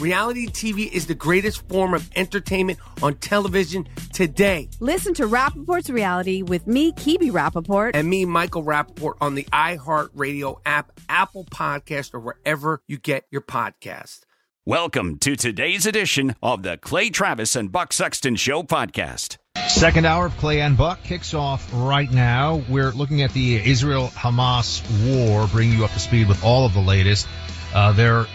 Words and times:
Reality 0.00 0.46
TV 0.46 0.90
is 0.90 1.06
the 1.06 1.14
greatest 1.14 1.68
form 1.68 1.92
of 1.92 2.10
entertainment 2.16 2.78
on 3.02 3.16
television 3.16 3.86
today. 4.14 4.70
Listen 4.80 5.12
to 5.12 5.26
Rapaport's 5.26 5.90
Reality 5.90 6.40
with 6.40 6.66
me, 6.66 6.92
Kibi 6.92 7.30
Rapaport. 7.30 7.90
And 7.92 8.08
me, 8.08 8.24
Michael 8.24 8.64
Rapaport, 8.64 9.16
on 9.20 9.34
the 9.34 9.44
iHeartRadio 9.52 10.58
app, 10.64 10.98
Apple 11.10 11.44
Podcast, 11.44 12.14
or 12.14 12.20
wherever 12.20 12.80
you 12.88 12.96
get 12.96 13.26
your 13.30 13.42
podcast. 13.42 14.20
Welcome 14.64 15.18
to 15.18 15.36
today's 15.36 15.84
edition 15.84 16.34
of 16.42 16.62
the 16.62 16.78
Clay 16.78 17.10
Travis 17.10 17.54
and 17.54 17.70
Buck 17.70 17.92
Sexton 17.92 18.36
Show 18.36 18.62
podcast. 18.62 19.36
Second 19.68 20.06
hour 20.06 20.26
of 20.26 20.36
Clay 20.38 20.62
and 20.62 20.78
Buck 20.78 21.02
kicks 21.02 21.34
off 21.34 21.70
right 21.74 22.10
now. 22.10 22.62
We're 22.70 22.92
looking 22.92 23.20
at 23.20 23.34
the 23.34 23.56
Israel 23.56 24.08
Hamas 24.08 24.80
war, 25.06 25.46
bringing 25.48 25.76
you 25.76 25.84
up 25.84 25.90
to 25.90 26.00
speed 26.00 26.26
with 26.26 26.42
all 26.42 26.64
of 26.64 26.72
the 26.72 26.80
latest. 26.80 27.28
Uh, 27.74 27.92
there 27.92 28.26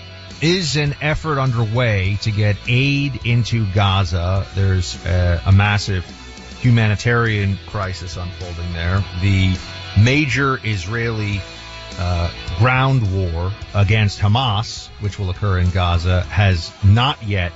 is 0.45 0.75
an 0.75 0.93
effort 1.01 1.39
underway 1.39 2.19
to 2.21 2.29
get 2.29 2.55
aid 2.67 3.25
into 3.25 3.65
Gaza. 3.73 4.45
There's 4.53 5.03
a, 5.03 5.41
a 5.47 5.51
massive 5.51 6.05
humanitarian 6.59 7.57
crisis 7.65 8.15
unfolding 8.15 8.71
there. 8.73 9.03
The 9.21 9.57
major 9.99 10.59
Israeli 10.63 11.41
uh, 11.97 12.31
ground 12.59 13.11
war 13.11 13.51
against 13.73 14.19
Hamas, 14.19 14.89
which 14.99 15.17
will 15.17 15.31
occur 15.31 15.57
in 15.57 15.71
Gaza, 15.71 16.21
has 16.21 16.71
not 16.83 17.23
yet 17.23 17.51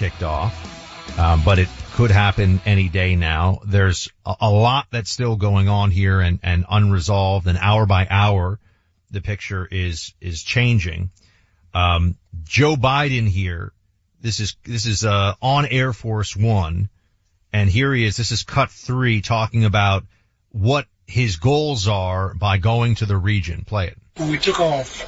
kicked 0.00 0.24
off, 0.24 1.16
um, 1.20 1.42
but 1.44 1.60
it 1.60 1.68
could 1.92 2.10
happen 2.10 2.60
any 2.66 2.88
day 2.88 3.14
now. 3.14 3.60
There's 3.64 4.08
a, 4.24 4.34
a, 4.40 4.50
lot 4.50 4.88
that's 4.90 5.12
still 5.12 5.36
going 5.36 5.68
on 5.68 5.92
here 5.92 6.18
and, 6.18 6.40
and 6.42 6.64
unresolved, 6.68 7.46
and 7.46 7.56
hour 7.56 7.86
by 7.86 8.08
hour, 8.10 8.58
the 9.12 9.20
picture 9.20 9.66
is 9.70 10.12
is 10.20 10.42
changing. 10.42 11.10
Um, 11.76 12.16
Joe 12.44 12.76
Biden 12.76 13.28
here. 13.28 13.72
This 14.22 14.40
is 14.40 14.56
this 14.64 14.86
is 14.86 15.04
uh, 15.04 15.34
on 15.42 15.66
Air 15.66 15.92
Force 15.92 16.34
One, 16.34 16.88
and 17.52 17.68
here 17.68 17.92
he 17.92 18.06
is. 18.06 18.16
This 18.16 18.32
is 18.32 18.44
cut 18.44 18.70
three, 18.70 19.20
talking 19.20 19.66
about 19.66 20.04
what 20.52 20.86
his 21.06 21.36
goals 21.36 21.86
are 21.86 22.32
by 22.32 22.56
going 22.56 22.94
to 22.96 23.06
the 23.06 23.16
region. 23.16 23.64
Play 23.66 23.88
it. 23.88 23.98
When 24.16 24.30
we 24.30 24.38
took 24.38 24.58
off, 24.58 25.04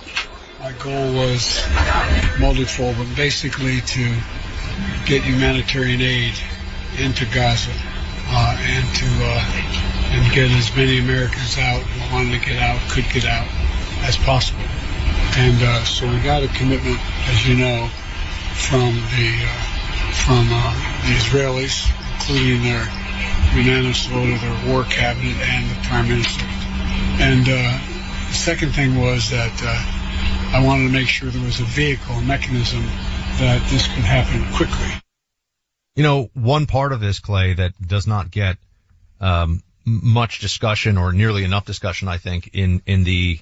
my 0.61 0.73
goal 0.73 1.15
was 1.15 1.67
multifold, 2.39 2.97
but 2.99 3.17
basically 3.17 3.81
to 3.81 4.17
get 5.07 5.23
humanitarian 5.23 6.03
aid 6.03 6.35
into 6.99 7.25
Gaza 7.33 7.73
uh, 8.29 8.57
and 8.61 8.95
to 8.95 9.07
uh, 9.07 9.41
and 10.13 10.35
get 10.35 10.51
as 10.51 10.77
many 10.77 10.99
Americans 10.99 11.57
out 11.57 11.81
who 11.81 12.15
wanted 12.15 12.39
to 12.39 12.47
get 12.47 12.63
out 12.63 12.79
could 12.91 13.09
get 13.11 13.25
out 13.25 13.49
as 14.05 14.19
possible. 14.19 14.65
And 15.37 15.63
uh, 15.63 15.85
so 15.85 16.11
we 16.11 16.21
got 16.21 16.43
a 16.43 16.49
commitment, 16.49 16.99
as 17.29 17.47
you 17.47 17.57
know, 17.57 17.89
from 18.55 18.95
the 18.95 19.29
uh, 19.47 19.79
from 20.27 20.49
uh, 20.51 20.73
the 21.07 21.15
Israelis, 21.15 21.89
including 22.15 22.63
their 22.63 22.85
unanimous 23.55 24.07
vote 24.07 24.29
of 24.29 24.41
their 24.41 24.73
war 24.73 24.85
cabinet 24.85 25.37
and 25.37 25.71
the 25.71 25.89
prime 25.89 26.09
minister. 26.09 26.45
And 27.21 27.49
uh, 27.49 27.79
the 28.29 28.35
second 28.35 28.73
thing 28.73 29.01
was 29.01 29.31
that 29.31 29.55
uh, 29.63 30.57
I 30.57 30.65
wanted 30.65 30.87
to 30.89 30.93
make 30.93 31.09
sure 31.09 31.31
there 31.31 31.45
was 31.45 31.61
a 31.61 31.65
vehicle, 31.65 32.15
a 32.15 32.23
mechanism 32.23 32.83
that 33.39 33.67
this 33.71 33.87
could 33.87 34.05
happen 34.05 34.45
quickly. 34.55 34.89
You 35.95 36.03
know, 36.03 36.31
one 36.35 36.67
part 36.67 36.93
of 36.93 37.01
this, 37.01 37.19
Clay, 37.21 37.55
that 37.55 37.73
does 37.81 38.07
not 38.07 38.31
get 38.31 38.57
um, 39.21 39.63
much 39.85 40.39
discussion 40.41 40.97
or 40.99 41.13
nearly 41.13 41.45
enough 41.45 41.65
discussion, 41.65 42.09
I 42.09 42.19
think, 42.19 42.51
in 42.53 42.83
in 42.87 43.05
the 43.05 43.41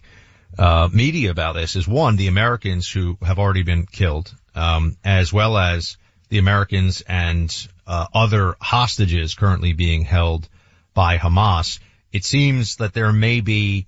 uh, 0.59 0.89
media 0.93 1.31
about 1.31 1.55
this 1.55 1.77
is 1.77 1.87
one, 1.87 2.17
the 2.17 2.29
Americans 2.29 2.89
who 2.89 3.19
have 3.23 3.39
already 3.39 3.63
been 3.63 3.87
killed, 3.87 4.35
um, 4.55 4.97
as 5.05 5.33
well 5.33 5.59
as 5.59 5.97
the 6.29 6.39
Americans 6.39 7.03
and 7.03 7.69
uh, 7.87 8.07
other 8.13 8.57
hostages 8.61 9.35
currently 9.35 9.73
being 9.73 10.03
held 10.03 10.49
by 10.95 11.19
Hamas. 11.19 11.79
It 12.13 12.25
seems 12.25 12.77
that 12.77 12.95
there 12.95 13.13
may 13.13 13.41
be 13.41 13.87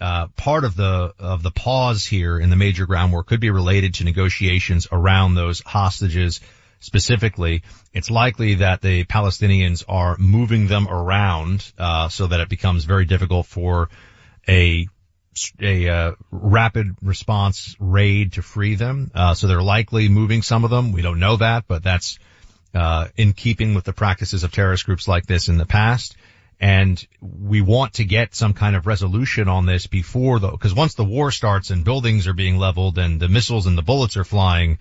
uh, 0.00 0.28
part 0.36 0.64
of 0.64 0.76
the 0.76 1.12
of 1.18 1.42
the 1.42 1.50
pause 1.50 2.04
here 2.04 2.38
in 2.38 2.50
the 2.50 2.56
major 2.56 2.86
ground 2.86 3.12
war 3.12 3.24
could 3.24 3.40
be 3.40 3.50
related 3.50 3.94
to 3.94 4.04
negotiations 4.04 4.86
around 4.90 5.34
those 5.34 5.60
hostages 5.60 6.40
specifically. 6.80 7.62
It's 7.92 8.10
likely 8.10 8.56
that 8.56 8.82
the 8.82 9.04
Palestinians 9.04 9.82
are 9.88 10.16
moving 10.18 10.66
them 10.66 10.88
around 10.88 11.72
uh, 11.78 12.08
so 12.08 12.26
that 12.26 12.40
it 12.40 12.48
becomes 12.48 12.84
very 12.84 13.06
difficult 13.06 13.46
for 13.46 13.88
a 14.46 14.86
a 15.60 15.88
uh, 15.88 16.12
rapid 16.30 16.96
response 17.02 17.76
raid 17.78 18.34
to 18.34 18.42
free 18.42 18.74
them. 18.74 19.10
Uh, 19.14 19.34
so 19.34 19.46
they're 19.46 19.62
likely 19.62 20.08
moving 20.08 20.42
some 20.42 20.64
of 20.64 20.70
them. 20.70 20.92
We 20.92 21.02
don't 21.02 21.20
know 21.20 21.36
that, 21.36 21.64
but 21.66 21.82
that's 21.82 22.18
uh, 22.74 23.08
in 23.16 23.32
keeping 23.32 23.74
with 23.74 23.84
the 23.84 23.92
practices 23.92 24.44
of 24.44 24.52
terrorist 24.52 24.84
groups 24.86 25.06
like 25.06 25.26
this 25.26 25.48
in 25.48 25.58
the 25.58 25.66
past. 25.66 26.16
And 26.60 27.04
we 27.20 27.60
want 27.60 27.94
to 27.94 28.04
get 28.04 28.34
some 28.34 28.54
kind 28.54 28.76
of 28.76 28.86
resolution 28.86 29.48
on 29.48 29.66
this 29.66 29.86
before 29.86 30.38
though, 30.38 30.52
because 30.52 30.74
once 30.74 30.94
the 30.94 31.04
war 31.04 31.30
starts 31.30 31.70
and 31.70 31.84
buildings 31.84 32.26
are 32.26 32.32
being 32.32 32.58
leveled 32.58 32.98
and 32.98 33.20
the 33.20 33.28
missiles 33.28 33.66
and 33.66 33.76
the 33.76 33.82
bullets 33.82 34.16
are 34.16 34.24
flying, 34.24 34.78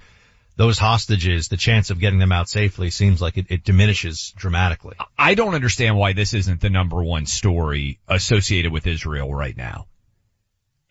those 0.55 0.77
hostages, 0.77 1.47
the 1.47 1.57
chance 1.57 1.89
of 1.89 1.99
getting 1.99 2.19
them 2.19 2.31
out 2.31 2.47
safely 2.47 2.89
seems 2.89 3.21
like 3.21 3.37
it, 3.37 3.47
it, 3.49 3.63
diminishes 3.63 4.33
dramatically. 4.35 4.95
I 5.17 5.33
don't 5.33 5.55
understand 5.55 5.97
why 5.97 6.13
this 6.13 6.33
isn't 6.33 6.61
the 6.61 6.69
number 6.69 7.03
one 7.03 7.25
story 7.25 7.99
associated 8.07 8.71
with 8.71 8.85
Israel 8.85 9.33
right 9.33 9.57
now. 9.57 9.87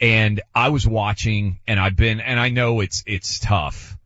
And 0.03 0.41
I 0.53 0.71
was 0.71 0.85
watching 0.85 1.61
and 1.69 1.79
I've 1.79 1.95
been, 1.95 2.19
and 2.19 2.39
I 2.39 2.49
know 2.49 2.81
it's, 2.81 3.05
it's 3.07 3.39
tough, 3.39 3.97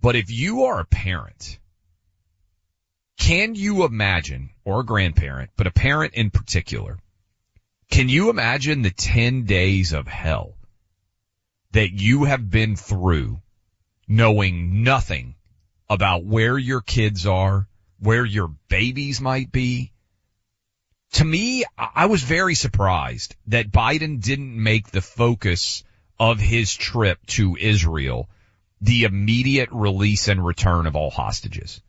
but 0.00 0.16
if 0.16 0.30
you 0.30 0.64
are 0.64 0.80
a 0.80 0.86
parent, 0.86 1.58
can 3.18 3.54
you 3.54 3.84
imagine, 3.84 4.48
or 4.64 4.80
a 4.80 4.84
grandparent, 4.84 5.50
but 5.56 5.66
a 5.66 5.72
parent 5.72 6.14
in 6.14 6.30
particular, 6.30 6.98
can 7.90 8.08
you 8.08 8.30
imagine 8.30 8.80
the 8.80 8.90
10 8.90 9.44
days 9.44 9.92
of 9.92 10.08
hell 10.08 10.56
that 11.72 11.92
you 11.92 12.24
have 12.24 12.48
been 12.48 12.74
through 12.74 13.42
knowing 14.08 14.82
nothing 14.82 15.34
about 15.90 16.24
where 16.24 16.56
your 16.56 16.80
kids 16.80 17.26
are, 17.26 17.68
where 17.98 18.24
your 18.24 18.48
babies 18.68 19.20
might 19.20 19.52
be, 19.52 19.89
to 21.12 21.24
me, 21.24 21.64
I 21.76 22.06
was 22.06 22.22
very 22.22 22.54
surprised 22.54 23.34
that 23.48 23.72
Biden 23.72 24.22
didn't 24.22 24.62
make 24.62 24.90
the 24.90 25.00
focus 25.00 25.82
of 26.18 26.38
his 26.38 26.74
trip 26.74 27.24
to 27.26 27.56
Israel 27.56 28.28
the 28.80 29.04
immediate 29.04 29.70
release 29.72 30.28
and 30.28 30.44
return 30.44 30.86
of 30.86 30.96
all 30.96 31.10
hostages. 31.10 31.82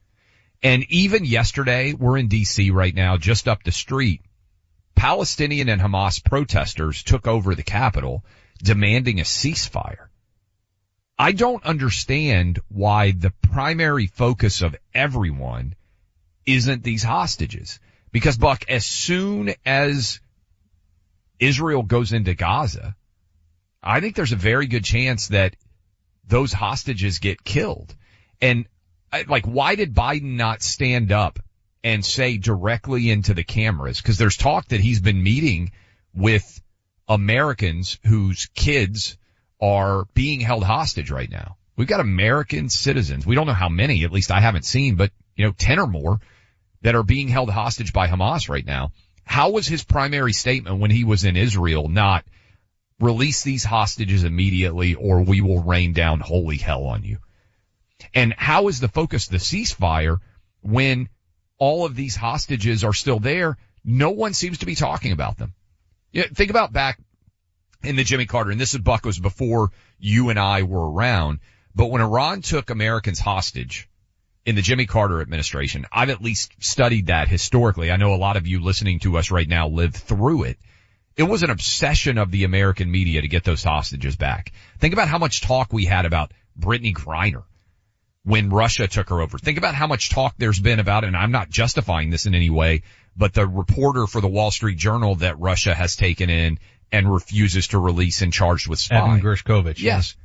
And 0.64 0.86
even 0.90 1.26
yesterday, 1.26 1.94
we're 1.94 2.18
in 2.18 2.30
DC 2.30 2.72
right 2.72 2.94
now, 2.94 3.18
just 3.18 3.48
up 3.48 3.64
the 3.64 3.72
street. 3.72 4.22
Palestinian 4.96 5.70
and 5.70 5.82
Hamas 5.82 6.24
protesters 6.24 7.02
took 7.02 7.28
over 7.28 7.56
the 7.56 7.64
Capitol 7.64 8.24
demanding 8.62 9.20
a 9.20 9.24
ceasefire. 9.24 10.08
I 11.18 11.32
don't 11.32 11.64
understand 11.64 12.60
why 12.68 13.12
the 13.12 13.32
primary 13.42 14.08
focus 14.08 14.62
of 14.62 14.76
everyone 14.94 15.76
isn't 16.46 16.84
these 16.84 17.04
hostages. 17.04 17.80
Because 18.12 18.38
Buck, 18.38 18.66
as 18.70 18.86
soon 18.86 19.54
as 19.66 20.20
Israel 21.40 21.84
goes 21.84 22.14
into 22.14 22.34
Gaza, 22.34 22.96
I 23.82 24.00
think 24.00 24.16
there's 24.16 24.34
a 24.34 24.38
very 24.38 24.68
good 24.68 24.84
chance 24.84 25.30
that 25.30 25.56
those 26.28 26.54
hostages 26.54 27.20
get 27.20 27.44
killed. 27.44 27.96
And 28.42 28.66
like, 29.28 29.46
why 29.46 29.76
did 29.76 29.94
Biden 29.94 30.36
not 30.36 30.62
stand 30.62 31.12
up 31.12 31.40
and 31.84 32.06
say 32.06 32.38
directly 32.38 33.10
into 33.10 33.34
the 33.34 33.44
cameras? 33.44 34.02
Cause 34.02 34.18
there's 34.18 34.38
talk 34.38 34.68
that 34.68 34.82
he's 34.82 35.02
been 35.02 35.24
meeting 35.24 35.72
with 36.14 36.62
Americans 37.08 37.98
whose 38.06 38.48
kids 38.54 39.18
are 39.60 40.06
being 40.14 40.40
held 40.40 40.64
hostage 40.64 41.12
right 41.12 41.30
now. 41.30 41.58
We've 41.76 41.88
got 41.88 42.00
American 42.00 42.70
citizens. 42.70 43.26
We 43.26 43.36
don't 43.36 43.48
know 43.48 43.54
how 43.54 43.70
many, 43.70 44.04
at 44.04 44.12
least 44.12 44.32
I 44.32 44.40
haven't 44.40 44.66
seen, 44.66 44.96
but 44.96 45.12
you 45.36 45.46
know, 45.46 45.54
10 45.58 45.80
or 45.80 45.88
more 45.88 46.20
that 46.82 46.96
are 46.96 47.04
being 47.04 47.28
held 47.28 47.50
hostage 47.50 47.94
by 47.94 48.08
Hamas 48.08 48.50
right 48.50 48.66
now. 48.66 48.92
How 49.24 49.52
was 49.52 49.68
his 49.68 49.84
primary 49.84 50.34
statement 50.34 50.80
when 50.80 50.92
he 50.92 51.04
was 51.04 51.24
in 51.24 51.38
Israel 51.38 51.88
not 51.88 52.26
release 53.00 53.44
these 53.44 53.64
hostages 53.64 54.24
immediately 54.24 54.96
or 54.96 55.22
we 55.22 55.42
will 55.42 55.64
rain 55.64 55.94
down 55.94 56.20
holy 56.20 56.58
hell 56.58 56.86
on 56.86 57.04
you? 57.04 57.20
And 58.14 58.34
how 58.38 58.68
is 58.68 58.80
the 58.80 58.88
focus 58.88 59.28
the 59.28 59.38
ceasefire 59.38 60.18
when 60.62 61.08
all 61.58 61.86
of 61.86 61.96
these 61.96 62.16
hostages 62.16 62.84
are 62.84 62.94
still 62.94 63.20
there? 63.20 63.58
No 63.86 64.12
one 64.12 64.34
seems 64.34 64.60
to 64.60 64.66
be 64.66 64.76
talking 64.76 65.12
about 65.12 65.38
them. 65.38 65.54
Think 66.14 66.50
about 66.50 66.74
back 66.74 67.00
in 67.84 67.96
the 67.96 68.04
Jimmy 68.04 68.26
Carter, 68.26 68.52
and 68.52 68.60
this 68.60 68.74
is 68.74 68.82
Buck 68.82 69.06
was 69.06 69.20
before 69.20 69.72
you 70.00 70.30
and 70.30 70.40
I 70.40 70.64
were 70.64 70.92
around, 70.92 71.40
but 71.74 71.88
when 71.88 72.02
Iran 72.02 72.42
took 72.42 72.70
Americans 72.70 73.20
hostage 73.20 73.88
in 74.46 74.56
the 74.56 74.62
Jimmy 74.62 74.86
Carter 74.86 75.22
administration, 75.22 75.86
I've 75.92 76.10
at 76.10 76.22
least 76.22 76.52
studied 76.60 77.08
that 77.08 77.28
historically. 77.28 77.92
I 77.92 77.98
know 77.98 78.14
a 78.14 78.16
lot 78.16 78.38
of 78.38 78.48
you 78.48 78.60
listening 78.60 79.00
to 79.00 79.18
us 79.18 79.32
right 79.32 79.48
now 79.48 79.68
lived 79.68 79.96
through 79.96 80.44
it. 80.44 80.58
It 81.16 81.24
was 81.24 81.44
an 81.44 81.50
obsession 81.50 82.18
of 82.18 82.32
the 82.32 82.46
American 82.46 82.90
media 82.90 83.22
to 83.22 83.28
get 83.28 83.44
those 83.44 83.64
hostages 83.64 84.16
back. 84.16 84.52
Think 84.80 84.94
about 84.94 85.10
how 85.10 85.18
much 85.18 85.42
talk 85.42 85.72
we 85.72 85.86
had 85.86 86.06
about 86.06 86.32
Brittney 86.60 86.94
Griner 86.94 87.44
when 88.24 88.50
Russia 88.50 88.88
took 88.88 89.10
her 89.10 89.22
over. 89.22 89.38
Think 89.38 89.58
about 89.58 89.76
how 89.76 89.88
much 89.88 90.10
talk 90.10 90.36
there's 90.38 90.60
been 90.60 90.80
about, 90.80 91.04
and 91.04 91.16
I'm 91.16 91.32
not 91.32 91.50
justifying 91.50 92.10
this 92.10 92.26
in 92.26 92.34
any 92.34 92.50
way, 92.50 92.84
but 93.16 93.34
the 93.34 93.48
reporter 93.48 94.08
for 94.08 94.22
the 94.22 94.28
Wall 94.28 94.52
Street 94.52 94.78
Journal 94.78 95.16
that 95.16 95.40
Russia 95.40 95.74
has 95.74 95.96
taken 95.96 96.30
in 96.30 96.60
and 96.92 97.12
refuses 97.12 97.68
to 97.70 97.80
release 97.80 98.22
and 98.22 98.32
charged 98.32 98.68
with 98.68 98.80
spying. 98.80 99.20
Evan 99.20 99.22
Gershkovich. 99.22 99.80
Yes. 99.80 100.16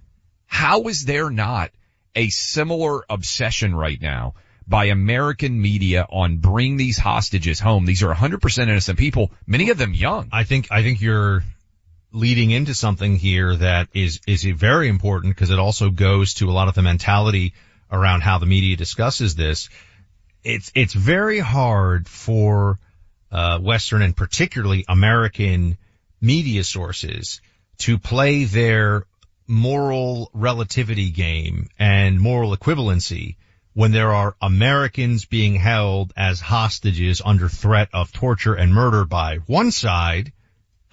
How 0.46 0.82
is 0.84 1.04
there 1.04 1.30
not 1.30 1.70
a 2.16 2.30
similar 2.30 3.04
obsession 3.08 3.74
right 3.74 4.00
now 4.00 4.34
by 4.66 4.86
American 4.86 5.60
media 5.60 6.06
on 6.10 6.38
bring 6.38 6.76
these 6.76 6.98
hostages 6.98 7.60
home? 7.60 7.84
These 7.84 8.02
are 8.02 8.12
100% 8.12 8.62
innocent 8.62 8.98
people, 8.98 9.30
many 9.46 9.70
of 9.70 9.78
them 9.78 9.94
young. 9.94 10.28
I 10.32 10.44
think, 10.44 10.68
I 10.70 10.82
think 10.82 11.00
you're 11.00 11.44
leading 12.10 12.50
into 12.50 12.74
something 12.74 13.16
here 13.16 13.54
that 13.54 13.88
is, 13.92 14.20
is 14.26 14.42
very 14.42 14.88
important 14.88 15.34
because 15.34 15.50
it 15.50 15.58
also 15.58 15.90
goes 15.90 16.34
to 16.34 16.50
a 16.50 16.52
lot 16.52 16.68
of 16.68 16.74
the 16.74 16.82
mentality 16.82 17.52
around 17.92 18.22
how 18.22 18.38
the 18.38 18.46
media 18.46 18.76
discusses 18.76 19.36
this. 19.36 19.68
It's, 20.42 20.72
it's 20.74 20.94
very 20.94 21.38
hard 21.38 22.08
for, 22.08 22.78
uh, 23.30 23.58
Western 23.58 24.02
and 24.02 24.16
particularly 24.16 24.84
American 24.88 25.76
media 26.20 26.64
sources 26.64 27.40
to 27.78 27.98
play 27.98 28.44
their 28.44 29.04
moral 29.46 30.30
relativity 30.32 31.10
game 31.10 31.68
and 31.78 32.20
moral 32.20 32.56
equivalency 32.56 33.36
when 33.74 33.92
there 33.92 34.12
are 34.12 34.36
Americans 34.40 35.26
being 35.26 35.54
held 35.54 36.12
as 36.16 36.40
hostages 36.40 37.20
under 37.24 37.48
threat 37.48 37.88
of 37.92 38.10
torture 38.10 38.54
and 38.54 38.72
murder 38.72 39.04
by 39.04 39.36
one 39.46 39.70
side, 39.70 40.32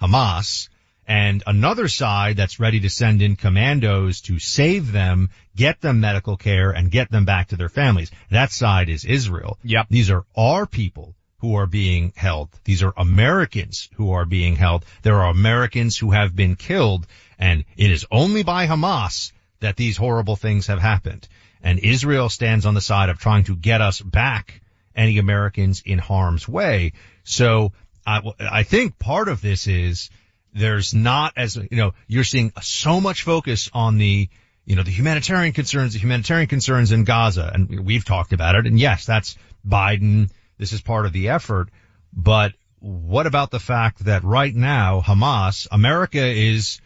Hamas, 0.00 0.68
and 1.06 1.42
another 1.46 1.88
side 1.88 2.36
that's 2.36 2.60
ready 2.60 2.80
to 2.80 2.90
send 2.90 3.22
in 3.22 3.36
commandos 3.36 4.20
to 4.22 4.38
save 4.38 4.92
them, 4.92 5.30
get 5.56 5.80
them 5.80 6.00
medical 6.00 6.36
care, 6.36 6.70
and 6.70 6.90
get 6.90 7.10
them 7.10 7.24
back 7.24 7.48
to 7.48 7.56
their 7.56 7.68
families. 7.68 8.10
That 8.30 8.52
side 8.52 8.88
is 8.88 9.04
Israel. 9.04 9.58
Yep. 9.62 9.86
These 9.90 10.10
are 10.10 10.24
our 10.36 10.66
people 10.66 11.14
who 11.38 11.56
are 11.56 11.66
being 11.66 12.12
held. 12.16 12.48
These 12.64 12.82
are 12.82 12.94
Americans 12.96 13.90
who 13.96 14.12
are 14.12 14.24
being 14.24 14.56
held. 14.56 14.84
There 15.02 15.20
are 15.20 15.30
Americans 15.30 15.98
who 15.98 16.12
have 16.12 16.34
been 16.34 16.56
killed, 16.56 17.06
and 17.38 17.64
it 17.76 17.90
is 17.90 18.06
only 18.10 18.42
by 18.42 18.66
Hamas 18.66 19.32
that 19.60 19.76
these 19.76 19.96
horrible 19.96 20.36
things 20.36 20.66
have 20.66 20.80
happened. 20.80 21.28
And 21.62 21.78
Israel 21.78 22.28
stands 22.28 22.66
on 22.66 22.74
the 22.74 22.80
side 22.80 23.08
of 23.08 23.18
trying 23.18 23.44
to 23.44 23.56
get 23.56 23.80
us 23.80 24.00
back 24.00 24.60
any 24.94 25.18
Americans 25.18 25.82
in 25.84 25.98
harm's 25.98 26.46
way. 26.46 26.92
So 27.24 27.72
I, 28.06 28.20
I 28.38 28.62
think 28.62 28.98
part 28.98 29.28
of 29.28 29.40
this 29.40 29.66
is 29.66 30.10
there's 30.52 30.94
not 30.94 31.32
as, 31.36 31.56
you 31.56 31.76
know, 31.76 31.94
you're 32.06 32.24
seeing 32.24 32.52
so 32.62 33.00
much 33.00 33.22
focus 33.22 33.70
on 33.72 33.98
the, 33.98 34.28
you 34.66 34.76
know, 34.76 34.82
the 34.82 34.90
humanitarian 34.90 35.52
concerns, 35.52 35.94
the 35.94 35.98
humanitarian 35.98 36.46
concerns 36.46 36.92
in 36.92 37.04
Gaza. 37.04 37.50
And 37.52 37.84
we've 37.84 38.04
talked 38.04 38.32
about 38.32 38.54
it. 38.54 38.66
And 38.66 38.78
yes, 38.78 39.06
that's 39.06 39.36
Biden, 39.66 40.30
this 40.58 40.72
is 40.72 40.80
part 40.80 41.06
of 41.06 41.12
the 41.12 41.30
effort. 41.30 41.70
But 42.12 42.52
what 42.78 43.26
about 43.26 43.50
the 43.50 43.58
fact 43.58 44.04
that 44.04 44.22
right 44.22 44.54
now 44.54 45.00
Hamas, 45.00 45.66
America 45.72 46.24
is 46.24 46.80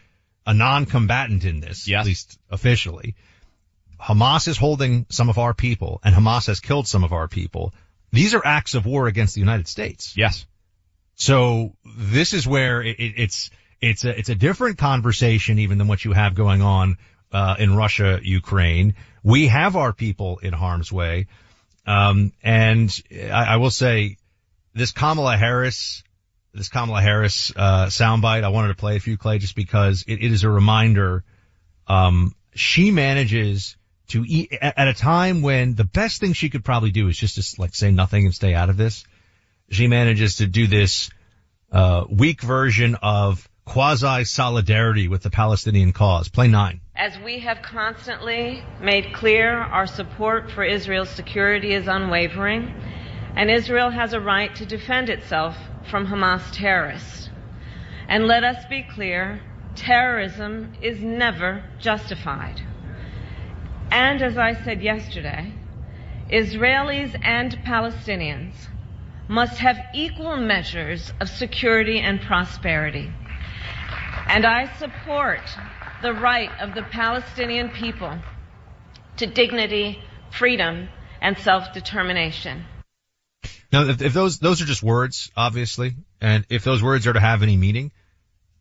a 0.49 0.53
non-combatant 0.53 1.45
in 1.45 1.59
this, 1.59 1.87
yes. 1.87 1.99
at 1.99 2.05
least 2.07 2.39
officially. 2.49 3.13
Hamas 4.01 4.47
is 4.47 4.57
holding 4.57 5.05
some 5.09 5.29
of 5.29 5.37
our 5.37 5.53
people 5.53 6.01
and 6.03 6.15
Hamas 6.15 6.47
has 6.47 6.59
killed 6.59 6.87
some 6.87 7.03
of 7.03 7.13
our 7.13 7.27
people. 7.27 7.71
These 8.11 8.33
are 8.33 8.41
acts 8.43 8.73
of 8.73 8.87
war 8.87 9.05
against 9.05 9.35
the 9.35 9.41
United 9.41 9.67
States. 9.67 10.15
Yes. 10.17 10.47
So 11.13 11.73
this 11.85 12.33
is 12.33 12.47
where 12.47 12.81
it, 12.81 12.99
it, 12.99 13.13
it's, 13.17 13.51
it's 13.79 14.03
a, 14.05 14.17
it's 14.17 14.29
a 14.29 14.35
different 14.35 14.79
conversation 14.79 15.59
even 15.59 15.77
than 15.77 15.87
what 15.87 16.03
you 16.03 16.13
have 16.13 16.33
going 16.33 16.63
on, 16.63 16.97
uh, 17.31 17.55
in 17.59 17.75
Russia, 17.75 18.19
Ukraine. 18.23 18.95
We 19.21 19.49
have 19.49 19.75
our 19.75 19.93
people 19.93 20.39
in 20.39 20.51
harm's 20.51 20.91
way. 20.91 21.27
Um, 21.85 22.33
and 22.41 22.89
I, 23.13 23.53
I, 23.53 23.55
will 23.57 23.69
say 23.69 24.17
this 24.73 24.91
Kamala 24.93 25.37
Harris, 25.37 26.03
this 26.53 26.69
Kamala 26.69 27.01
Harris, 27.01 27.51
uh, 27.55 27.85
soundbite, 27.87 28.43
I 28.43 28.49
wanted 28.49 28.69
to 28.69 28.75
play 28.75 28.95
a 28.95 28.99
few, 28.99 29.17
Clay, 29.17 29.37
just 29.37 29.55
because 29.55 30.03
it, 30.07 30.23
it 30.23 30.31
is 30.31 30.43
a 30.43 30.49
reminder, 30.49 31.23
um, 31.87 32.35
she 32.55 32.91
manages 32.91 33.77
to 34.09 34.23
eat 34.25 34.51
at 34.53 34.87
a 34.87 34.93
time 34.93 35.41
when 35.41 35.75
the 35.75 35.83
best 35.83 36.19
thing 36.19 36.33
she 36.33 36.49
could 36.49 36.65
probably 36.65 36.91
do 36.91 37.07
is 37.07 37.17
just 37.17 37.35
to 37.35 37.61
like 37.61 37.75
say 37.75 37.91
nothing 37.91 38.25
and 38.25 38.33
stay 38.33 38.55
out 38.55 38.69
of 38.69 38.77
this. 38.77 39.03
She 39.69 39.87
manages 39.87 40.37
to 40.37 40.47
do 40.47 40.65
this, 40.65 41.11
uh, 41.71 42.05
weak 42.09 42.41
version 42.41 42.95
of 43.03 43.47
quasi 43.65 44.23
solidarity 44.23 45.07
with 45.07 45.21
the 45.21 45.29
Palestinian 45.29 45.93
cause. 45.93 46.27
Play 46.27 46.47
nine. 46.47 46.81
As 46.95 47.17
we 47.23 47.39
have 47.39 47.61
constantly 47.61 48.63
made 48.81 49.13
clear, 49.13 49.55
our 49.55 49.85
support 49.85 50.49
for 50.51 50.63
Israel's 50.63 51.09
security 51.09 51.73
is 51.73 51.87
unwavering, 51.87 52.73
and 53.35 53.51
Israel 53.51 53.91
has 53.91 54.13
a 54.13 54.19
right 54.19 54.53
to 54.55 54.65
defend 54.65 55.09
itself 55.09 55.55
from 55.89 56.07
Hamas 56.07 56.51
terrorists. 56.51 57.29
And 58.07 58.27
let 58.27 58.43
us 58.43 58.65
be 58.69 58.83
clear, 58.83 59.41
terrorism 59.75 60.73
is 60.81 61.01
never 61.01 61.63
justified. 61.79 62.61
And 63.91 64.21
as 64.21 64.37
I 64.37 64.53
said 64.63 64.81
yesterday, 64.81 65.53
Israelis 66.31 67.19
and 67.23 67.57
Palestinians 67.65 68.53
must 69.27 69.59
have 69.59 69.77
equal 69.93 70.37
measures 70.37 71.13
of 71.19 71.29
security 71.29 71.99
and 71.99 72.21
prosperity. 72.21 73.11
And 74.27 74.45
I 74.45 74.71
support 74.77 75.41
the 76.01 76.13
right 76.13 76.51
of 76.59 76.75
the 76.75 76.83
Palestinian 76.83 77.69
people 77.69 78.17
to 79.17 79.25
dignity, 79.27 79.99
freedom, 80.31 80.89
and 81.21 81.37
self-determination. 81.37 82.65
Now, 83.71 83.83
if, 83.83 84.01
if, 84.01 84.13
those 84.13 84.39
those 84.39 84.61
are 84.61 84.65
just 84.65 84.81
words, 84.81 85.31
obviously, 85.37 85.95
and 86.19 86.45
if 86.49 86.63
those 86.63 86.81
words 86.81 87.05
are 87.05 87.13
to 87.13 87.19
have 87.19 87.43
any 87.43 87.55
meaning, 87.55 87.91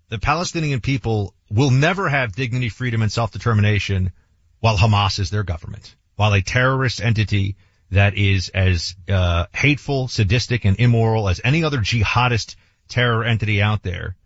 the 0.09 0.19
Palestinian 0.19 0.81
people 0.81 1.35
will 1.51 1.71
never 1.71 2.09
have 2.09 2.35
dignity, 2.35 2.69
freedom, 2.69 3.03
and 3.03 3.11
self-determination 3.11 4.13
while 4.61 4.77
Hamas 4.77 5.19
is 5.19 5.31
their 5.31 5.45
government, 5.45 5.95
while 6.17 6.35
a 6.35 6.43
terrorist 6.43 7.01
entity 7.01 7.57
that 7.91 8.17
is 8.17 8.51
as 8.51 8.95
uh, 9.09 9.47
hateful, 9.55 10.09
sadistic, 10.09 10.65
and 10.65 10.79
immoral 10.79 11.29
as 11.29 11.41
any 11.43 11.65
other 11.65 11.79
jihadist 11.79 12.57
terror 12.89 13.25
entity 13.25 13.63
out 13.63 13.83
there 13.83 14.17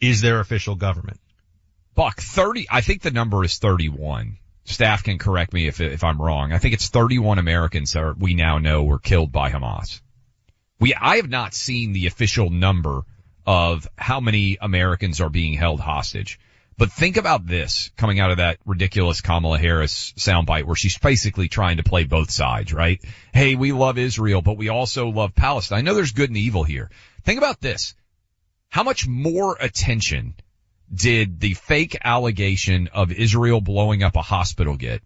is 0.00 0.20
their 0.20 0.40
official 0.40 0.74
government. 0.74 1.20
Buck, 1.94 2.20
30, 2.20 2.66
I 2.70 2.82
think 2.82 3.00
the 3.00 3.10
number 3.10 3.42
is 3.42 3.58
31. 3.58 4.36
Staff 4.64 5.04
can 5.04 5.16
correct 5.16 5.54
me 5.54 5.66
if, 5.66 5.80
if 5.80 6.04
I'm 6.04 6.20
wrong. 6.20 6.52
I 6.52 6.58
think 6.58 6.74
it's 6.74 6.88
31 6.88 7.38
Americans 7.38 7.96
are, 7.96 8.12
we 8.12 8.34
now 8.34 8.58
know 8.58 8.84
were 8.84 8.98
killed 8.98 9.32
by 9.32 9.50
Hamas. 9.50 10.00
We, 10.78 10.94
I 10.94 11.16
have 11.16 11.28
not 11.28 11.54
seen 11.54 11.92
the 11.92 12.06
official 12.06 12.50
number 12.50 13.02
of 13.46 13.88
how 13.96 14.20
many 14.20 14.58
Americans 14.60 15.20
are 15.20 15.30
being 15.30 15.54
held 15.54 15.80
hostage, 15.80 16.38
But 16.78 16.92
think 16.92 17.16
about 17.16 17.46
this 17.46 17.90
coming 17.96 18.20
out 18.20 18.30
of 18.30 18.36
that 18.36 18.58
ridiculous 18.66 19.22
Kamala 19.22 19.58
Harris 19.58 20.12
soundbite 20.18 20.64
where 20.64 20.76
she's 20.76 20.98
basically 20.98 21.48
trying 21.48 21.78
to 21.78 21.82
play 21.82 22.04
both 22.04 22.30
sides, 22.30 22.72
right? 22.72 23.02
Hey, 23.32 23.54
we 23.54 23.72
love 23.72 23.96
Israel, 23.96 24.42
but 24.42 24.58
we 24.58 24.68
also 24.68 25.08
love 25.08 25.34
Palestine. 25.34 25.78
I 25.78 25.80
know 25.80 25.94
there's 25.94 26.12
good 26.12 26.28
and 26.28 26.36
evil 26.36 26.64
here. 26.64 26.90
Think 27.24 27.38
about 27.38 27.60
this. 27.62 27.94
How 28.68 28.82
much 28.82 29.06
more 29.06 29.56
attention 29.58 30.34
did 30.92 31.40
the 31.40 31.54
fake 31.54 31.96
allegation 32.04 32.88
of 32.88 33.10
Israel 33.10 33.62
blowing 33.62 34.02
up 34.02 34.16
a 34.16 34.22
hospital 34.22 34.76
get 34.76 35.02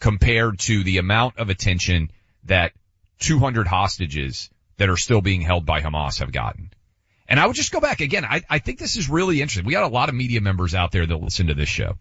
compared 0.00 0.58
to 0.60 0.82
the 0.82 0.96
amount 0.96 1.36
of 1.36 1.50
attention 1.50 2.10
that 2.44 2.72
200 3.20 3.66
hostages 3.66 4.48
that 4.76 4.88
are 4.88 4.96
still 4.96 5.20
being 5.20 5.40
held 5.40 5.66
by 5.66 5.80
Hamas 5.80 6.18
have 6.18 6.32
gotten? 6.32 6.70
And 7.28 7.40
I 7.40 7.46
would 7.46 7.56
just 7.56 7.72
go 7.72 7.80
back 7.80 8.00
again. 8.00 8.24
I, 8.24 8.42
I 8.48 8.58
think 8.58 8.78
this 8.78 8.96
is 8.96 9.08
really 9.08 9.40
interesting. 9.40 9.66
We 9.66 9.72
got 9.72 9.90
a 9.90 9.94
lot 9.94 10.08
of 10.08 10.14
media 10.14 10.40
members 10.40 10.74
out 10.74 10.92
there 10.92 11.06
that 11.06 11.16
listen 11.16 11.48
to 11.48 11.54
this 11.54 11.68
show. 11.68 11.98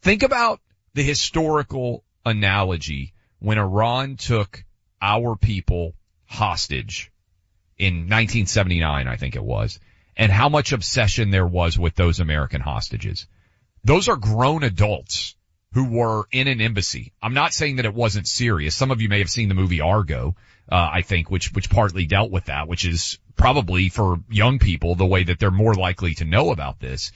Think 0.00 0.22
about 0.22 0.60
the 0.94 1.02
historical 1.02 2.04
analogy 2.24 3.14
when 3.38 3.58
Iran 3.58 4.16
took 4.16 4.64
our 5.00 5.36
people 5.36 5.94
hostage 6.26 7.12
in 7.78 7.94
1979, 7.94 9.08
I 9.08 9.16
think 9.16 9.36
it 9.36 9.42
was, 9.42 9.80
and 10.16 10.30
how 10.30 10.48
much 10.48 10.72
obsession 10.72 11.30
there 11.30 11.46
was 11.46 11.78
with 11.78 11.94
those 11.94 12.20
American 12.20 12.60
hostages. 12.60 13.26
Those 13.84 14.08
are 14.08 14.16
grown 14.16 14.62
adults 14.62 15.34
who 15.72 15.84
were 15.88 16.24
in 16.30 16.48
an 16.48 16.60
embassy. 16.60 17.12
I'm 17.22 17.34
not 17.34 17.52
saying 17.52 17.76
that 17.76 17.84
it 17.84 17.94
wasn't 17.94 18.26
serious. 18.26 18.74
Some 18.76 18.90
of 18.90 19.00
you 19.00 19.08
may 19.08 19.18
have 19.20 19.30
seen 19.30 19.48
the 19.48 19.54
movie 19.54 19.80
Argo, 19.80 20.36
uh, 20.70 20.88
I 20.92 21.02
think, 21.02 21.30
which, 21.30 21.52
which 21.52 21.70
partly 21.70 22.06
dealt 22.06 22.30
with 22.30 22.46
that, 22.46 22.68
which 22.68 22.84
is 22.84 23.18
probably 23.36 23.88
for 23.88 24.18
young 24.30 24.58
people 24.58 24.94
the 24.94 25.06
way 25.06 25.24
that 25.24 25.38
they're 25.38 25.50
more 25.50 25.74
likely 25.74 26.14
to 26.14 26.24
know 26.24 26.50
about 26.50 26.78
this. 26.78 27.12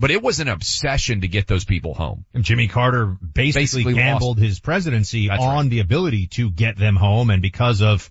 But 0.00 0.10
it 0.10 0.22
was 0.22 0.40
an 0.40 0.48
obsession 0.48 1.20
to 1.20 1.28
get 1.28 1.46
those 1.46 1.64
people 1.64 1.92
home. 1.94 2.24
And 2.32 2.42
Jimmy 2.42 2.68
Carter 2.68 3.06
basically, 3.06 3.62
Basically 3.62 3.94
gambled 3.94 4.38
lost. 4.38 4.46
his 4.46 4.58
presidency 4.60 5.28
That's 5.28 5.42
on 5.42 5.56
right. 5.56 5.70
the 5.70 5.80
ability 5.80 6.28
to 6.28 6.50
get 6.50 6.78
them 6.78 6.96
home, 6.96 7.28
and 7.28 7.42
because 7.42 7.82
of 7.82 8.10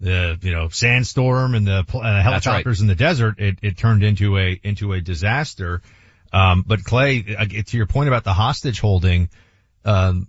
the 0.00 0.38
you 0.42 0.50
know 0.50 0.70
sandstorm 0.70 1.54
and 1.54 1.66
the 1.66 1.84
uh, 1.94 2.22
helicopters 2.22 2.80
in 2.80 2.88
the 2.88 2.96
desert, 2.96 3.38
it, 3.38 3.58
it 3.62 3.78
turned 3.78 4.02
into 4.02 4.38
a 4.38 4.60
into 4.64 4.92
a 4.92 5.00
disaster. 5.00 5.82
Um, 6.32 6.64
but 6.66 6.84
Clay, 6.84 7.24
uh, 7.36 7.44
to 7.44 7.76
your 7.76 7.86
point 7.86 8.08
about 8.08 8.24
the 8.24 8.32
hostage 8.32 8.80
holding, 8.80 9.30
um, 9.84 10.28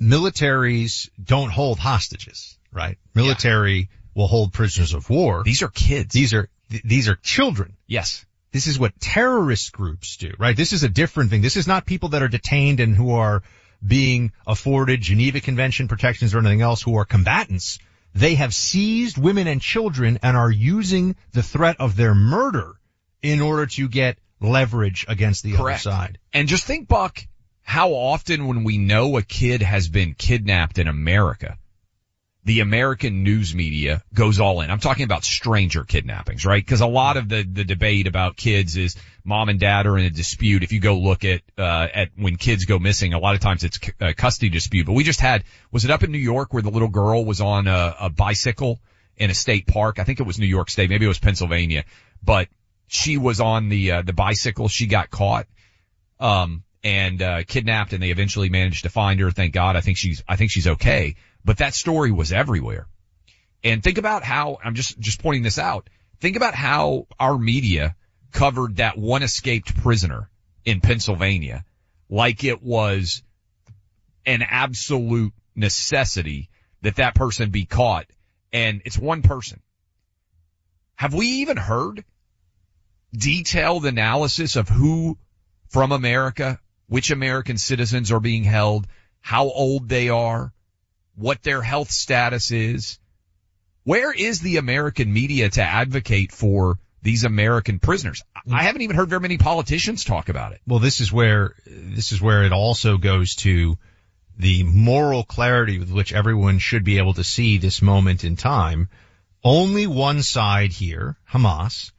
militaries 0.00 1.08
don't 1.22 1.50
hold 1.50 1.78
hostages, 1.78 2.58
right? 2.72 2.98
Military 3.14 3.88
will 4.14 4.26
hold 4.26 4.52
prisoners 4.52 4.94
of 4.94 5.08
war. 5.08 5.42
These 5.44 5.62
are 5.62 5.68
kids. 5.68 6.12
These 6.12 6.34
are 6.34 6.48
th- 6.70 6.82
these 6.82 7.08
are 7.08 7.16
children. 7.16 7.76
Yes. 7.86 8.24
This 8.50 8.66
is 8.66 8.78
what 8.78 8.98
terrorist 8.98 9.72
groups 9.72 10.16
do, 10.16 10.32
right? 10.38 10.56
This 10.56 10.72
is 10.72 10.82
a 10.82 10.88
different 10.88 11.30
thing. 11.30 11.42
This 11.42 11.56
is 11.56 11.66
not 11.66 11.86
people 11.86 12.10
that 12.10 12.22
are 12.22 12.28
detained 12.28 12.80
and 12.80 12.96
who 12.96 13.12
are 13.12 13.42
being 13.86 14.32
afforded 14.46 15.00
Geneva 15.00 15.40
Convention 15.40 15.86
protections 15.86 16.34
or 16.34 16.38
anything 16.38 16.62
else 16.62 16.82
who 16.82 16.96
are 16.96 17.04
combatants. 17.04 17.78
They 18.14 18.34
have 18.34 18.54
seized 18.54 19.18
women 19.18 19.46
and 19.46 19.60
children 19.60 20.18
and 20.22 20.36
are 20.36 20.50
using 20.50 21.14
the 21.32 21.42
threat 21.42 21.76
of 21.78 21.94
their 21.94 22.14
murder 22.14 22.74
in 23.22 23.40
order 23.40 23.66
to 23.66 23.88
get 23.88 24.18
leverage 24.40 25.04
against 25.08 25.42
the 25.42 25.52
Correct. 25.52 25.86
other 25.86 25.96
side. 25.96 26.18
And 26.32 26.48
just 26.48 26.64
think, 26.64 26.88
Buck, 26.88 27.26
how 27.62 27.90
often 27.90 28.46
when 28.46 28.64
we 28.64 28.78
know 28.78 29.16
a 29.16 29.22
kid 29.22 29.62
has 29.62 29.88
been 29.88 30.14
kidnapped 30.14 30.78
in 30.78 30.88
America, 30.88 31.58
the 32.44 32.60
American 32.60 33.24
news 33.24 33.54
media 33.54 34.02
goes 34.14 34.40
all 34.40 34.62
in. 34.62 34.70
I'm 34.70 34.78
talking 34.78 35.04
about 35.04 35.22
stranger 35.22 35.84
kidnappings, 35.84 36.46
right? 36.46 36.64
Because 36.64 36.80
a 36.80 36.86
lot 36.86 37.18
of 37.18 37.28
the, 37.28 37.42
the 37.42 37.64
debate 37.64 38.06
about 38.06 38.38
kids 38.38 38.76
is 38.78 38.96
mom 39.22 39.50
and 39.50 39.60
dad 39.60 39.86
are 39.86 39.98
in 39.98 40.06
a 40.06 40.10
dispute. 40.10 40.62
If 40.62 40.72
you 40.72 40.80
go 40.80 40.98
look 40.98 41.26
at, 41.26 41.42
uh, 41.58 41.88
at 41.92 42.08
when 42.16 42.36
kids 42.36 42.64
go 42.64 42.78
missing, 42.78 43.12
a 43.12 43.18
lot 43.18 43.34
of 43.34 43.42
times 43.42 43.64
it's 43.64 43.78
a 44.00 44.14
custody 44.14 44.48
dispute. 44.48 44.86
But 44.86 44.94
we 44.94 45.04
just 45.04 45.20
had, 45.20 45.44
was 45.70 45.84
it 45.84 45.90
up 45.90 46.02
in 46.04 46.10
New 46.10 46.16
York 46.16 46.54
where 46.54 46.62
the 46.62 46.70
little 46.70 46.88
girl 46.88 47.22
was 47.22 47.42
on 47.42 47.66
a, 47.66 47.94
a 48.00 48.08
bicycle 48.08 48.80
in 49.18 49.28
a 49.28 49.34
state 49.34 49.66
park? 49.66 49.98
I 49.98 50.04
think 50.04 50.18
it 50.18 50.26
was 50.26 50.38
New 50.38 50.46
York 50.46 50.70
State. 50.70 50.88
Maybe 50.88 51.04
it 51.04 51.08
was 51.08 51.18
Pennsylvania, 51.18 51.84
but 52.24 52.48
she 52.88 53.16
was 53.16 53.40
on 53.40 53.68
the, 53.68 53.92
uh, 53.92 54.02
the 54.02 54.12
bicycle. 54.12 54.68
She 54.68 54.86
got 54.86 55.10
caught. 55.10 55.46
Um, 56.18 56.64
and, 56.82 57.22
uh, 57.22 57.42
kidnapped 57.44 57.92
and 57.92 58.02
they 58.02 58.10
eventually 58.10 58.48
managed 58.48 58.84
to 58.84 58.90
find 58.90 59.20
her. 59.20 59.30
Thank 59.30 59.52
God. 59.52 59.76
I 59.76 59.80
think 59.80 59.98
she's, 59.98 60.22
I 60.28 60.36
think 60.36 60.50
she's 60.50 60.66
okay. 60.66 61.16
But 61.44 61.58
that 61.58 61.74
story 61.74 62.10
was 62.12 62.32
everywhere. 62.32 62.86
And 63.62 63.82
think 63.82 63.98
about 63.98 64.22
how, 64.22 64.58
I'm 64.64 64.74
just, 64.74 64.98
just 64.98 65.20
pointing 65.20 65.42
this 65.42 65.58
out. 65.58 65.88
Think 66.20 66.36
about 66.36 66.54
how 66.54 67.06
our 67.18 67.38
media 67.38 67.94
covered 68.32 68.76
that 68.76 68.98
one 68.98 69.22
escaped 69.22 69.76
prisoner 69.82 70.28
in 70.64 70.80
Pennsylvania 70.80 71.64
like 72.08 72.44
it 72.44 72.62
was 72.62 73.22
an 74.26 74.42
absolute 74.42 75.32
necessity 75.54 76.50
that 76.82 76.96
that 76.96 77.14
person 77.14 77.50
be 77.50 77.64
caught. 77.64 78.06
And 78.52 78.82
it's 78.84 78.98
one 78.98 79.22
person. 79.22 79.60
Have 80.96 81.14
we 81.14 81.26
even 81.26 81.56
heard 81.56 82.04
detailed 83.12 83.86
analysis 83.86 84.56
of 84.56 84.68
who 84.68 85.18
from 85.68 85.92
America, 85.92 86.58
which 86.88 87.10
American 87.10 87.58
citizens 87.58 88.12
are 88.12 88.20
being 88.20 88.44
held, 88.44 88.86
how 89.20 89.44
old 89.44 89.88
they 89.88 90.08
are, 90.08 90.52
what 91.14 91.42
their 91.42 91.62
health 91.62 91.90
status 91.90 92.50
is? 92.50 92.98
Where 93.84 94.12
is 94.12 94.40
the 94.40 94.58
American 94.58 95.12
media 95.12 95.48
to 95.50 95.62
advocate 95.62 96.32
for 96.32 96.78
these 97.02 97.24
American 97.24 97.78
prisoners? 97.78 98.22
I 98.50 98.62
haven't 98.62 98.82
even 98.82 98.96
heard 98.96 99.08
very 99.08 99.20
many 99.20 99.38
politicians 99.38 100.04
talk 100.04 100.28
about 100.28 100.52
it. 100.52 100.60
Well, 100.66 100.78
this 100.78 101.00
is 101.00 101.12
where, 101.12 101.54
this 101.66 102.12
is 102.12 102.20
where 102.20 102.44
it 102.44 102.52
also 102.52 102.98
goes 102.98 103.34
to 103.36 103.78
the 104.36 104.62
moral 104.62 105.24
clarity 105.24 105.78
with 105.78 105.90
which 105.90 106.12
everyone 106.12 106.58
should 106.58 106.84
be 106.84 106.98
able 106.98 107.14
to 107.14 107.24
see 107.24 107.58
this 107.58 107.82
moment 107.82 108.24
in 108.24 108.36
time. 108.36 108.88
Only 109.42 109.86
one 109.86 110.22
side 110.22 110.72
here, 110.72 111.16
Hamas, 111.30 111.90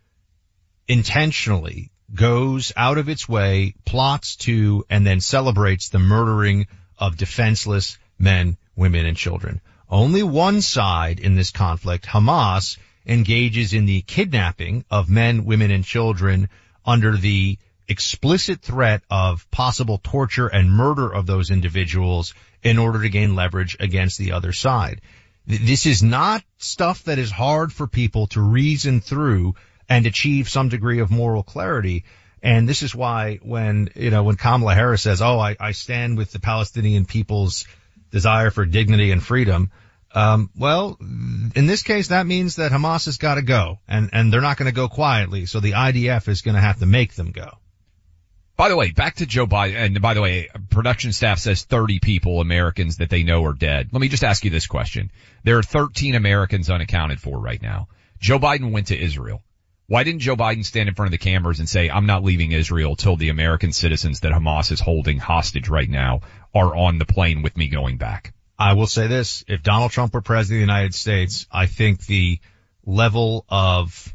intentionally 0.90 1.92
goes 2.14 2.74
out 2.76 2.98
of 2.98 3.08
its 3.08 3.30
way, 3.30 3.76
plots 3.86 4.36
to, 4.36 4.84
and 4.90 5.06
then 5.06 5.22
celebrates 5.22 5.90
the 5.90 6.00
murdering 6.00 6.68
of 6.98 7.16
defenseless 7.16 7.98
men, 8.18 8.58
women, 8.76 9.06
and 9.06 9.16
children. 9.16 9.62
Only 9.88 10.24
one 10.24 10.62
side 10.62 11.20
in 11.20 11.36
this 11.36 11.52
conflict, 11.52 12.06
Hamas, 12.06 12.78
engages 13.06 13.74
in 13.74 13.86
the 13.86 14.02
kidnapping 14.02 14.84
of 14.90 15.10
men, 15.10 15.46
women, 15.46 15.72
and 15.72 15.86
children 15.86 16.50
under 16.86 17.16
the 17.16 17.58
explicit 17.88 18.62
threat 18.62 19.02
of 19.10 19.50
possible 19.52 20.00
torture 20.04 20.48
and 20.48 20.72
murder 20.72 21.12
of 21.12 21.26
those 21.26 21.52
individuals 21.52 22.34
in 22.64 22.78
order 22.78 23.02
to 23.02 23.10
gain 23.10 23.36
leverage 23.36 23.78
against 23.80 24.18
the 24.18 24.32
other 24.32 24.54
side. 24.54 25.02
This 25.46 25.86
is 25.86 26.04
not 26.04 26.44
stuff 26.58 27.04
that 27.04 27.18
is 27.18 27.32
hard 27.32 27.74
for 27.74 27.88
people 27.88 28.28
to 28.28 28.42
reason 28.42 29.02
through 29.02 29.56
and 29.90 30.06
achieve 30.06 30.48
some 30.48 30.70
degree 30.70 31.00
of 31.00 31.10
moral 31.10 31.44
clarity. 31.44 32.06
And 32.42 32.70
this 32.70 32.84
is 32.84 32.96
why 32.96 33.40
when, 33.42 33.90
you 33.96 34.12
know, 34.12 34.24
when 34.24 34.38
Kamala 34.38 34.76
Harris 34.76 35.02
says, 35.02 35.22
oh, 35.22 35.40
I, 35.40 35.58
I 35.60 35.72
stand 35.72 36.18
with 36.18 36.32
the 36.32 36.40
Palestinian 36.40 37.06
people's 37.06 37.68
desire 38.12 38.52
for 38.52 38.66
dignity 38.66 39.12
and 39.12 39.22
freedom, 39.22 39.72
um, 40.14 40.50
well, 40.58 40.98
in 41.00 41.66
this 41.68 41.84
case, 41.84 42.08
that 42.08 42.26
means 42.26 42.56
that 42.56 42.72
Hamas 42.72 43.06
has 43.06 43.18
got 43.18 43.36
to 43.36 43.42
go 43.42 43.80
and, 43.88 44.10
and 44.14 44.32
they're 44.32 44.42
not 44.42 44.58
going 44.58 44.70
to 44.70 44.76
go 44.76 44.88
quietly. 44.88 45.46
So 45.46 45.60
the 45.60 45.74
IDF 45.74 46.28
is 46.28 46.42
going 46.42 46.56
to 46.56 46.62
have 46.62 46.80
to 46.80 46.86
make 46.86 47.14
them 47.14 47.32
go. 47.32 47.50
By 48.56 48.68
the 48.68 48.76
way, 48.76 48.92
back 48.92 49.16
to 49.16 49.26
Joe 49.26 49.48
Biden, 49.48 49.78
and 49.78 50.02
by 50.02 50.14
the 50.14 50.22
way, 50.22 50.50
production 50.70 51.14
staff 51.14 51.40
says 51.40 51.64
30 51.64 52.00
people, 52.00 52.42
Americans 52.42 52.98
that 52.98 53.10
they 53.10 53.24
know 53.24 53.46
are 53.46 53.54
dead. 53.54 53.90
Let 53.94 54.02
me 54.02 54.10
just 54.10 54.24
ask 54.24 54.44
you 54.44 54.50
this 54.50 54.68
question. 54.68 55.12
There 55.46 55.58
are 55.58 55.64
13 55.64 56.16
Americans 56.16 56.70
unaccounted 56.70 57.22
for 57.22 57.40
right 57.40 57.62
now. 57.62 57.88
Joe 58.20 58.38
Biden 58.38 58.74
went 58.74 58.88
to 58.88 59.02
Israel. 59.02 59.42
Why 59.90 60.04
didn't 60.04 60.20
Joe 60.22 60.36
Biden 60.36 60.64
stand 60.64 60.88
in 60.88 60.94
front 60.94 61.08
of 61.08 61.12
the 61.12 61.18
cameras 61.18 61.58
and 61.60 61.68
say, 61.68 61.90
I'm 61.90 62.06
not 62.06 62.24
leaving 62.24 62.52
Israel 62.52 62.96
till 62.96 63.16
the 63.16 63.30
American 63.30 63.74
citizens 63.74 64.20
that 64.20 64.32
Hamas 64.32 64.72
is 64.72 64.80
holding 64.80 65.18
hostage 65.18 65.68
right 65.68 65.90
now 65.90 66.22
are 66.54 66.76
on 66.76 67.00
the 67.00 67.06
plane 67.06 67.42
with 67.42 67.58
me 67.58 67.70
going 67.70 67.98
back? 67.98 68.34
I 68.58 68.74
will 68.74 68.86
say 68.86 69.08
this, 69.08 69.44
if 69.48 69.64
Donald 69.64 69.90
Trump 69.92 70.14
were 70.14 70.22
president 70.22 70.62
of 70.62 70.68
the 70.68 70.74
United 70.74 70.94
States, 70.94 71.48
I 71.52 71.66
think 71.66 72.06
the 72.06 72.40
level 72.86 73.46
of, 73.50 74.14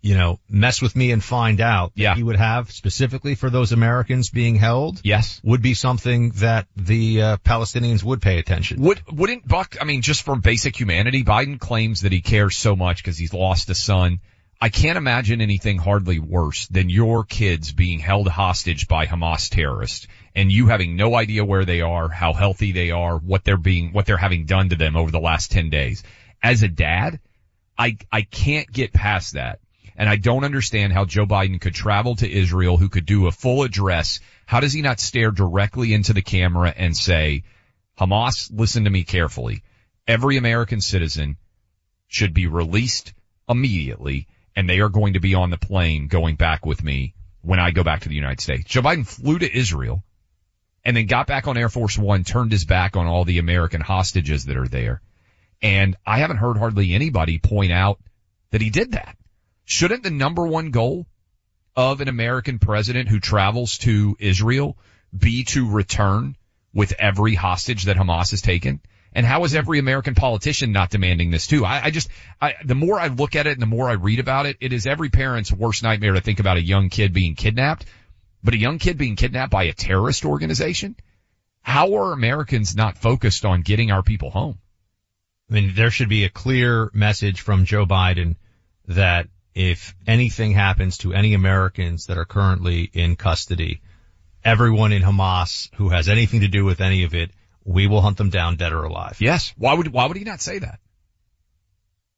you 0.00 0.14
know, 0.14 0.38
mess 0.48 0.80
with 0.80 0.96
me 0.96 1.10
and 1.10 1.22
find 1.22 1.60
out 1.60 1.92
that 1.94 2.00
Yeah. 2.00 2.14
he 2.14 2.22
would 2.22 2.36
have 2.36 2.70
specifically 2.72 3.34
for 3.34 3.50
those 3.50 3.72
Americans 3.72 4.30
being 4.30 4.54
held 4.54 4.98
Yes. 5.04 5.42
would 5.44 5.60
be 5.60 5.74
something 5.74 6.30
that 6.36 6.68
the 6.74 7.20
uh, 7.20 7.36
Palestinians 7.44 8.02
would 8.02 8.22
pay 8.22 8.38
attention. 8.38 8.80
Would, 8.80 9.02
wouldn't 9.12 9.46
Buck, 9.46 9.76
I 9.78 9.84
mean, 9.84 10.00
just 10.00 10.22
from 10.22 10.40
basic 10.40 10.74
humanity, 10.80 11.22
Biden 11.22 11.58
claims 11.58 12.00
that 12.00 12.12
he 12.12 12.22
cares 12.22 12.56
so 12.56 12.74
much 12.76 13.02
because 13.02 13.18
he's 13.18 13.34
lost 13.34 13.68
a 13.68 13.74
son. 13.74 14.20
I 14.62 14.68
can't 14.68 14.98
imagine 14.98 15.40
anything 15.40 15.78
hardly 15.78 16.18
worse 16.18 16.66
than 16.66 16.90
your 16.90 17.24
kids 17.24 17.72
being 17.72 17.98
held 17.98 18.28
hostage 18.28 18.88
by 18.88 19.06
Hamas 19.06 19.48
terrorists 19.48 20.06
and 20.34 20.52
you 20.52 20.66
having 20.66 20.96
no 20.96 21.14
idea 21.14 21.46
where 21.46 21.64
they 21.64 21.80
are, 21.80 22.10
how 22.10 22.34
healthy 22.34 22.72
they 22.72 22.90
are, 22.90 23.16
what 23.16 23.42
they're 23.42 23.56
being, 23.56 23.94
what 23.94 24.04
they're 24.04 24.18
having 24.18 24.44
done 24.44 24.68
to 24.68 24.76
them 24.76 24.96
over 24.96 25.10
the 25.10 25.18
last 25.18 25.50
10 25.50 25.70
days. 25.70 26.02
As 26.42 26.62
a 26.62 26.68
dad, 26.68 27.20
I, 27.78 27.96
I 28.12 28.20
can't 28.20 28.70
get 28.70 28.92
past 28.92 29.32
that. 29.32 29.60
And 29.96 30.10
I 30.10 30.16
don't 30.16 30.44
understand 30.44 30.92
how 30.92 31.06
Joe 31.06 31.24
Biden 31.24 31.58
could 31.58 31.74
travel 31.74 32.16
to 32.16 32.30
Israel, 32.30 32.76
who 32.76 32.90
could 32.90 33.06
do 33.06 33.28
a 33.28 33.32
full 33.32 33.62
address. 33.62 34.20
How 34.44 34.60
does 34.60 34.74
he 34.74 34.82
not 34.82 35.00
stare 35.00 35.30
directly 35.30 35.94
into 35.94 36.12
the 36.12 36.22
camera 36.22 36.72
and 36.76 36.94
say, 36.94 37.44
Hamas, 37.98 38.50
listen 38.52 38.84
to 38.84 38.90
me 38.90 39.04
carefully. 39.04 39.62
Every 40.06 40.36
American 40.36 40.82
citizen 40.82 41.38
should 42.08 42.34
be 42.34 42.46
released 42.46 43.14
immediately 43.48 44.26
and 44.60 44.68
they 44.68 44.80
are 44.80 44.90
going 44.90 45.14
to 45.14 45.20
be 45.20 45.34
on 45.34 45.48
the 45.48 45.56
plane 45.56 46.06
going 46.06 46.36
back 46.36 46.66
with 46.66 46.84
me 46.84 47.14
when 47.40 47.58
I 47.58 47.70
go 47.70 47.82
back 47.82 48.02
to 48.02 48.10
the 48.10 48.14
United 48.14 48.42
States. 48.42 48.64
Joe 48.64 48.82
Biden 48.82 49.06
flew 49.06 49.38
to 49.38 49.50
Israel 49.50 50.04
and 50.84 50.94
then 50.94 51.06
got 51.06 51.26
back 51.26 51.48
on 51.48 51.56
Air 51.56 51.70
Force 51.70 51.96
One, 51.96 52.24
turned 52.24 52.52
his 52.52 52.66
back 52.66 52.94
on 52.94 53.06
all 53.06 53.24
the 53.24 53.38
American 53.38 53.80
hostages 53.80 54.44
that 54.44 54.58
are 54.58 54.68
there. 54.68 55.00
And 55.62 55.96
I 56.06 56.18
haven't 56.18 56.36
heard 56.36 56.58
hardly 56.58 56.92
anybody 56.92 57.38
point 57.38 57.72
out 57.72 58.00
that 58.50 58.60
he 58.60 58.68
did 58.68 58.92
that. 58.92 59.16
Shouldn't 59.64 60.02
the 60.02 60.10
number 60.10 60.46
one 60.46 60.72
goal 60.72 61.06
of 61.74 62.02
an 62.02 62.08
American 62.08 62.58
president 62.58 63.08
who 63.08 63.18
travels 63.18 63.78
to 63.78 64.14
Israel 64.20 64.76
be 65.18 65.44
to 65.44 65.70
return 65.70 66.36
with 66.74 66.92
every 66.98 67.34
hostage 67.34 67.84
that 67.84 67.96
Hamas 67.96 68.32
has 68.32 68.42
taken? 68.42 68.82
And 69.12 69.26
how 69.26 69.44
is 69.44 69.54
every 69.54 69.78
American 69.78 70.14
politician 70.14 70.72
not 70.72 70.90
demanding 70.90 71.30
this 71.30 71.46
too? 71.46 71.64
I, 71.64 71.84
I 71.84 71.90
just, 71.90 72.08
I, 72.40 72.54
the 72.64 72.76
more 72.76 73.00
I 73.00 73.08
look 73.08 73.34
at 73.34 73.46
it 73.46 73.52
and 73.52 73.62
the 73.62 73.66
more 73.66 73.88
I 73.88 73.94
read 73.94 74.20
about 74.20 74.46
it, 74.46 74.56
it 74.60 74.72
is 74.72 74.86
every 74.86 75.08
parent's 75.08 75.52
worst 75.52 75.82
nightmare 75.82 76.12
to 76.12 76.20
think 76.20 76.38
about 76.38 76.58
a 76.58 76.62
young 76.62 76.90
kid 76.90 77.12
being 77.12 77.34
kidnapped, 77.34 77.86
but 78.44 78.54
a 78.54 78.58
young 78.58 78.78
kid 78.78 78.98
being 78.98 79.16
kidnapped 79.16 79.50
by 79.50 79.64
a 79.64 79.72
terrorist 79.72 80.24
organization. 80.24 80.96
How 81.62 81.94
are 81.94 82.12
Americans 82.12 82.76
not 82.76 82.98
focused 82.98 83.44
on 83.44 83.62
getting 83.62 83.90
our 83.90 84.02
people 84.02 84.30
home? 84.30 84.58
I 85.50 85.54
mean, 85.54 85.74
there 85.74 85.90
should 85.90 86.08
be 86.08 86.24
a 86.24 86.30
clear 86.30 86.90
message 86.94 87.40
from 87.40 87.64
Joe 87.64 87.86
Biden 87.86 88.36
that 88.86 89.26
if 89.54 89.94
anything 90.06 90.52
happens 90.52 90.98
to 90.98 91.12
any 91.12 91.34
Americans 91.34 92.06
that 92.06 92.18
are 92.18 92.24
currently 92.24 92.88
in 92.92 93.16
custody, 93.16 93.80
everyone 94.44 94.92
in 94.92 95.02
Hamas 95.02 95.68
who 95.74 95.88
has 95.88 96.08
anything 96.08 96.40
to 96.40 96.48
do 96.48 96.64
with 96.64 96.80
any 96.80 97.02
of 97.02 97.14
it 97.14 97.32
we 97.64 97.86
will 97.86 98.00
hunt 98.00 98.16
them 98.16 98.30
down 98.30 98.56
dead 98.56 98.72
or 98.72 98.84
alive. 98.84 99.18
Yes. 99.20 99.52
Why 99.56 99.74
would, 99.74 99.88
why 99.88 100.06
would 100.06 100.16
he 100.16 100.24
not 100.24 100.40
say 100.40 100.58
that? 100.58 100.80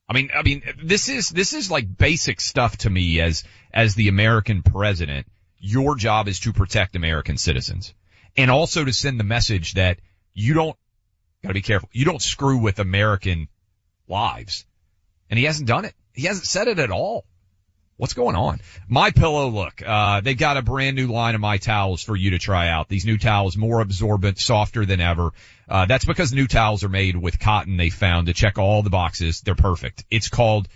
I 0.08 0.14
mean, 0.14 0.30
I 0.34 0.42
mean, 0.42 0.62
this 0.82 1.08
is, 1.08 1.28
this 1.28 1.52
is 1.52 1.70
like 1.70 1.96
basic 1.96 2.40
stuff 2.40 2.76
to 2.78 2.90
me 2.90 3.20
as, 3.20 3.44
as 3.72 3.94
the 3.94 4.08
American 4.08 4.62
president. 4.62 5.26
Your 5.58 5.96
job 5.96 6.28
is 6.28 6.40
to 6.40 6.52
protect 6.52 6.96
American 6.96 7.36
citizens 7.36 7.94
and 8.36 8.50
also 8.50 8.84
to 8.84 8.92
send 8.92 9.18
the 9.18 9.24
message 9.24 9.74
that 9.74 9.98
you 10.34 10.54
don't, 10.54 10.76
gotta 11.42 11.54
be 11.54 11.62
careful, 11.62 11.88
you 11.92 12.04
don't 12.04 12.22
screw 12.22 12.58
with 12.58 12.78
American 12.78 13.48
lives. 14.08 14.64
And 15.30 15.38
he 15.38 15.44
hasn't 15.44 15.68
done 15.68 15.84
it. 15.84 15.94
He 16.12 16.26
hasn't 16.26 16.46
said 16.46 16.68
it 16.68 16.78
at 16.78 16.90
all. 16.90 17.24
What's 18.02 18.14
going 18.14 18.34
on? 18.34 18.58
My 18.88 19.12
pillow, 19.12 19.46
look, 19.46 19.80
uh, 19.80 20.22
they 20.22 20.34
got 20.34 20.56
a 20.56 20.62
brand 20.62 20.96
new 20.96 21.06
line 21.06 21.36
of 21.36 21.40
my 21.40 21.58
towels 21.58 22.02
for 22.02 22.16
you 22.16 22.30
to 22.30 22.40
try 22.40 22.66
out. 22.66 22.88
These 22.88 23.06
new 23.06 23.16
towels, 23.16 23.56
more 23.56 23.80
absorbent, 23.80 24.40
softer 24.40 24.84
than 24.84 25.00
ever. 25.00 25.30
Uh, 25.68 25.86
that's 25.86 26.04
because 26.04 26.32
new 26.32 26.48
towels 26.48 26.82
are 26.82 26.88
made 26.88 27.16
with 27.16 27.38
cotton 27.38 27.76
they 27.76 27.90
found 27.90 28.26
to 28.26 28.32
check 28.32 28.58
all 28.58 28.82
the 28.82 28.90
boxes. 28.90 29.42
They're 29.42 29.54
perfect. 29.54 30.04
It's 30.10 30.28
called 30.28 30.66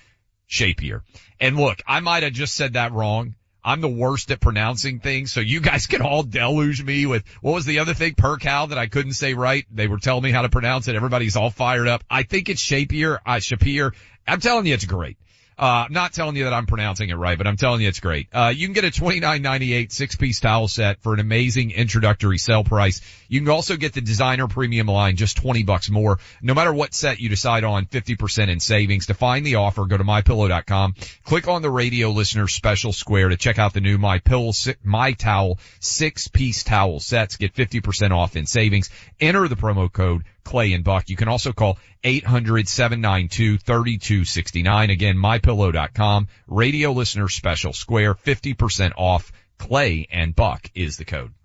Shapier. 0.48 1.00
And 1.40 1.56
look, 1.56 1.82
I 1.84 1.98
might 1.98 2.22
have 2.22 2.32
just 2.32 2.54
said 2.54 2.74
that 2.74 2.92
wrong. 2.92 3.34
I'm 3.64 3.80
the 3.80 3.88
worst 3.88 4.30
at 4.30 4.38
pronouncing 4.38 5.00
things, 5.00 5.32
so 5.32 5.40
you 5.40 5.60
guys 5.60 5.86
can 5.88 6.02
all 6.02 6.22
deluge 6.22 6.80
me 6.80 7.06
with 7.06 7.24
what 7.40 7.54
was 7.54 7.66
the 7.66 7.80
other 7.80 7.94
thing, 7.94 8.14
Percale, 8.14 8.68
that 8.68 8.78
I 8.78 8.86
couldn't 8.86 9.14
say 9.14 9.34
right. 9.34 9.66
They 9.72 9.88
were 9.88 9.98
telling 9.98 10.22
me 10.22 10.30
how 10.30 10.42
to 10.42 10.48
pronounce 10.48 10.86
it. 10.86 10.94
Everybody's 10.94 11.34
all 11.34 11.50
fired 11.50 11.88
up. 11.88 12.04
I 12.08 12.22
think 12.22 12.48
it's 12.48 12.62
Shapier, 12.62 13.18
uh, 13.26 13.40
Shapier. 13.40 13.96
I'm 14.28 14.38
telling 14.38 14.66
you, 14.66 14.74
it's 14.74 14.84
great. 14.84 15.18
Uh, 15.58 15.86
I'm 15.86 15.92
not 15.92 16.12
telling 16.12 16.36
you 16.36 16.44
that 16.44 16.52
I'm 16.52 16.66
pronouncing 16.66 17.08
it 17.08 17.14
right, 17.14 17.38
but 17.38 17.46
I'm 17.46 17.56
telling 17.56 17.80
you 17.80 17.88
it's 17.88 18.00
great. 18.00 18.28
Uh, 18.30 18.52
you 18.54 18.66
can 18.66 18.74
get 18.74 18.84
a 18.84 18.90
$29.98 18.90 19.90
six-piece 19.90 20.40
towel 20.40 20.68
set 20.68 21.00
for 21.00 21.14
an 21.14 21.20
amazing 21.20 21.70
introductory 21.70 22.36
sale 22.36 22.62
price. 22.62 23.00
You 23.28 23.40
can 23.40 23.48
also 23.48 23.76
get 23.76 23.94
the 23.94 24.02
designer 24.02 24.48
premium 24.48 24.86
line, 24.86 25.16
just 25.16 25.38
20 25.38 25.62
bucks 25.62 25.88
more. 25.88 26.18
No 26.42 26.52
matter 26.52 26.74
what 26.74 26.92
set 26.92 27.20
you 27.20 27.30
decide 27.30 27.64
on, 27.64 27.86
50% 27.86 28.48
in 28.50 28.60
savings. 28.60 29.06
To 29.06 29.14
find 29.14 29.46
the 29.46 29.54
offer, 29.54 29.86
go 29.86 29.96
to 29.96 30.04
mypillow.com. 30.04 30.94
Click 31.24 31.48
on 31.48 31.62
the 31.62 31.70
radio 31.70 32.10
listener 32.10 32.48
special 32.48 32.92
square 32.92 33.30
to 33.30 33.36
check 33.38 33.58
out 33.58 33.72
the 33.72 33.80
new 33.80 33.96
My 33.96 34.18
Pillow, 34.18 34.52
My 34.84 35.12
Towel 35.12 35.58
six-piece 35.80 36.64
towel 36.64 37.00
sets. 37.00 37.38
Get 37.38 37.54
50% 37.54 38.10
off 38.10 38.36
in 38.36 38.44
savings. 38.44 38.90
Enter 39.20 39.48
the 39.48 39.56
promo 39.56 39.90
code 39.90 40.24
Clay 40.46 40.72
and 40.72 40.82
Buck. 40.84 41.10
You 41.10 41.16
can 41.16 41.28
also 41.28 41.52
call 41.52 41.78
800-792-3269. 42.04 44.92
Again, 44.92 45.16
mypillow.com. 45.16 46.28
Radio 46.46 46.92
listener 46.92 47.28
special 47.28 47.72
square 47.72 48.14
50% 48.14 48.92
off. 48.96 49.32
Clay 49.58 50.06
and 50.10 50.36
Buck 50.36 50.70
is 50.74 50.98
the 50.98 51.04
code. 51.04 51.32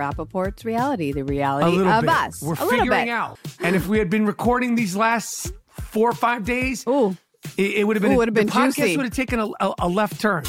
Rapaport's 0.00 0.64
reality, 0.64 1.12
the 1.12 1.24
reality 1.24 1.78
of 1.78 2.00
bit. 2.00 2.10
us. 2.10 2.42
We're 2.42 2.54
a 2.54 2.56
figuring 2.56 3.10
out. 3.10 3.38
And 3.60 3.76
if 3.76 3.86
we 3.86 3.98
had 3.98 4.08
been 4.08 4.24
recording 4.24 4.74
these 4.74 4.96
last 4.96 5.52
four 5.68 6.10
or 6.10 6.14
five 6.14 6.44
days, 6.44 6.86
Ooh. 6.88 7.16
It, 7.56 7.76
it 7.76 7.86
would 7.86 7.96
have 7.96 8.02
been, 8.02 8.12
Ooh, 8.12 8.16
would 8.16 8.28
have 8.28 8.34
been 8.34 8.46
the 8.46 8.52
podcast 8.52 8.76
juicy. 8.76 8.96
would 8.96 9.06
have 9.06 9.14
taken 9.14 9.40
a, 9.40 9.48
a, 9.60 9.74
a 9.80 9.88
left 9.88 10.20
turn. 10.20 10.44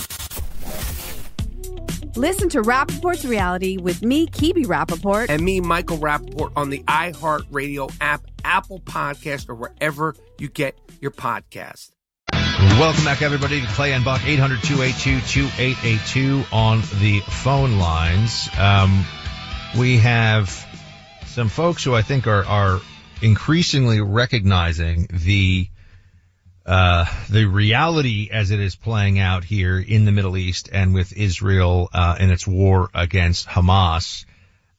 Listen 2.17 2.49
to 2.49 2.61
Rapaport's 2.61 3.23
reality 3.23 3.77
with 3.77 4.03
me, 4.03 4.27
Kibi 4.27 4.65
Rapaport. 4.65 5.29
And 5.29 5.41
me, 5.43 5.61
Michael 5.61 5.97
Rapaport, 5.97 6.51
on 6.57 6.69
the 6.69 6.79
iHeartRadio 6.83 7.93
app, 8.01 8.21
Apple 8.43 8.81
Podcast, 8.81 9.47
or 9.49 9.55
wherever 9.55 10.13
you 10.37 10.49
get 10.49 10.77
your 10.99 11.11
podcast. 11.11 11.91
Welcome 12.31 13.05
back, 13.05 13.21
everybody, 13.21 13.61
to 13.61 13.67
Clay 13.67 13.93
and 13.93 14.03
Buck, 14.03 14.19
800-282-2882 14.21 16.51
on 16.51 16.81
the 16.99 17.21
phone 17.21 17.77
lines. 17.77 18.49
Um, 18.59 19.05
we 19.77 19.97
have 19.97 20.67
some 21.27 21.47
folks 21.47 21.83
who 21.83 21.95
I 21.95 22.01
think 22.01 22.27
are, 22.27 22.45
are 22.45 22.81
increasingly 23.21 24.01
recognizing 24.01 25.07
the 25.11 25.67
uh, 26.65 27.05
the 27.29 27.45
reality 27.45 28.29
as 28.31 28.51
it 28.51 28.59
is 28.59 28.75
playing 28.75 29.17
out 29.17 29.43
here 29.43 29.79
in 29.79 30.05
the 30.05 30.11
Middle 30.11 30.37
East 30.37 30.69
and 30.71 30.93
with 30.93 31.11
Israel 31.17 31.89
uh, 31.91 32.17
in 32.19 32.29
its 32.29 32.45
war 32.45 32.89
against 32.93 33.47
Hamas. 33.47 34.25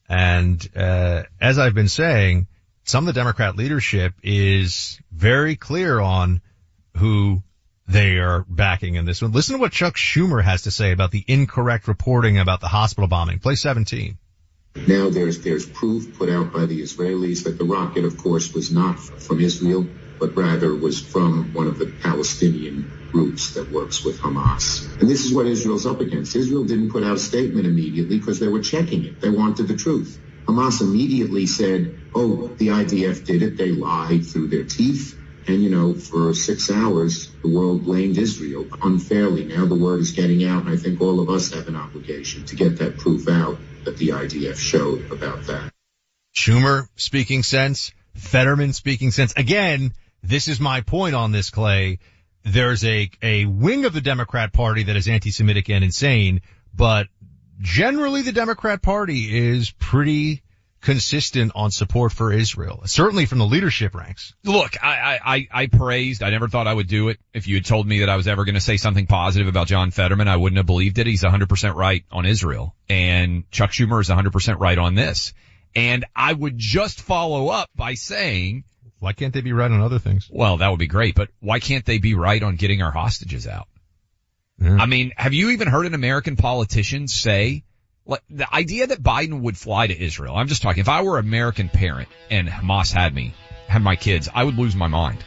And 0.07 0.65
uh, 0.75 1.23
as 1.41 1.59
I've 1.59 1.73
been 1.73 1.89
saying, 1.89 2.47
some 2.85 3.07
of 3.07 3.13
the 3.13 3.19
Democrat 3.19 3.57
leadership 3.57 4.13
is 4.23 4.99
very 5.11 5.55
clear 5.55 5.99
on 5.99 6.41
who 6.97 7.43
they 7.87 8.17
are 8.17 8.45
backing 8.47 8.95
in 8.95 9.05
this 9.05 9.21
one. 9.21 9.33
Listen 9.33 9.55
to 9.55 9.61
what 9.61 9.73
Chuck 9.73 9.95
Schumer 9.95 10.41
has 10.41 10.63
to 10.63 10.71
say 10.71 10.93
about 10.93 11.11
the 11.11 11.23
incorrect 11.27 11.87
reporting 11.89 12.39
about 12.39 12.61
the 12.61 12.67
hospital 12.67 13.07
bombing. 13.07 13.39
Play 13.39 13.55
17. 13.55 14.17
Now 14.87 15.09
there's 15.11 15.41
there's 15.43 15.67
proof 15.69 16.13
put 16.13 16.29
out 16.29 16.53
by 16.53 16.65
the 16.67 16.81
Israelis 16.81 17.45
that 17.45 17.57
the 17.57 17.65
rocket, 17.65 18.05
of 18.05 18.17
course, 18.17 18.53
was 18.53 18.71
not 18.71 18.99
from 19.21 19.39
Israel, 19.41 19.95
but 20.19 20.35
rather 20.37 20.75
was 20.77 21.01
from 21.01 21.53
one 21.53 21.67
of 21.67 21.79
the 21.79 21.95
Palestinian 22.01 22.93
groups 23.13 23.53
that 23.53 23.71
works 23.71 24.05
with 24.05 24.19
Hamas. 24.19 24.89
And 24.99 25.09
this 25.09 25.25
is 25.25 25.33
what 25.33 25.47
Israel's 25.47 25.85
up 25.87 26.01
against. 26.01 26.35
Israel 26.35 26.65
didn't 26.65 26.91
put 26.91 27.03
out 27.05 27.17
a 27.17 27.19
statement 27.19 27.67
immediately 27.67 28.19
because 28.19 28.39
they 28.39 28.49
were 28.49 28.61
checking 28.61 29.05
it. 29.05 29.21
They 29.21 29.29
wanted 29.29 29.69
the 29.69 29.77
truth. 29.77 30.19
Hamas 30.49 30.81
immediately 30.81 31.47
said, 31.47 31.99
oh, 32.15 32.55
the 32.59 32.69
IDF 32.69 33.25
did 33.25 33.43
it. 33.43 33.57
They 33.57 33.71
lied 33.71 34.25
through 34.27 34.49
their 34.49 34.65
teeth. 34.65 35.17
And, 35.47 35.63
you 35.63 35.71
know, 35.71 35.95
for 35.95 36.33
six 36.35 36.71
hours, 36.71 37.37
the 37.43 37.51
world 37.51 37.85
blamed 37.85 38.17
Israel 38.17 38.69
unfairly. 38.83 39.45
Now 39.45 39.65
the 39.67 39.75
word 39.79 40.01
is 40.01 40.11
getting 40.13 40.45
out, 40.45 40.61
and 40.65 40.71
I 40.71 40.77
think 40.77 41.01
all 41.01 41.19
of 41.21 41.29
us 41.29 41.53
have 41.53 41.67
an 41.67 41.75
obligation 41.77 42.45
to 42.47 42.55
get 42.57 42.79
that 42.79 42.97
proof 42.97 43.29
out 43.29 43.59
that 43.85 43.97
the 43.97 44.09
IDF 44.09 44.55
showed 44.55 45.11
about 45.11 45.43
that. 45.45 45.71
Schumer 46.35 46.87
speaking 46.95 47.43
sense, 47.43 47.91
Fetterman 48.15 48.73
speaking 48.73 49.11
sense. 49.11 49.33
Again, 49.35 49.93
this 50.21 50.47
is 50.47 50.59
my 50.59 50.81
point 50.81 51.15
on 51.15 51.31
this, 51.31 51.49
Clay. 51.49 51.99
There's 52.43 52.83
a, 52.83 53.09
a 53.21 53.45
wing 53.45 53.85
of 53.85 53.93
the 53.93 54.01
Democrat 54.01 54.51
party 54.51 54.83
that 54.83 54.95
is 54.95 55.07
anti-Semitic 55.07 55.69
and 55.69 55.83
insane, 55.83 56.41
but 56.73 57.07
generally 57.59 58.21
the 58.21 58.31
Democrat 58.31 58.81
party 58.81 59.49
is 59.49 59.71
pretty 59.71 60.41
consistent 60.83 61.53
on 61.55 61.71
support 61.71 62.11
for 62.11 62.31
Israel, 62.31 62.83
certainly 62.85 63.25
from 63.25 63.39
the 63.39 63.45
leadership 63.45 63.95
ranks. 63.95 64.35
Look, 64.43 64.75
I, 64.83 65.19
I, 65.23 65.47
I 65.51 65.67
praised, 65.67 66.21
I 66.21 66.29
never 66.29 66.49
thought 66.49 66.67
I 66.67 66.73
would 66.73 66.87
do 66.87 67.07
it. 67.07 67.19
If 67.33 67.47
you 67.47 67.55
had 67.55 67.65
told 67.65 67.87
me 67.87 67.99
that 67.99 68.09
I 68.09 68.17
was 68.17 68.27
ever 68.27 68.43
going 68.43 68.55
to 68.55 68.61
say 68.61 68.77
something 68.77 69.07
positive 69.07 69.47
about 69.47 69.67
John 69.67 69.91
Fetterman, 69.91 70.27
I 70.27 70.35
wouldn't 70.35 70.57
have 70.57 70.65
believed 70.65 70.99
it. 70.99 71.07
He's 71.07 71.23
100% 71.23 71.75
right 71.75 72.03
on 72.11 72.25
Israel. 72.25 72.75
And 72.89 73.49
Chuck 73.49 73.71
Schumer 73.71 74.01
is 74.01 74.09
100% 74.09 74.59
right 74.59 74.77
on 74.77 74.93
this. 74.93 75.33
And 75.73 76.05
I 76.15 76.33
would 76.33 76.57
just 76.57 77.01
follow 77.01 77.47
up 77.47 77.69
by 77.75 77.93
saying, 77.93 78.65
why 78.99 79.13
can't 79.13 79.33
they 79.33 79.41
be 79.41 79.53
right 79.53 79.71
on 79.71 79.81
other 79.81 79.99
things? 79.99 80.29
Well, 80.29 80.57
that 80.57 80.69
would 80.69 80.79
be 80.79 80.87
great, 80.87 81.15
but 81.15 81.29
why 81.39 81.59
can't 81.59 81.85
they 81.85 81.97
be 81.97 82.13
right 82.13 82.43
on 82.43 82.57
getting 82.57 82.81
our 82.81 82.91
hostages 82.91 83.47
out? 83.47 83.67
Yeah. 84.59 84.77
I 84.77 84.85
mean, 84.85 85.13
have 85.15 85.33
you 85.33 85.51
even 85.51 85.69
heard 85.69 85.85
an 85.85 85.93
American 85.93 86.35
politician 86.35 87.07
say, 87.07 87.63
like, 88.05 88.21
the 88.29 88.53
idea 88.53 88.87
that 88.87 89.01
Biden 89.01 89.41
would 89.41 89.57
fly 89.57 89.87
to 89.87 89.97
Israel? 89.97 90.35
I'm 90.35 90.47
just 90.47 90.61
talking, 90.61 90.81
if 90.81 90.89
I 90.89 91.01
were 91.01 91.17
an 91.17 91.25
American 91.25 91.69
parent 91.69 92.09
and 92.29 92.47
Hamas 92.47 92.91
had 92.91 93.13
me, 93.13 93.33
had 93.67 93.81
my 93.81 93.95
kids, 93.95 94.29
I 94.33 94.43
would 94.43 94.57
lose 94.57 94.75
my 94.75 94.87
mind. 94.87 95.23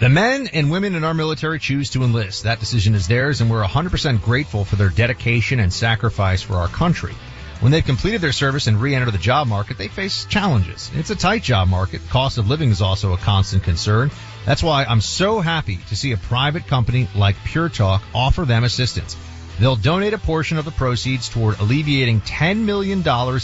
The 0.00 0.08
men 0.08 0.48
and 0.52 0.70
women 0.70 0.94
in 0.94 1.04
our 1.04 1.12
military 1.12 1.58
choose 1.58 1.90
to 1.90 2.04
enlist. 2.04 2.44
That 2.44 2.60
decision 2.60 2.94
is 2.94 3.06
theirs 3.06 3.40
and 3.40 3.50
we're 3.50 3.62
100% 3.62 4.22
grateful 4.22 4.64
for 4.64 4.76
their 4.76 4.88
dedication 4.88 5.60
and 5.60 5.72
sacrifice 5.72 6.40
for 6.40 6.54
our 6.54 6.68
country. 6.68 7.14
When 7.60 7.70
they've 7.72 7.84
completed 7.84 8.22
their 8.22 8.32
service 8.32 8.66
and 8.66 8.80
re-enter 8.80 9.10
the 9.10 9.18
job 9.18 9.46
market, 9.46 9.76
they 9.76 9.88
face 9.88 10.24
challenges. 10.24 10.90
It's 10.94 11.10
a 11.10 11.16
tight 11.16 11.42
job 11.42 11.68
market. 11.68 12.00
Cost 12.08 12.38
of 12.38 12.48
living 12.48 12.70
is 12.70 12.80
also 12.80 13.12
a 13.12 13.18
constant 13.18 13.62
concern. 13.62 14.10
That's 14.46 14.62
why 14.62 14.84
I'm 14.84 15.02
so 15.02 15.40
happy 15.40 15.76
to 15.88 15.96
see 15.96 16.12
a 16.12 16.16
private 16.16 16.66
company 16.66 17.06
like 17.14 17.36
Pure 17.44 17.68
Talk 17.68 18.02
offer 18.14 18.46
them 18.46 18.64
assistance. 18.64 19.14
They'll 19.60 19.76
donate 19.76 20.14
a 20.14 20.18
portion 20.18 20.56
of 20.56 20.64
the 20.64 20.70
proceeds 20.70 21.28
toward 21.28 21.60
alleviating 21.60 22.22
$10 22.22 22.64
million 22.64 23.00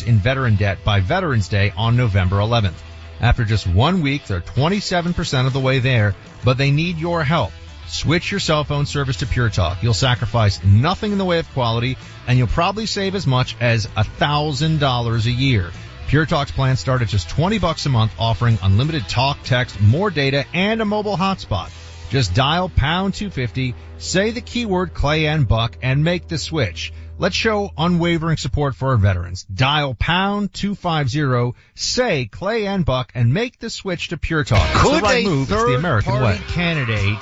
in 0.07 0.19
veteran 0.19 0.57
debt 0.57 0.79
by 0.83 1.01
Veterans 1.01 1.49
Day 1.49 1.75
on 1.77 1.95
November 1.95 2.37
11th. 2.37 2.73
After 3.21 3.45
just 3.45 3.67
one 3.67 4.01
week, 4.01 4.27
they're 4.27 4.41
27% 4.41 5.47
of 5.47 5.53
the 5.53 5.61
way 5.61 5.79
there, 5.79 6.15
but 6.43 6.57
they 6.57 6.71
need 6.71 6.97
your 6.97 7.23
help. 7.23 7.53
Switch 7.87 8.31
your 8.31 8.41
cell 8.41 8.65
phone 8.65 8.87
service 8.87 9.19
to 9.19 9.27
Pure 9.27 9.51
Talk. 9.51 9.83
You'll 9.83 9.93
sacrifice 9.93 10.65
nothing 10.65 11.13
in 11.13 11.19
the 11.19 11.25
way 11.25 11.39
of 11.39 11.53
quality, 11.53 11.99
and 12.27 12.39
you'll 12.39 12.49
probably 12.49 12.87
save 12.87 13.15
as 13.15 13.27
much 13.27 13.55
as 13.61 13.87
$1,000 13.87 15.27
a 15.27 15.31
year. 15.31 15.71
Pure 16.09 16.27
Talk's 16.27 16.51
plans 16.51 16.81
start 16.81 17.03
at 17.03 17.09
just 17.09 17.29
20 17.29 17.59
bucks 17.59 17.85
a 17.85 17.91
month, 17.91 18.13
offering 18.19 18.59
unlimited 18.63 19.07
talk, 19.07 19.39
text, 19.45 19.79
more 19.83 20.11
data, 20.11 20.47
and 20.55 20.81
a 20.81 20.85
mobile 20.87 21.17
hotspot. 21.17 21.71
Just 22.11 22.35
dial 22.35 22.69
pound 22.69 23.15
250, 23.15 23.75
say 23.99 24.31
the 24.31 24.41
keyword 24.41 24.95
Clay 24.95 25.27
and 25.27 25.47
Buck, 25.47 25.77
and 25.83 26.05
make 26.05 26.29
the 26.29 26.39
switch. 26.39 26.93
Let's 27.19 27.35
show 27.35 27.73
unwavering 27.77 28.37
support 28.37 28.75
for 28.75 28.91
our 28.91 28.97
veterans. 28.97 29.45
Dial 29.45 29.95
pound 29.95 30.53
250, 30.53 31.59
say 31.75 32.27
Clay 32.27 32.67
and 32.67 32.85
Buck, 32.85 33.11
and 33.15 33.33
make 33.33 33.59
the 33.59 33.71
switch 33.71 34.09
to 34.09 34.19
Pure 34.19 34.45
Talk. 34.45 34.69
It's 34.71 34.83
Could 34.83 34.99
the 34.99 35.03
right 35.03 35.27
a 35.27 35.29
move. 35.29 35.51
It's 35.51 35.65
the 35.65 35.75
American 35.75 36.21
way. 36.21 36.39
candidate 36.49 37.19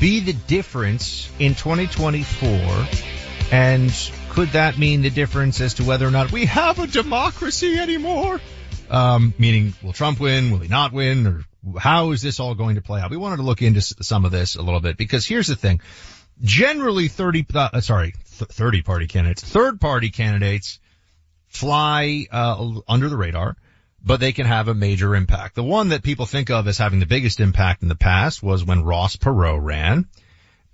be 0.00 0.20
the 0.20 0.32
difference 0.32 1.30
in 1.38 1.54
2024? 1.54 2.86
And 3.50 3.92
could 4.30 4.50
that 4.50 4.78
mean 4.78 5.02
the 5.02 5.10
difference 5.10 5.60
as 5.60 5.74
to 5.74 5.84
whether 5.84 6.06
or 6.06 6.10
not 6.10 6.32
we 6.32 6.46
have 6.46 6.78
a 6.78 6.86
democracy 6.86 7.78
anymore? 7.78 8.40
Um, 8.90 9.34
meaning, 9.38 9.74
will 9.82 9.92
Trump 9.92 10.20
win? 10.20 10.50
Will 10.50 10.60
he 10.60 10.68
not 10.68 10.92
win? 10.92 11.26
Or 11.26 11.44
how 11.78 12.12
is 12.12 12.22
this 12.22 12.40
all 12.40 12.54
going 12.54 12.76
to 12.76 12.82
play 12.82 13.00
out? 13.00 13.10
We 13.10 13.16
wanted 13.16 13.38
to 13.38 13.42
look 13.42 13.62
into 13.62 13.80
some 13.80 14.24
of 14.24 14.32
this 14.32 14.56
a 14.56 14.62
little 14.62 14.80
bit 14.80 14.96
because 14.96 15.26
here's 15.26 15.48
the 15.48 15.56
thing. 15.56 15.80
Generally 16.40 17.08
30, 17.08 17.46
uh, 17.54 17.80
sorry, 17.80 18.12
th- 18.38 18.50
30 18.50 18.82
party 18.82 19.06
candidates, 19.06 19.42
third 19.42 19.80
party 19.80 20.10
candidates 20.10 20.78
fly, 21.48 22.26
uh, 22.30 22.80
under 22.86 23.08
the 23.08 23.16
radar, 23.16 23.56
but 24.04 24.20
they 24.20 24.32
can 24.32 24.46
have 24.46 24.68
a 24.68 24.74
major 24.74 25.16
impact. 25.16 25.56
The 25.56 25.64
one 25.64 25.88
that 25.88 26.02
people 26.02 26.26
think 26.26 26.50
of 26.50 26.68
as 26.68 26.78
having 26.78 27.00
the 27.00 27.06
biggest 27.06 27.40
impact 27.40 27.82
in 27.82 27.88
the 27.88 27.96
past 27.96 28.42
was 28.42 28.64
when 28.64 28.84
Ross 28.84 29.16
Perot 29.16 29.58
ran. 29.60 30.06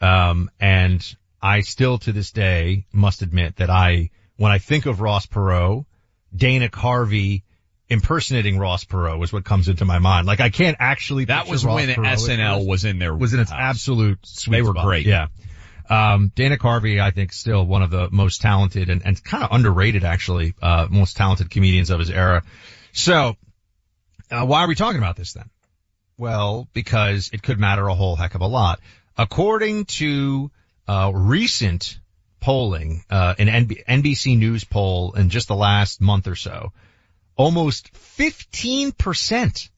Um, 0.00 0.50
and 0.61 1.16
I 1.40 1.61
still 1.61 1.98
to 1.98 2.12
this 2.12 2.33
day 2.33 2.87
must 2.92 3.22
admit 3.22 3.57
that 3.57 3.70
I, 3.70 4.11
when 4.37 4.52
I 4.52 4.59
think 4.59 4.87
of 4.87 5.00
Ross 5.00 5.26
Perot, 5.26 5.87
Dana 6.35 6.68
Carvey 6.68 7.42
impersonating 7.88 8.58
Ross 8.58 8.84
Perot 8.84 9.22
is 9.22 9.32
what 9.32 9.44
comes 9.44 9.68
into 9.68 9.84
my 9.84 9.98
mind. 9.98 10.26
Like 10.26 10.40
I 10.40 10.50
can't 10.50 10.76
actually. 10.80 11.26
That 11.26 11.48
was 11.48 11.64
Ross 11.64 11.74
when 11.76 11.88
Perot. 11.88 12.16
SNL 12.28 12.66
was 12.66 12.84
in 12.84 12.98
there. 12.98 13.14
was 13.14 13.34
in 13.34 13.40
its 13.40 13.50
house. 13.50 13.60
absolute 13.60 14.18
sweet 14.24 14.56
They 14.56 14.62
were 14.62 14.72
spot. 14.72 14.84
great. 14.84 15.06
Yeah. 15.06 15.26
Um, 15.88 16.32
Dana 16.34 16.56
Carvey, 16.56 16.98
I 17.00 17.10
think, 17.10 17.32
still 17.32 17.64
one 17.66 17.82
of 17.82 17.90
the 17.90 18.08
most 18.10 18.40
talented 18.40 18.88
and, 18.88 19.02
and 19.04 19.22
kind 19.22 19.44
of 19.44 19.50
underrated, 19.52 20.02
actually, 20.02 20.54
uh, 20.62 20.86
most 20.90 21.16
talented 21.18 21.50
comedians 21.50 21.90
of 21.90 21.98
his 21.98 22.08
era. 22.10 22.42
So, 22.92 23.36
uh, 24.30 24.46
why 24.46 24.62
are 24.62 24.68
we 24.68 24.76
talking 24.76 24.96
about 24.96 25.16
this 25.16 25.34
then? 25.34 25.50
Well, 26.16 26.68
because 26.72 27.28
it 27.34 27.42
could 27.42 27.58
matter 27.60 27.86
a 27.86 27.94
whole 27.94 28.16
heck 28.16 28.34
of 28.34 28.40
a 28.40 28.46
lot. 28.46 28.80
According 29.18 29.84
to 29.86 30.50
uh, 30.88 31.12
recent 31.14 31.98
polling, 32.40 33.04
uh, 33.10 33.34
an 33.38 33.66
NBC 33.86 34.38
News 34.38 34.64
poll 34.64 35.12
in 35.12 35.28
just 35.28 35.48
the 35.48 35.54
last 35.56 36.00
month 36.00 36.28
or 36.28 36.34
so, 36.36 36.72
almost 37.36 37.92
15% 37.92 39.68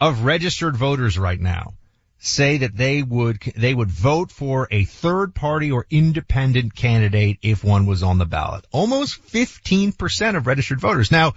of 0.00 0.24
registered 0.24 0.76
voters 0.76 1.18
right 1.18 1.40
now 1.40 1.74
say 2.18 2.58
that 2.58 2.76
they 2.76 3.02
would 3.02 3.40
they 3.56 3.74
would 3.74 3.90
vote 3.90 4.30
for 4.30 4.68
a 4.70 4.84
third 4.84 5.34
party 5.34 5.72
or 5.72 5.86
independent 5.90 6.74
candidate 6.74 7.38
if 7.42 7.64
one 7.64 7.84
was 7.84 8.02
on 8.02 8.18
the 8.18 8.24
ballot. 8.24 8.64
Almost 8.70 9.20
15% 9.26 10.36
of 10.36 10.46
registered 10.46 10.80
voters. 10.80 11.10
Now, 11.10 11.34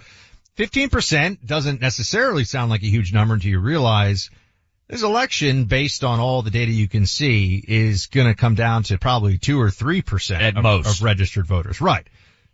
15% 0.56 1.44
doesn't 1.44 1.80
necessarily 1.80 2.44
sound 2.44 2.70
like 2.70 2.82
a 2.82 2.86
huge 2.86 3.12
number 3.12 3.34
until 3.34 3.50
you 3.50 3.58
realize 3.58 4.30
this 4.88 5.02
election, 5.02 5.64
based 5.64 6.04
on 6.04 6.20
all 6.20 6.42
the 6.42 6.50
data 6.50 6.70
you 6.70 6.88
can 6.88 7.06
see, 7.06 7.62
is 7.66 8.06
going 8.06 8.28
to 8.28 8.34
come 8.34 8.54
down 8.54 8.84
to 8.84 8.98
probably 8.98 9.36
two 9.36 9.60
or 9.60 9.70
three 9.70 10.02
percent 10.02 10.42
At 10.42 10.56
of, 10.56 10.62
most. 10.62 10.86
of 10.86 11.02
registered 11.02 11.46
voters. 11.46 11.80
Right. 11.80 12.06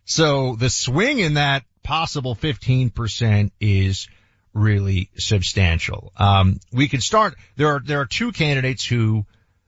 So 0.06 0.56
the 0.56 0.70
swing 0.70 1.18
in 1.18 1.34
that 1.34 1.64
possible 1.82 2.34
15% 2.34 3.50
is 3.60 4.08
really 4.54 5.10
substantial. 5.16 6.12
Um, 6.16 6.60
we 6.72 6.88
could 6.88 7.02
start. 7.02 7.34
There 7.56 7.68
are 7.68 7.80
there 7.80 8.00
are 8.00 8.06
two 8.06 8.32
candidates 8.32 8.84
who 8.84 9.24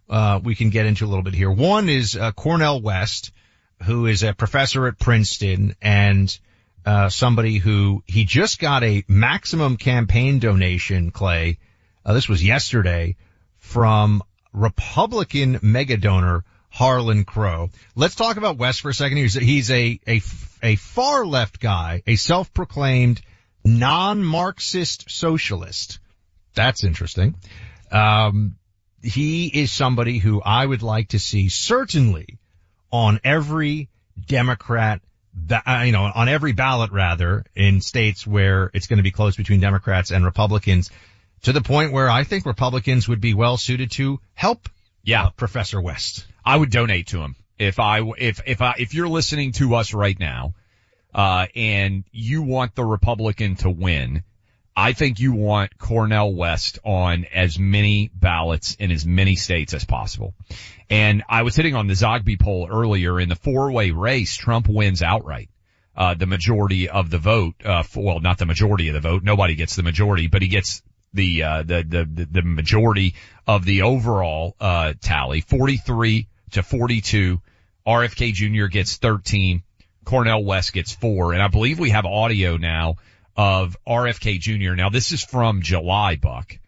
uh, 0.09 0.41
we 0.43 0.55
can 0.55 0.71
get 0.71 0.87
into 0.87 1.05
a 1.05 1.09
little 1.09 1.23
bit 1.23 1.35
here. 1.35 1.51
One 1.51 1.89
is 1.89 2.17
uh, 2.17 2.33
Cornel 2.33 2.81
West, 2.83 3.33
who 3.83 4.07
is 4.07 4.23
a 4.23 4.35
professor 4.35 4.87
at 4.87 4.99
Princeton 4.99 5.75
and 5.81 6.37
uh, 6.85 7.09
somebody 7.09 7.59
who 7.59 8.03
he 8.07 8.25
just 8.25 8.59
got 8.59 8.85
a 8.85 9.05
maximum 9.09 9.77
campaign 9.77 10.39
donation, 10.39 11.11
Clay. 11.11 11.59
Uh, 12.05 12.13
this 12.13 12.29
was 12.29 12.45
yesterday 12.45 13.17
from 13.59 14.23
Republican 14.53 15.59
mega 15.63 15.97
donor 15.97 16.45
Harlan 16.75 17.25
Crow. 17.25 17.71
Let's 17.95 18.17
talk 18.17 18.37
about 18.37 18.57
West 18.59 18.81
for 18.81 18.89
a 18.91 18.95
second. 18.95 19.19
He's, 19.19 19.35
he's 19.35 19.71
a, 19.71 20.01
a, 20.09 20.21
a 20.61 20.75
far 20.77 21.25
left 21.25 21.61
guy, 21.61 22.03
a 22.07 22.17
self-proclaimed 22.17 23.21
non-Marxist 23.65 25.09
socialist. 25.11 26.01
That's 26.55 26.83
interesting. 26.83 27.37
Um, 27.93 28.57
he 29.03 29.47
is 29.47 29.71
somebody 29.71 30.19
who 30.19 30.43
I 30.43 30.67
would 30.67 30.83
like 30.83 31.09
to 31.11 31.19
see 31.19 31.49
certainly 31.49 32.39
on 32.91 33.21
every 33.23 33.89
Democrat, 34.27 35.01
uh, 35.51 35.83
you 35.87 35.93
know, 35.93 36.11
on 36.13 36.29
every 36.29 36.53
ballot 36.53 36.91
rather 36.91 37.45
in 37.55 37.81
states 37.81 38.27
where 38.27 38.71
it's 38.75 38.87
going 38.89 38.97
to 38.99 39.03
be 39.03 39.11
close 39.13 39.37
between 39.37 39.61
Democrats 39.61 40.11
and 40.11 40.25
Republicans 40.25 40.91
to 41.43 41.53
the 41.53 41.61
point 41.61 41.93
where 41.93 42.11
I 42.11 42.25
think 42.25 42.47
Republicans 42.47 43.09
would 43.09 43.21
be 43.21 43.35
well 43.35 43.57
suited 43.57 43.91
to 43.93 44.19
help 44.35 44.69
Yeah. 45.05 45.27
uh, 45.27 45.31
Professor 45.31 45.81
West. 45.81 46.27
I 46.45 46.57
would 46.57 46.71
donate 46.71 47.09
to 47.09 47.21
him. 47.21 47.37
If 47.59 47.79
I, 47.79 48.01
if, 48.19 48.41
if 48.47 48.61
I, 48.61 48.75
if 48.79 48.95
you're 48.95 49.09
listening 49.09 49.53
to 49.53 49.77
us 49.77 49.95
right 49.95 50.19
now, 50.19 50.55
uh, 51.15 51.47
and 51.55 52.05
you 52.11 52.43
want 52.43 52.75
the 52.75 52.85
Republican 52.85 53.57
to 53.57 53.71
win, 53.71 54.25
I 54.77 54.93
think 54.93 55.21
you 55.21 55.33
want 55.33 55.79
Cornel 55.79 56.35
West 56.35 56.81
on 56.85 57.27
as 57.33 57.59
many 57.59 58.11
ballots 58.13 58.75
in 58.75 58.91
as 58.91 59.07
many 59.07 59.37
states 59.37 59.73
as 59.73 59.85
possible. 59.85 60.35
And 60.91 61.23
I 61.29 61.43
was 61.43 61.55
hitting 61.55 61.77
on 61.77 61.87
the 61.87 61.95
Zogby 61.95 62.39
poll 62.41 62.69
earlier 62.69 63.21
in 63.21 63.29
the 63.29 63.37
four-way 63.37 63.93
race, 63.93 64.37
Trump 64.37 64.69
wins 64.69 65.03
outright. 65.03 65.49
Uh, 65.97 66.15
the 66.15 66.27
majority 66.27 66.89
of 66.89 67.09
the 67.09 67.19
vote, 67.19 67.55
uh, 67.65 67.85
for, 67.85 68.03
well, 68.03 68.21
not 68.21 68.37
the 68.39 68.47
majority 68.47 68.89
of 68.89 68.95
the 68.95 69.01
vote. 69.01 69.23
Nobody 69.23 69.55
gets 69.55 69.77
the 69.77 69.85
majority, 69.85 70.27
but 70.27 70.43
he 70.43 70.49
gets 70.49 70.83
the, 71.13 71.45
uh, 71.45 71.63
the, 71.63 71.85
the, 71.89 72.27
the 72.29 72.43
majority 72.43 73.15
of 73.47 73.65
the 73.65 73.83
overall, 73.83 74.57
uh, 74.59 74.95
tally, 75.01 75.41
43 75.41 76.27
to 76.55 76.63
42. 76.63 77.41
RFK 77.87 78.33
Jr. 78.33 78.67
gets 78.67 78.97
13. 78.97 79.63
Cornel 80.05 80.45
West 80.45 80.73
gets 80.73 80.93
four. 80.93 81.33
And 81.33 81.43
I 81.43 81.49
believe 81.49 81.79
we 81.79 81.91
have 81.91 82.07
audio 82.07 82.57
now 82.57 82.97
of 83.37 83.77
RFK 83.87 84.41
Jr. 84.41 84.75
Now 84.75 84.91
this 84.91 85.13
is 85.13 85.23
from 85.23 85.63
July, 85.63 86.17
Buck, 86.17 86.59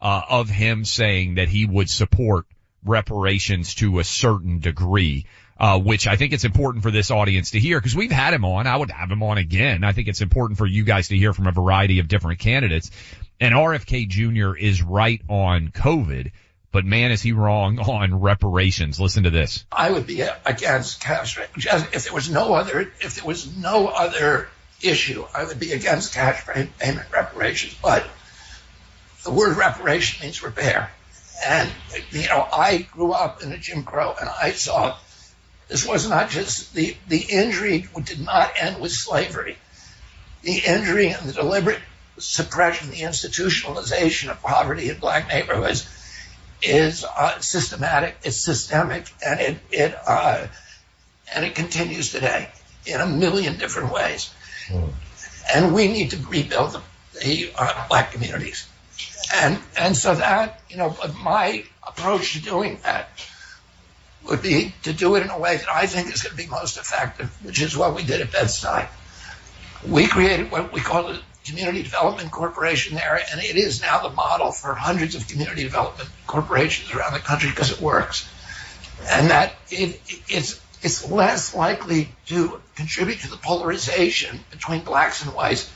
uh, 0.00 0.22
of 0.28 0.48
him 0.48 0.84
saying 0.84 1.36
that 1.36 1.48
he 1.48 1.66
would 1.66 1.90
support 1.90 2.46
reparations 2.84 3.74
to 3.76 3.98
a 3.98 4.04
certain 4.04 4.60
degree. 4.60 5.26
Uh, 5.56 5.78
which 5.78 6.08
I 6.08 6.16
think 6.16 6.32
it's 6.32 6.44
important 6.44 6.82
for 6.82 6.90
this 6.90 7.12
audience 7.12 7.52
to 7.52 7.60
hear 7.60 7.78
because 7.78 7.94
we've 7.94 8.10
had 8.10 8.34
him 8.34 8.44
on. 8.44 8.66
I 8.66 8.76
would 8.76 8.90
have 8.90 9.08
him 9.08 9.22
on 9.22 9.38
again. 9.38 9.84
I 9.84 9.92
think 9.92 10.08
it's 10.08 10.20
important 10.20 10.58
for 10.58 10.66
you 10.66 10.82
guys 10.82 11.08
to 11.08 11.16
hear 11.16 11.32
from 11.32 11.46
a 11.46 11.52
variety 11.52 12.00
of 12.00 12.08
different 12.08 12.40
candidates. 12.40 12.90
And 13.38 13.54
RFK 13.54 14.08
Jr. 14.08 14.56
is 14.56 14.82
right 14.82 15.22
on 15.28 15.68
COVID, 15.68 16.32
but 16.74 16.84
man, 16.84 17.12
is 17.12 17.22
he 17.22 17.30
wrong 17.30 17.78
on 17.88 18.20
reparations. 18.20 18.98
Listen 18.98 19.22
to 19.22 19.30
this. 19.30 19.64
I 19.70 19.92
would 19.92 20.08
be 20.08 20.22
against 20.22 21.00
cash 21.00 21.38
if 21.38 22.04
there 22.04 22.12
was 22.12 22.28
no 22.28 22.52
other 22.52 22.92
if 23.00 23.14
there 23.14 23.24
was 23.24 23.56
no 23.56 23.86
other 23.86 24.48
issue, 24.82 25.24
I 25.32 25.44
would 25.44 25.60
be 25.60 25.72
against 25.72 26.14
cash 26.14 26.44
payment 26.44 27.06
reparations. 27.12 27.76
But 27.80 28.04
the 29.22 29.30
word 29.30 29.56
reparation 29.56 30.24
means 30.26 30.42
repair, 30.42 30.90
and 31.46 31.70
you 32.10 32.26
know 32.26 32.46
I 32.52 32.78
grew 32.90 33.12
up 33.12 33.40
in 33.40 33.52
a 33.52 33.56
Jim 33.56 33.84
Crow, 33.84 34.12
and 34.18 34.28
I 34.28 34.50
saw 34.50 34.96
this 35.68 35.86
was 35.86 36.08
not 36.08 36.28
just 36.28 36.74
the 36.74 36.96
the 37.06 37.20
injury 37.20 37.86
did 38.02 38.20
not 38.20 38.52
end 38.58 38.80
with 38.80 38.90
slavery. 38.90 39.56
The 40.42 40.58
injury 40.58 41.10
and 41.10 41.28
the 41.28 41.32
deliberate 41.34 41.80
suppression, 42.18 42.90
the 42.90 43.02
institutionalization 43.02 44.28
of 44.28 44.42
poverty 44.42 44.90
in 44.90 44.98
black 44.98 45.28
neighborhoods 45.28 45.88
is 46.62 47.04
uh, 47.04 47.38
systematic, 47.40 48.16
it's 48.22 48.36
systemic, 48.36 49.06
and 49.24 49.40
it 49.40 49.58
it 49.70 49.94
uh, 50.06 50.46
and 51.34 51.44
it 51.44 51.54
continues 51.54 52.12
today 52.12 52.50
in 52.86 53.00
a 53.00 53.06
million 53.06 53.58
different 53.58 53.92
ways. 53.92 54.32
And 55.54 55.74
we 55.74 55.88
need 55.88 56.10
to 56.10 56.16
rebuild 56.28 56.72
the, 56.72 56.82
the 57.22 57.52
uh, 57.56 57.88
black 57.88 58.12
communities, 58.12 58.66
and 59.34 59.58
and 59.76 59.96
so 59.96 60.14
that 60.14 60.60
you 60.68 60.76
know 60.76 60.96
my 61.22 61.64
approach 61.86 62.32
to 62.32 62.40
doing 62.40 62.78
that 62.82 63.08
would 64.26 64.42
be 64.42 64.74
to 64.84 64.92
do 64.92 65.16
it 65.16 65.22
in 65.22 65.28
a 65.28 65.38
way 65.38 65.56
that 65.58 65.68
I 65.68 65.86
think 65.86 66.12
is 66.12 66.22
going 66.22 66.36
to 66.36 66.42
be 66.42 66.48
most 66.48 66.78
effective, 66.78 67.30
which 67.42 67.60
is 67.60 67.76
what 67.76 67.94
we 67.94 68.04
did 68.04 68.22
at 68.22 68.32
Bed-Stuy. 68.32 68.88
We 69.86 70.06
created 70.06 70.50
what 70.50 70.72
we 70.72 70.80
call 70.80 71.10
a 71.10 71.20
Community 71.44 71.82
Development 71.82 72.30
Corporation 72.30 72.96
there, 72.96 73.20
and 73.30 73.40
it 73.40 73.56
is 73.56 73.82
now 73.82 74.02
the 74.02 74.10
model 74.10 74.50
for 74.50 74.74
hundreds 74.74 75.14
of 75.14 75.28
community 75.28 75.62
development 75.62 76.08
corporations 76.26 76.92
around 76.92 77.12
the 77.12 77.18
country 77.18 77.50
because 77.50 77.70
it 77.70 77.80
works. 77.80 78.28
And 79.10 79.30
that 79.30 79.52
it, 79.70 80.00
it's, 80.28 80.60
it's 80.82 81.10
less 81.10 81.54
likely 81.54 82.08
to 82.26 82.60
contribute 82.76 83.20
to 83.20 83.30
the 83.30 83.36
polarization 83.36 84.40
between 84.50 84.80
blacks 84.80 85.22
and 85.22 85.34
whites 85.34 85.70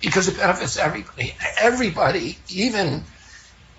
because 0.00 0.28
it 0.28 0.36
benefits 0.36 0.76
everybody. 0.76 1.34
Everybody, 1.58 2.38
even 2.48 3.04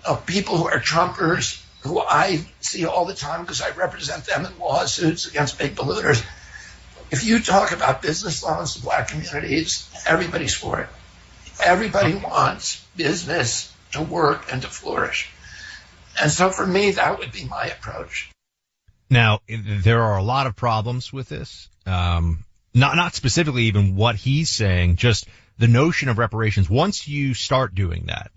uh, 0.06 0.16
people 0.16 0.56
who 0.56 0.66
are 0.66 0.78
Trumpers, 0.78 1.62
who 1.82 2.00
I 2.00 2.40
see 2.60 2.86
all 2.86 3.04
the 3.04 3.14
time 3.14 3.42
because 3.42 3.60
I 3.60 3.70
represent 3.70 4.24
them 4.24 4.46
in 4.46 4.58
lawsuits 4.58 5.26
against 5.26 5.58
big 5.58 5.74
polluters. 5.74 6.24
If 7.14 7.24
you 7.24 7.38
talk 7.38 7.70
about 7.70 8.02
business 8.02 8.42
loans 8.42 8.74
to 8.74 8.82
black 8.82 9.06
communities, 9.06 9.88
everybody's 10.04 10.52
for 10.52 10.80
it. 10.80 10.88
Everybody 11.64 12.16
wants 12.16 12.84
business 12.96 13.72
to 13.92 14.02
work 14.02 14.52
and 14.52 14.60
to 14.62 14.66
flourish. 14.66 15.30
And 16.20 16.28
so 16.28 16.50
for 16.50 16.66
me, 16.66 16.90
that 16.90 17.20
would 17.20 17.30
be 17.30 17.44
my 17.44 17.66
approach. 17.66 18.32
Now, 19.08 19.38
there 19.48 20.02
are 20.02 20.16
a 20.16 20.24
lot 20.24 20.48
of 20.48 20.56
problems 20.56 21.12
with 21.12 21.28
this. 21.28 21.68
Um, 21.86 22.42
not, 22.74 22.96
not 22.96 23.14
specifically 23.14 23.66
even 23.66 23.94
what 23.94 24.16
he's 24.16 24.50
saying, 24.50 24.96
just 24.96 25.28
the 25.56 25.68
notion 25.68 26.08
of 26.08 26.18
reparations. 26.18 26.68
Once 26.68 27.06
you 27.06 27.32
start 27.32 27.76
doing 27.76 28.06
that, 28.06 28.32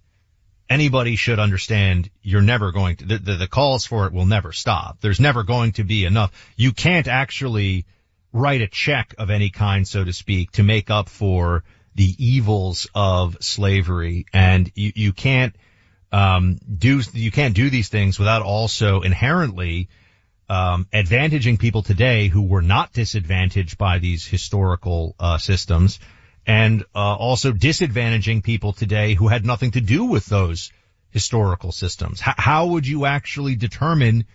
anybody 0.69 1.15
should 1.15 1.39
understand 1.39 2.11
you're 2.21 2.43
never 2.43 2.71
going 2.71 2.97
to, 2.97 3.05
the, 3.07 3.17
the, 3.17 3.33
the 3.37 3.47
calls 3.47 3.87
for 3.87 4.05
it 4.05 4.13
will 4.13 4.27
never 4.27 4.51
stop. 4.51 4.99
There's 5.01 5.19
never 5.19 5.41
going 5.41 5.71
to 5.71 5.83
be 5.83 6.05
enough. 6.05 6.31
You 6.55 6.73
can't 6.73 7.07
actually 7.07 7.87
write 8.38 8.62
a 8.62 8.67
check 8.67 9.15
of 9.17 9.30
any 9.30 9.50
kind, 9.50 9.88
so 9.88 10.04
to 10.04 10.13
speak, 10.13 10.52
to 10.52 10.63
make 10.63 10.89
up 10.89 11.10
for 11.10 11.63
the 11.95 12.13
evils 12.19 12.88
of 12.93 13.38
slavery. 13.41 14.26
And 14.32 14.71
you, 14.76 14.91
you 14.95 15.13
can't, 15.13 15.56
um, 16.12 16.60
do, 16.78 17.02
you 17.13 17.32
can't 17.32 17.56
do 17.56 17.69
these 17.69 17.89
things 17.89 18.19
without 18.19 18.43
also 18.43 19.02
inherently, 19.02 19.89
um, 20.50 20.88
advantaging 20.93 21.60
people 21.60 21.82
today 21.82 22.28
who 22.28 22.43
were 22.43 22.62
not 22.62 22.93
disadvantaged 22.93 23.78
by 23.78 24.00
these 24.00 24.26
historical, 24.26 25.15
uh, 25.19 25.38
systems 25.38 26.00
and, 26.45 26.84
uh, 26.95 27.15
also 27.15 27.52
disadvantaging 27.52 28.43
people 28.43 28.71
today 28.71 29.15
who 29.15 29.28
had 29.28 29.45
nothing 29.45 29.71
to 29.71 29.82
do 29.82 30.06
with 30.06 30.26
those 30.28 30.71
historical 31.10 31.71
systems. 31.71 32.21
H- 32.21 32.36
how 32.38 32.67
would 32.67 32.88
you 32.88 33.06
actually 33.06 33.56
determine 33.56 34.26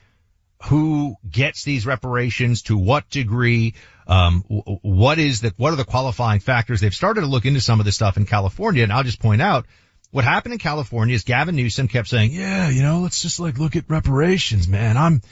who 0.64 1.16
gets 1.29 1.64
these 1.64 1.87
reparations 1.87 2.62
to 2.62 2.77
what 2.77 3.09
degree? 3.11 3.75
Um, 4.07 4.42
what 4.42 5.18
is 5.18 5.40
the, 5.40 5.53
what 5.57 5.72
are 5.72 5.77
the 5.77 5.85
qualifying 5.85 6.40
factors? 6.40 6.81
They've 6.81 6.94
started 6.94 7.22
to 7.22 7.27
look 7.27 7.44
into 7.46 7.61
some 7.61 7.81
of 7.81 7.87
this 7.87 7.94
stuff 7.94 8.16
in 8.16 8.27
California 8.27 8.83
and 8.83 8.92
I'll 8.92 9.03
just 9.03 9.20
point 9.20 9.42
out 9.42 9.66
what 10.11 10.25
happened 10.25 10.53
in 10.53 10.59
California 10.59 11.14
is 11.14 11.25
Gavin 11.25 11.57
Newsom 11.57 11.88
kept 11.88 12.09
saying, 12.09 12.33
yeah, 12.33 12.68
you 12.68 12.83
know, 12.83 13.01
let's 13.01 13.22
just 13.22 13.40
like 13.40 13.59
look 13.59 13.77
at 13.77 13.88
reparations, 13.88 14.68
man. 14.68 14.96
I'm, 14.96 15.22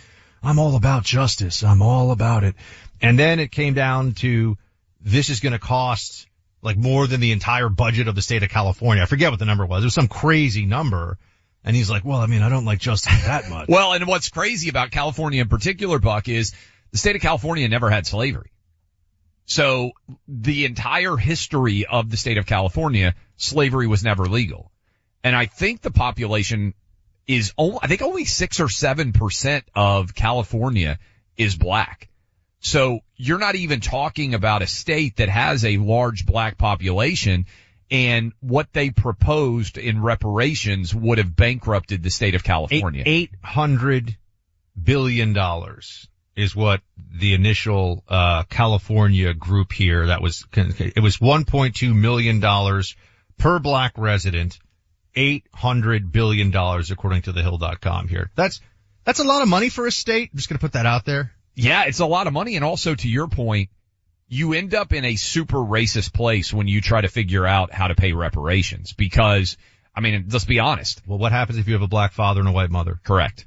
I'm 0.42 0.58
all 0.58 0.74
about 0.74 1.04
justice. 1.04 1.62
I'm 1.62 1.82
all 1.82 2.12
about 2.12 2.44
it. 2.44 2.54
And 3.00 3.18
then 3.18 3.40
it 3.40 3.52
came 3.52 3.74
down 3.74 4.14
to 4.14 4.56
this 5.00 5.30
is 5.30 5.40
going 5.40 5.52
to 5.52 5.58
cost 5.58 6.26
like 6.62 6.76
more 6.76 7.06
than 7.06 7.20
the 7.20 7.32
entire 7.32 7.68
budget 7.68 8.08
of 8.08 8.14
the 8.14 8.22
state 8.22 8.42
of 8.42 8.50
California. 8.50 9.02
I 9.02 9.06
forget 9.06 9.30
what 9.30 9.38
the 9.38 9.44
number 9.44 9.66
was. 9.66 9.82
It 9.82 9.86
was 9.86 9.94
some 9.94 10.08
crazy 10.08 10.66
number. 10.66 11.18
And 11.64 11.76
he's 11.76 11.90
like, 11.90 12.04
well, 12.04 12.18
I 12.18 12.26
mean, 12.26 12.42
I 12.42 12.48
don't 12.48 12.64
like 12.64 12.78
Justin 12.78 13.12
that 13.26 13.48
much. 13.48 13.68
Well, 13.68 13.92
and 13.92 14.06
what's 14.06 14.30
crazy 14.30 14.68
about 14.68 14.90
California 14.90 15.42
in 15.42 15.48
particular, 15.48 15.98
Buck, 15.98 16.28
is 16.28 16.52
the 16.90 16.98
state 16.98 17.16
of 17.16 17.22
California 17.22 17.68
never 17.68 17.90
had 17.90 18.06
slavery. 18.06 18.50
So 19.44 19.92
the 20.28 20.64
entire 20.64 21.16
history 21.16 21.84
of 21.84 22.08
the 22.08 22.16
state 22.16 22.38
of 22.38 22.46
California, 22.46 23.14
slavery 23.36 23.86
was 23.86 24.04
never 24.04 24.26
legal. 24.26 24.70
And 25.22 25.36
I 25.36 25.46
think 25.46 25.82
the 25.82 25.90
population 25.90 26.74
is 27.26 27.52
only, 27.58 27.78
I 27.82 27.88
think 27.88 28.02
only 28.02 28.24
six 28.24 28.60
or 28.60 28.68
seven 28.68 29.12
percent 29.12 29.64
of 29.74 30.14
California 30.14 30.98
is 31.36 31.56
black. 31.56 32.08
So 32.60 33.00
you're 33.16 33.38
not 33.38 33.54
even 33.54 33.80
talking 33.80 34.34
about 34.34 34.62
a 34.62 34.66
state 34.66 35.16
that 35.16 35.28
has 35.28 35.64
a 35.64 35.78
large 35.78 36.26
black 36.26 36.58
population 36.58 37.46
and 37.90 38.32
what 38.40 38.72
they 38.72 38.90
proposed 38.90 39.78
in 39.78 40.00
reparations 40.02 40.94
would 40.94 41.18
have 41.18 41.34
bankrupted 41.34 42.02
the 42.02 42.10
state 42.10 42.34
of 42.34 42.44
California. 42.44 43.02
Eight 43.06 43.32
hundred 43.42 44.16
billion 44.80 45.32
dollars 45.32 46.08
is 46.36 46.54
what 46.54 46.80
the 46.96 47.34
initial 47.34 48.04
uh, 48.08 48.44
California 48.44 49.34
group 49.34 49.72
here 49.72 50.06
that 50.06 50.22
was 50.22 50.44
it 50.54 51.02
was 51.02 51.18
1.2 51.18 51.94
million 51.94 52.40
dollars 52.40 52.96
per 53.36 53.58
black 53.58 53.92
resident, 53.96 54.58
800 55.14 56.12
billion 56.12 56.50
dollars 56.50 56.90
according 56.90 57.22
to 57.22 57.32
the 57.32 57.42
hill.com 57.42 58.08
here. 58.08 58.30
That's 58.36 58.60
that's 59.04 59.18
a 59.18 59.24
lot 59.24 59.42
of 59.42 59.48
money 59.48 59.68
for 59.68 59.86
a 59.86 59.92
state. 59.92 60.30
I'm 60.32 60.36
just 60.36 60.48
going 60.48 60.58
to 60.58 60.62
put 60.62 60.72
that 60.72 60.86
out 60.86 61.04
there. 61.04 61.32
Yeah, 61.56 61.84
it's 61.86 61.98
a 61.98 62.06
lot 62.06 62.26
of 62.26 62.32
money 62.32 62.56
and 62.56 62.64
also 62.64 62.94
to 62.94 63.08
your 63.08 63.26
point, 63.26 63.70
you 64.30 64.54
end 64.54 64.74
up 64.74 64.92
in 64.92 65.04
a 65.04 65.16
super 65.16 65.58
racist 65.58 66.14
place 66.14 66.54
when 66.54 66.68
you 66.68 66.80
try 66.80 67.00
to 67.00 67.08
figure 67.08 67.44
out 67.44 67.72
how 67.72 67.88
to 67.88 67.96
pay 67.96 68.12
reparations 68.12 68.92
because 68.92 69.56
I 69.94 70.00
mean, 70.00 70.28
let's 70.30 70.44
be 70.44 70.60
honest. 70.60 71.02
Well, 71.04 71.18
what 71.18 71.32
happens 71.32 71.58
if 71.58 71.66
you 71.66 71.74
have 71.74 71.82
a 71.82 71.88
black 71.88 72.12
father 72.12 72.40
and 72.40 72.48
a 72.48 72.52
white 72.52 72.70
mother? 72.70 73.00
Correct. 73.02 73.46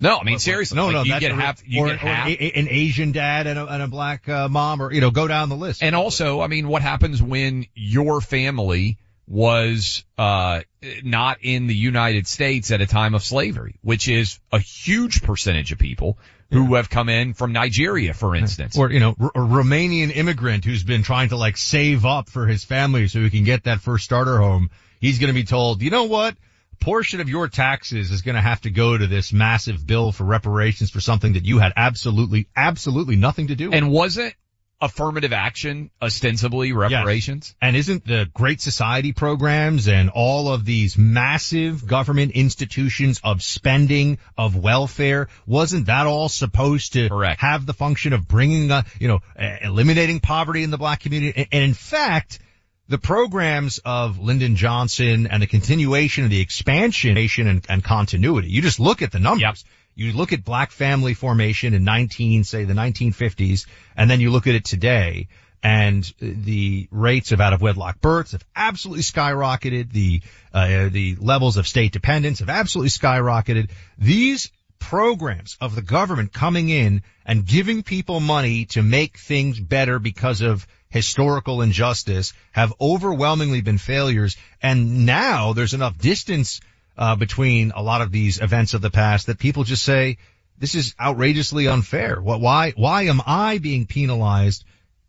No, 0.00 0.18
I 0.18 0.24
mean 0.24 0.40
seriously. 0.40 0.76
No, 0.76 0.86
like, 0.86 0.94
no, 0.94 1.02
you 1.04 1.20
get 1.20 1.32
half. 1.32 1.62
You 1.64 1.84
or, 1.84 1.86
get 1.86 1.98
half. 1.98 2.26
an 2.26 2.68
Asian 2.68 3.12
dad 3.12 3.46
and 3.46 3.56
a, 3.56 3.66
and 3.66 3.82
a 3.82 3.86
black 3.86 4.28
uh, 4.28 4.48
mom, 4.48 4.82
or 4.82 4.92
you 4.92 5.00
know, 5.00 5.12
go 5.12 5.28
down 5.28 5.48
the 5.48 5.56
list. 5.56 5.82
And 5.82 5.94
also, 5.94 6.40
I 6.40 6.48
mean, 6.48 6.66
what 6.66 6.82
happens 6.82 7.22
when 7.22 7.66
your 7.74 8.20
family 8.20 8.98
was 9.26 10.04
uh 10.18 10.60
not 11.02 11.38
in 11.40 11.66
the 11.68 11.74
United 11.74 12.26
States 12.26 12.70
at 12.72 12.82
a 12.82 12.86
time 12.86 13.14
of 13.14 13.22
slavery, 13.22 13.78
which 13.80 14.08
is 14.08 14.40
a 14.52 14.58
huge 14.58 15.22
percentage 15.22 15.70
of 15.72 15.78
people 15.78 16.18
who 16.50 16.74
have 16.74 16.88
come 16.88 17.08
in 17.08 17.34
from 17.34 17.52
Nigeria, 17.52 18.14
for 18.14 18.36
instance. 18.36 18.78
or 18.78 18.90
you 18.90 19.00
know, 19.00 19.14
R- 19.18 19.32
a 19.34 19.38
Romanian 19.40 20.14
immigrant 20.14 20.64
who's 20.64 20.84
been 20.84 21.02
trying 21.02 21.30
to 21.30 21.36
like 21.36 21.56
save 21.56 22.04
up 22.04 22.28
for 22.28 22.46
his 22.46 22.64
family 22.64 23.08
so 23.08 23.20
he 23.20 23.30
can 23.30 23.44
get 23.44 23.64
that 23.64 23.80
first 23.80 24.04
starter 24.04 24.38
home. 24.38 24.70
He's 25.00 25.18
going 25.18 25.28
to 25.28 25.34
be 25.34 25.44
told, 25.44 25.82
you 25.82 25.90
know 25.90 26.04
what? 26.04 26.34
A 26.72 26.84
portion 26.84 27.20
of 27.20 27.28
your 27.28 27.48
taxes 27.48 28.10
is 28.10 28.22
going 28.22 28.36
to 28.36 28.40
have 28.40 28.60
to 28.62 28.70
go 28.70 28.96
to 28.96 29.06
this 29.06 29.32
massive 29.32 29.86
bill 29.86 30.12
for 30.12 30.24
reparations 30.24 30.90
for 30.90 31.00
something 31.00 31.34
that 31.34 31.44
you 31.44 31.58
had 31.58 31.72
absolutely, 31.76 32.48
absolutely 32.56 33.16
nothing 33.16 33.48
to 33.48 33.54
do 33.54 33.70
with. 33.70 33.74
And 33.76 33.90
wasn't 33.90 34.34
affirmative 34.80 35.32
action 35.32 35.90
ostensibly 36.00 36.72
reparations? 36.72 37.54
And 37.60 37.76
isn't 37.76 38.06
the 38.06 38.28
Great 38.32 38.60
Society 38.60 39.12
programs 39.12 39.88
and 39.88 40.10
all 40.10 40.52
of 40.52 40.64
these 40.64 40.98
massive 40.98 41.86
government 41.86 42.32
institutions 42.32 43.20
of 43.24 43.42
spending, 43.42 44.18
of 44.36 44.56
welfare, 44.56 45.28
wasn't 45.46 45.86
that 45.86 46.06
all 46.06 46.28
supposed 46.28 46.94
to 46.94 47.08
have 47.38 47.66
the 47.66 47.74
function 47.74 48.12
of 48.12 48.28
bringing, 48.28 48.70
uh, 48.70 48.82
you 48.98 49.08
know, 49.08 49.20
eliminating 49.62 50.20
poverty 50.20 50.62
in 50.62 50.70
the 50.70 50.78
black 50.78 51.00
community? 51.00 51.48
And, 51.50 51.64
in 51.64 51.74
fact, 51.74 52.40
the 52.88 52.98
programs 52.98 53.78
of 53.84 54.18
Lyndon 54.18 54.56
Johnson 54.56 55.26
and 55.26 55.42
the 55.42 55.46
continuation 55.46 56.24
of 56.24 56.30
the 56.30 56.40
expansion 56.40 57.16
and, 57.46 57.64
and 57.68 57.82
continuity, 57.82 58.48
you 58.48 58.60
just 58.60 58.78
look 58.78 59.00
at 59.00 59.10
the 59.10 59.18
numbers. 59.18 59.64
You 59.94 60.12
look 60.12 60.32
at 60.32 60.44
black 60.44 60.72
family 60.72 61.14
formation 61.14 61.74
in 61.74 61.84
19, 61.84 62.44
say 62.44 62.64
the 62.64 62.74
1950s, 62.74 63.66
and 63.96 64.10
then 64.10 64.20
you 64.20 64.30
look 64.30 64.46
at 64.46 64.54
it 64.54 64.64
today, 64.64 65.28
and 65.62 66.04
the 66.18 66.88
rates 66.90 67.32
of 67.32 67.40
out 67.40 67.52
of 67.52 67.62
wedlock 67.62 68.00
births 68.00 68.32
have 68.32 68.44
absolutely 68.54 69.02
skyrocketed. 69.02 69.92
The 69.92 70.20
uh, 70.52 70.88
the 70.90 71.16
levels 71.18 71.56
of 71.56 71.66
state 71.66 71.92
dependence 71.92 72.40
have 72.40 72.50
absolutely 72.50 72.90
skyrocketed. 72.90 73.70
These 73.96 74.52
programs 74.78 75.56
of 75.62 75.74
the 75.74 75.82
government 75.82 76.32
coming 76.32 76.68
in 76.68 77.02
and 77.24 77.46
giving 77.46 77.82
people 77.82 78.20
money 78.20 78.66
to 78.66 78.82
make 78.82 79.16
things 79.16 79.58
better 79.58 79.98
because 79.98 80.42
of 80.42 80.66
historical 80.90 81.62
injustice 81.62 82.34
have 82.52 82.74
overwhelmingly 82.78 83.62
been 83.62 83.78
failures. 83.78 84.36
And 84.62 85.06
now 85.06 85.54
there's 85.54 85.72
enough 85.72 85.96
distance 85.96 86.60
uh, 86.96 87.16
between 87.16 87.72
a 87.74 87.82
lot 87.82 88.00
of 88.00 88.12
these 88.12 88.40
events 88.40 88.74
of 88.74 88.80
the 88.80 88.90
past 88.90 89.26
that 89.26 89.38
people 89.38 89.64
just 89.64 89.82
say 89.82 90.18
this 90.58 90.74
is 90.74 90.94
outrageously 91.00 91.66
unfair. 91.66 92.20
What? 92.20 92.40
Why? 92.40 92.72
Why 92.76 93.02
am 93.02 93.20
I 93.26 93.58
being 93.58 93.86
penalized 93.86 94.64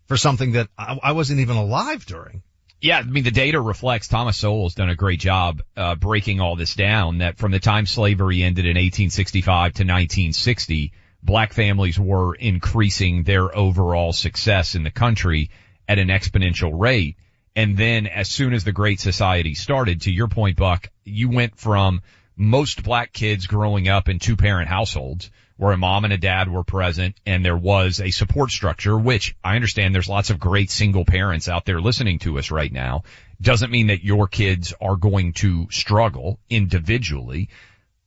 for 0.07 0.17
something 0.17 0.53
that 0.53 0.69
I, 0.77 0.97
I 1.01 1.11
wasn't 1.11 1.39
even 1.39 1.57
alive 1.57 2.05
during? 2.05 2.41
Yeah, 2.81 2.99
I 2.99 3.03
mean 3.03 3.23
the 3.23 3.31
data 3.31 3.59
reflects 3.59 4.07
Thomas 4.07 4.37
Sowell 4.37 4.65
has 4.65 4.75
done 4.75 4.89
a 4.89 4.95
great 4.95 5.19
job 5.19 5.61
uh, 5.77 5.95
breaking 5.95 6.41
all 6.41 6.55
this 6.55 6.75
down. 6.75 7.19
That 7.19 7.37
from 7.37 7.51
the 7.51 7.59
time 7.59 7.85
slavery 7.85 8.43
ended 8.43 8.65
in 8.65 8.75
1865 8.75 9.45
to 9.45 9.83
1960, 9.83 10.91
black 11.23 11.53
families 11.53 11.99
were 11.99 12.35
increasing 12.35 13.23
their 13.23 13.55
overall 13.55 14.13
success 14.13 14.75
in 14.75 14.83
the 14.83 14.91
country 14.91 15.49
at 15.87 15.99
an 15.99 16.09
exponential 16.09 16.71
rate. 16.73 17.17
And 17.55 17.77
then 17.77 18.07
as 18.07 18.29
soon 18.29 18.53
as 18.53 18.63
the 18.63 18.71
Great 18.71 18.99
Society 18.99 19.55
started, 19.55 20.01
to 20.01 20.11
your 20.11 20.27
point, 20.27 20.57
Buck, 20.57 20.89
you 21.03 21.29
went 21.29 21.57
from 21.57 22.01
most 22.35 22.83
black 22.83 23.13
kids 23.13 23.47
growing 23.47 23.87
up 23.87 24.09
in 24.09 24.19
two 24.19 24.35
parent 24.35 24.67
households 24.67 25.31
where 25.57 25.71
a 25.71 25.77
mom 25.77 26.03
and 26.03 26.11
a 26.11 26.17
dad 26.17 26.51
were 26.51 26.65
present 26.65 27.15
and 27.25 27.45
there 27.45 27.55
was 27.55 28.01
a 28.01 28.11
support 28.11 28.51
structure, 28.51 28.97
which 28.97 29.35
I 29.41 29.55
understand 29.55 29.95
there's 29.95 30.09
lots 30.09 30.29
of 30.29 30.39
great 30.39 30.69
single 30.69 31.05
parents 31.05 31.47
out 31.47 31.63
there 31.63 31.79
listening 31.79 32.19
to 32.19 32.37
us 32.39 32.51
right 32.51 32.71
now. 32.71 33.03
Doesn't 33.41 33.71
mean 33.71 33.87
that 33.87 34.03
your 34.03 34.27
kids 34.27 34.73
are 34.81 34.97
going 34.97 35.31
to 35.33 35.67
struggle 35.71 36.39
individually. 36.49 37.49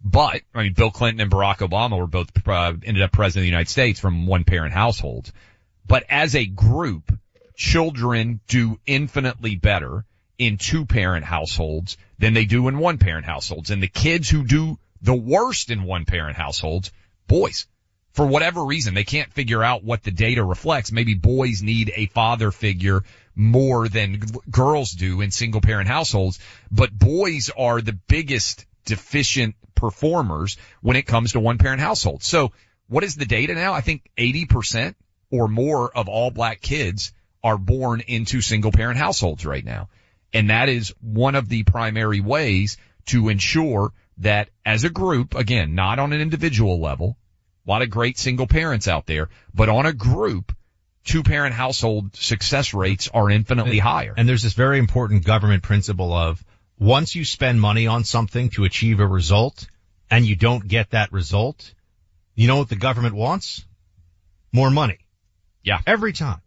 But, 0.05 0.43
I 0.55 0.65
mean, 0.65 0.75
Bill 0.75 0.91
Clinton 0.91 1.21
and 1.21 1.31
Barack 1.31 1.67
Obama 1.67 1.99
were 1.99 2.07
both, 2.07 2.31
uh, 2.47 2.75
ended 2.85 3.03
up 3.03 3.13
president 3.13 3.43
of 3.43 3.45
the 3.45 3.51
United 3.51 3.71
States 3.71 3.99
from 3.99 4.27
one 4.27 4.45
parent 4.45 4.75
households. 4.75 5.33
But 5.87 6.05
as 6.09 6.37
a 6.37 6.45
group, 6.45 7.11
children 7.59 8.41
do 8.47 8.79
infinitely 8.87 9.57
better 9.57 10.05
in 10.39 10.57
two 10.57 10.87
parent 10.87 11.25
households 11.25 11.97
than 12.19 12.33
they 12.33 12.45
do 12.45 12.69
in 12.69 12.79
one 12.79 12.99
parent 12.99 13.27
households. 13.27 13.71
And 13.71 13.83
the 13.83 13.89
kids 13.89 14.31
who 14.31 14.45
do 14.45 14.79
the 15.03 15.15
worst 15.15 15.71
in 15.71 15.83
one 15.83 16.05
parent 16.05 16.37
households, 16.37 16.93
boys. 17.27 17.67
For 18.13 18.27
whatever 18.27 18.65
reason, 18.65 18.95
they 18.95 19.05
can't 19.05 19.33
figure 19.33 19.63
out 19.63 19.85
what 19.85 20.03
the 20.03 20.11
data 20.11 20.43
reflects. 20.43 20.93
Maybe 20.93 21.15
boys 21.15 21.63
need 21.63 21.93
a 21.95 22.07
father 22.07 22.51
figure 22.51 23.03
more 23.35 23.89
than 23.89 24.21
g- 24.21 24.39
girls 24.51 24.93
do 24.93 25.21
in 25.21 25.31
single 25.31 25.61
parent 25.61 25.89
households, 25.89 26.39
but 26.71 26.97
boys 26.97 27.51
are 27.57 27.81
the 27.81 27.99
biggest 28.09 28.67
deficient 28.87 29.57
performers 29.75 30.57
when 30.81 30.97
it 30.97 31.07
comes 31.07 31.33
to 31.33 31.41
one 31.41 31.59
parent 31.59 31.81
households. 31.81 32.27
So 32.27 32.53
what 32.89 33.05
is 33.05 33.17
the 33.17 33.27
data 33.27 33.55
now? 33.55 33.75
I 33.75 33.81
think 33.81 34.09
80% 34.17 34.95
or 35.31 35.47
more 35.47 35.97
of 35.97 36.09
all 36.09 36.31
black 36.31 36.61
kids 36.61 37.13
are 37.43 37.59
born 37.59 38.01
into 38.01 38.41
single 38.41 38.73
parent 38.73 38.99
households 38.99 39.47
right 39.47 39.65
now. 39.65 39.89
And 40.33 40.51
that 40.51 40.69
is 40.69 40.93
one 41.01 41.35
of 41.35 41.49
the 41.49 41.63
primary 41.63 42.21
ways 42.21 42.77
to 43.07 43.29
ensure 43.29 43.93
that 44.19 44.51
as 44.65 44.85
a 44.85 44.91
group, 44.91 45.35
again, 45.35 45.75
not 45.75 45.99
on 45.99 46.13
an 46.13 46.21
individual 46.21 46.81
level, 46.81 47.17
a 47.67 47.71
lot 47.71 47.83
of 47.83 47.91
great 47.91 48.19
single 48.19 48.47
parents 48.47 48.89
out 48.89 49.07
there, 49.07 49.29
but 49.55 49.69
on 49.69 49.87
a 49.87 49.93
group, 49.93 50.55
two 51.05 51.23
parent 51.23 51.55
household 51.55 52.15
success 52.17 52.75
rates 52.75 53.09
are 53.13 53.31
infinitely 53.31 53.79
higher. 53.79 54.15
And 54.17 54.29
there's 54.29 54.43
this 54.43 54.55
very 54.55 54.79
important 54.79 55.25
government 55.25 55.63
principle 55.63 56.13
of 56.13 56.45
once 56.79 57.15
you 57.15 57.25
spend 57.25 57.61
money 57.61 57.87
on 57.87 58.05
something 58.05 58.51
to 58.51 58.65
achieve 58.65 59.01
a 59.01 59.07
result 59.07 59.67
and 60.11 60.27
you 60.27 60.37
don't 60.37 60.67
get 60.67 60.91
that 60.91 61.13
result, 61.13 61.73
you 62.35 62.47
know 62.47 62.57
what 62.57 62.69
the 62.69 62.77
government 62.77 63.15
wants? 63.15 63.65
More 64.53 64.71
money. 64.71 64.99
Yeah. 65.63 65.81
Every 65.87 66.13
time. 66.13 66.41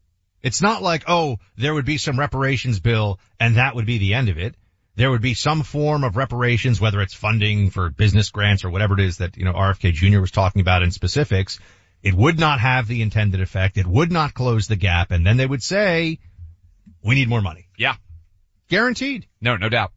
It's 0.43 0.61
not 0.61 0.81
like, 0.81 1.03
oh, 1.07 1.37
there 1.57 1.73
would 1.73 1.85
be 1.85 1.97
some 1.97 2.19
reparations 2.19 2.79
bill 2.79 3.19
and 3.39 3.57
that 3.57 3.75
would 3.75 3.85
be 3.85 3.97
the 3.97 4.13
end 4.13 4.29
of 4.29 4.37
it. 4.37 4.55
There 4.95 5.09
would 5.09 5.21
be 5.21 5.35
some 5.35 5.63
form 5.63 6.03
of 6.03 6.17
reparations, 6.17 6.81
whether 6.81 7.01
it's 7.01 7.13
funding 7.13 7.69
for 7.69 7.89
business 7.89 8.29
grants 8.29 8.65
or 8.65 8.69
whatever 8.69 8.93
it 8.95 9.05
is 9.05 9.17
that, 9.17 9.37
you 9.37 9.45
know, 9.45 9.53
RFK 9.53 9.93
Jr. 9.93 10.19
was 10.19 10.31
talking 10.31 10.61
about 10.61 10.83
in 10.83 10.91
specifics. 10.91 11.59
It 12.03 12.13
would 12.13 12.39
not 12.39 12.59
have 12.59 12.87
the 12.87 13.01
intended 13.01 13.41
effect. 13.41 13.77
It 13.77 13.87
would 13.87 14.11
not 14.11 14.33
close 14.33 14.67
the 14.67 14.75
gap. 14.75 15.11
And 15.11 15.25
then 15.25 15.37
they 15.37 15.45
would 15.45 15.63
say, 15.63 16.19
we 17.03 17.15
need 17.15 17.29
more 17.29 17.41
money. 17.41 17.67
Yeah. 17.77 17.95
Guaranteed. 18.69 19.27
No, 19.39 19.55
no 19.57 19.69
doubt. 19.69 19.91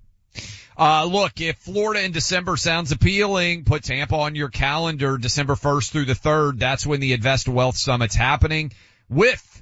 Uh, 0.76 1.04
look, 1.04 1.40
if 1.40 1.56
Florida 1.58 2.04
in 2.04 2.12
December 2.12 2.56
sounds 2.56 2.90
appealing, 2.90 3.64
put 3.64 3.84
Tampa 3.84 4.16
on 4.16 4.34
your 4.34 4.48
calendar, 4.48 5.18
December 5.18 5.54
1st 5.54 5.90
through 5.90 6.04
the 6.06 6.14
3rd. 6.14 6.58
That's 6.58 6.86
when 6.86 7.00
the 7.00 7.12
Invest 7.12 7.48
Wealth 7.48 7.76
Summit's 7.76 8.16
happening 8.16 8.72
with 9.08 9.53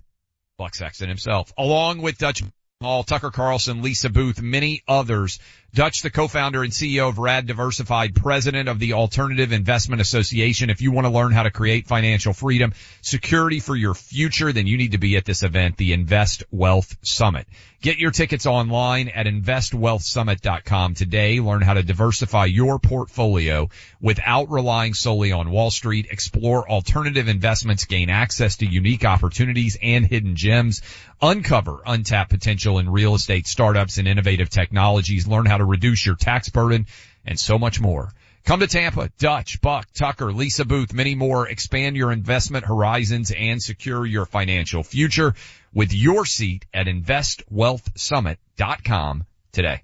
Buck 0.62 0.76
Sexton 0.76 1.08
himself, 1.08 1.52
along 1.58 2.02
with 2.02 2.18
Dutch 2.18 2.40
Hall, 2.80 3.02
Tucker 3.02 3.32
Carlson, 3.32 3.82
Lisa 3.82 4.10
Booth, 4.10 4.40
many 4.40 4.84
others. 4.86 5.40
Dutch, 5.74 6.02
the 6.02 6.10
co-founder 6.10 6.62
and 6.62 6.70
CEO 6.70 7.08
of 7.08 7.16
Rad 7.16 7.46
Diversified, 7.46 8.14
president 8.14 8.68
of 8.68 8.78
the 8.78 8.92
Alternative 8.92 9.52
Investment 9.52 10.02
Association. 10.02 10.68
If 10.68 10.82
you 10.82 10.92
want 10.92 11.06
to 11.06 11.10
learn 11.10 11.32
how 11.32 11.44
to 11.44 11.50
create 11.50 11.86
financial 11.86 12.34
freedom, 12.34 12.74
security 13.00 13.58
for 13.58 13.74
your 13.74 13.94
future, 13.94 14.52
then 14.52 14.66
you 14.66 14.76
need 14.76 14.92
to 14.92 14.98
be 14.98 15.16
at 15.16 15.24
this 15.24 15.42
event, 15.42 15.78
the 15.78 15.94
Invest 15.94 16.44
Wealth 16.50 16.94
Summit. 17.00 17.46
Get 17.82 17.98
your 17.98 18.12
tickets 18.12 18.46
online 18.46 19.08
at 19.08 19.26
investwealthsummit.com 19.26 20.94
today. 20.94 21.40
Learn 21.40 21.62
how 21.62 21.74
to 21.74 21.82
diversify 21.82 22.44
your 22.44 22.78
portfolio 22.78 23.70
without 24.00 24.50
relying 24.50 24.94
solely 24.94 25.32
on 25.32 25.50
Wall 25.50 25.72
Street. 25.72 26.06
Explore 26.08 26.70
alternative 26.70 27.26
investments, 27.26 27.86
gain 27.86 28.08
access 28.08 28.58
to 28.58 28.66
unique 28.66 29.04
opportunities 29.04 29.76
and 29.82 30.06
hidden 30.06 30.36
gems. 30.36 30.82
Uncover 31.20 31.82
untapped 31.84 32.30
potential 32.30 32.78
in 32.78 32.88
real 32.88 33.16
estate 33.16 33.48
startups 33.48 33.98
and 33.98 34.06
innovative 34.06 34.48
technologies. 34.48 35.26
Learn 35.26 35.46
how 35.46 35.58
to 35.58 35.61
reduce 35.64 36.04
your 36.04 36.16
tax 36.16 36.48
burden 36.48 36.86
and 37.24 37.38
so 37.38 37.56
much 37.58 37.80
more. 37.80 38.12
Come 38.44 38.58
to 38.60 38.66
Tampa, 38.66 39.10
Dutch, 39.18 39.60
Buck, 39.60 39.86
Tucker, 39.94 40.32
Lisa 40.32 40.64
Booth, 40.64 40.92
many 40.92 41.14
more. 41.14 41.48
Expand 41.48 41.96
your 41.96 42.10
investment 42.10 42.66
horizons 42.66 43.30
and 43.30 43.62
secure 43.62 44.04
your 44.04 44.26
financial 44.26 44.82
future 44.82 45.36
with 45.72 45.92
your 45.92 46.26
seat 46.26 46.66
at 46.74 46.86
investwealthsummit.com 46.86 49.24
today. 49.52 49.82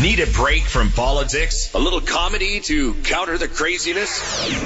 Need 0.00 0.20
a 0.20 0.26
break 0.26 0.62
from 0.62 0.90
politics? 0.90 1.74
A 1.74 1.78
little 1.78 2.00
comedy 2.00 2.60
to 2.60 2.94
counter 2.94 3.36
the 3.36 3.48
craziness? 3.48 4.08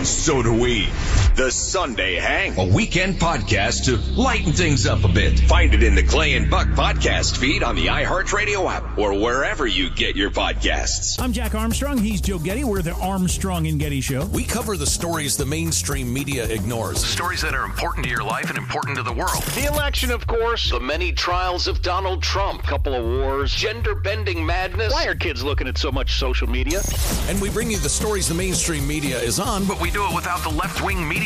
So 0.09 0.45
do 0.45 0.55
we. 0.55 0.89
The 1.37 1.51
Sunday 1.51 2.15
Hang, 2.15 2.59
a 2.59 2.65
weekend 2.65 3.17
podcast 3.17 3.85
to 3.85 3.99
lighten 4.19 4.55
things 4.55 4.87
up 4.87 5.05
a 5.05 5.09
bit. 5.09 5.39
Find 5.39 5.75
it 5.75 5.83
in 5.83 5.95
the 5.95 6.03
Clay 6.03 6.33
and 6.33 6.51
Buck 6.51 6.67
podcast 6.69 7.37
feed 7.37 7.63
on 7.63 7.77
the 7.77 7.89
iHeartRadio 7.89 8.67
app 8.73 8.97
or 8.97 9.13
wherever 9.13 9.67
you 9.67 9.91
get 9.91 10.17
your 10.17 10.31
podcasts. 10.31 11.21
I'm 11.21 11.35
Jack 11.35 11.55
Armstrong. 11.55 11.99
He's 11.99 12.23
Joe 12.23 12.39
Getty. 12.39 12.65
We're 12.65 12.81
the 12.81 12.95
Armstrong 12.95 13.67
and 13.67 13.79
Getty 13.79 14.01
Show. 14.01 14.25
We 14.25 14.45
cover 14.45 14.79
the 14.79 14.87
stories 14.87 15.37
the 15.37 15.45
mainstream 15.45 16.11
media 16.11 16.47
ignores. 16.47 17.05
Stories 17.05 17.43
that 17.43 17.55
are 17.55 17.67
important 17.67 18.05
to 18.05 18.11
your 18.11 18.25
life 18.25 18.49
and 18.49 18.57
important 18.57 18.97
to 18.97 19.03
the 19.03 19.13
world. 19.13 19.43
The 19.57 19.67
election, 19.67 20.11
of 20.11 20.27
course. 20.27 20.71
The 20.71 20.81
many 20.81 21.13
trials 21.13 21.69
of 21.69 21.83
Donald 21.83 22.23
Trump. 22.23 22.63
Couple 22.63 22.95
of 22.95 23.05
wars. 23.05 23.55
Gender 23.55 23.95
bending 23.95 24.47
madness. 24.47 24.91
Why 24.91 25.05
are 25.05 25.15
kids 25.15 25.45
looking 25.45 25.69
at 25.69 25.77
so 25.77 25.93
much 25.93 26.15
social 26.19 26.49
media? 26.49 26.81
And 27.29 27.39
we 27.43 27.51
bring 27.51 27.71
you 27.71 27.77
the 27.77 27.91
stories 27.91 28.27
the 28.27 28.35
mainstream 28.35 28.89
media 28.89 29.21
is 29.21 29.39
on, 29.39 29.67
But 29.67 29.83
we 29.83 29.91
do 29.91 30.03
it 30.07 30.15
without 30.15 30.43
the 30.43 30.49
left 30.49 30.83
wing 30.83 31.07
media 31.07 31.26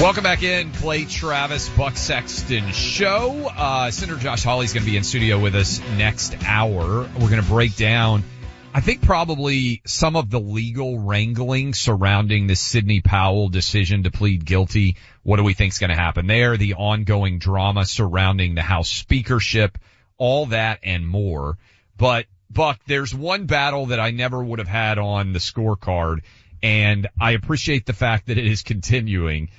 Welcome 0.00 0.24
back 0.24 0.42
in, 0.42 0.72
Clay 0.72 1.04
Travis, 1.04 1.68
Buck 1.68 1.94
Sexton 1.94 2.72
Show. 2.72 3.50
Uh, 3.54 3.90
Senator 3.90 4.18
Josh 4.18 4.42
Hawley 4.42 4.64
is 4.64 4.72
going 4.72 4.82
to 4.82 4.90
be 4.90 4.96
in 4.96 5.04
studio 5.04 5.38
with 5.38 5.54
us 5.54 5.78
next 5.98 6.34
hour. 6.42 7.02
We're 7.02 7.28
going 7.28 7.42
to 7.42 7.46
break 7.46 7.76
down, 7.76 8.24
I 8.72 8.80
think 8.80 9.02
probably 9.02 9.82
some 9.84 10.16
of 10.16 10.30
the 10.30 10.40
legal 10.40 10.98
wrangling 10.98 11.74
surrounding 11.74 12.46
the 12.46 12.56
Sidney 12.56 13.02
Powell 13.02 13.50
decision 13.50 14.04
to 14.04 14.10
plead 14.10 14.46
guilty. 14.46 14.96
What 15.22 15.36
do 15.36 15.44
we 15.44 15.52
think 15.52 15.74
is 15.74 15.78
going 15.78 15.90
to 15.90 15.96
happen 15.96 16.26
there? 16.26 16.56
The 16.56 16.76
ongoing 16.76 17.38
drama 17.38 17.84
surrounding 17.84 18.54
the 18.54 18.62
House 18.62 18.88
speakership, 18.88 19.76
all 20.16 20.46
that 20.46 20.78
and 20.82 21.06
more. 21.06 21.58
But 21.98 22.24
Buck, 22.48 22.80
there's 22.86 23.14
one 23.14 23.44
battle 23.44 23.86
that 23.86 24.00
I 24.00 24.12
never 24.12 24.42
would 24.42 24.60
have 24.60 24.66
had 24.66 24.96
on 24.96 25.34
the 25.34 25.40
scorecard, 25.40 26.20
and 26.62 27.06
I 27.20 27.32
appreciate 27.32 27.84
the 27.84 27.92
fact 27.92 28.28
that 28.28 28.38
it 28.38 28.46
is 28.46 28.62
continuing 28.62 29.50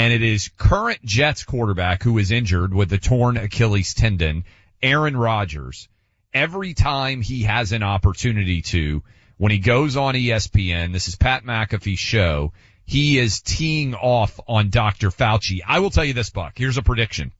and 0.00 0.14
it 0.14 0.22
is 0.22 0.48
current 0.56 1.04
Jets 1.04 1.44
quarterback 1.44 2.02
who 2.02 2.16
is 2.16 2.30
injured 2.30 2.72
with 2.72 2.88
the 2.88 2.96
torn 2.96 3.36
Achilles 3.36 3.92
tendon, 3.92 4.44
Aaron 4.82 5.14
Rodgers. 5.14 5.90
Every 6.32 6.72
time 6.72 7.20
he 7.20 7.42
has 7.42 7.72
an 7.72 7.82
opportunity 7.82 8.62
to, 8.62 9.02
when 9.36 9.52
he 9.52 9.58
goes 9.58 9.98
on 9.98 10.14
ESPN, 10.14 10.94
this 10.94 11.06
is 11.06 11.16
Pat 11.16 11.44
McAfee's 11.44 11.98
show, 11.98 12.54
he 12.86 13.18
is 13.18 13.42
teeing 13.42 13.94
off 13.94 14.40
on 14.48 14.70
Dr. 14.70 15.10
Fauci. 15.10 15.58
I 15.66 15.80
will 15.80 15.90
tell 15.90 16.06
you 16.06 16.14
this, 16.14 16.30
Buck. 16.30 16.54
Here's 16.56 16.78
a 16.78 16.82
prediction. 16.82 17.32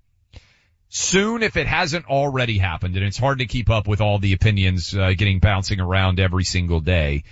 Soon, 0.91 1.43
if 1.43 1.57
it 1.57 1.67
hasn't 1.67 2.11
already 2.11 2.59
happened, 2.59 2.95
and 2.95 3.07
it's 3.07 3.17
hard 3.17 3.39
to 3.39 3.47
keep 3.47 3.71
up 3.71 3.89
with 3.89 4.03
all 4.03 4.19
the 4.19 4.35
opinions 4.35 4.95
uh, 4.95 5.15
getting 5.17 5.39
bouncing 5.39 5.81
around 5.81 6.21
every 6.21 6.45
single 6.45 6.81
day, 6.81 7.25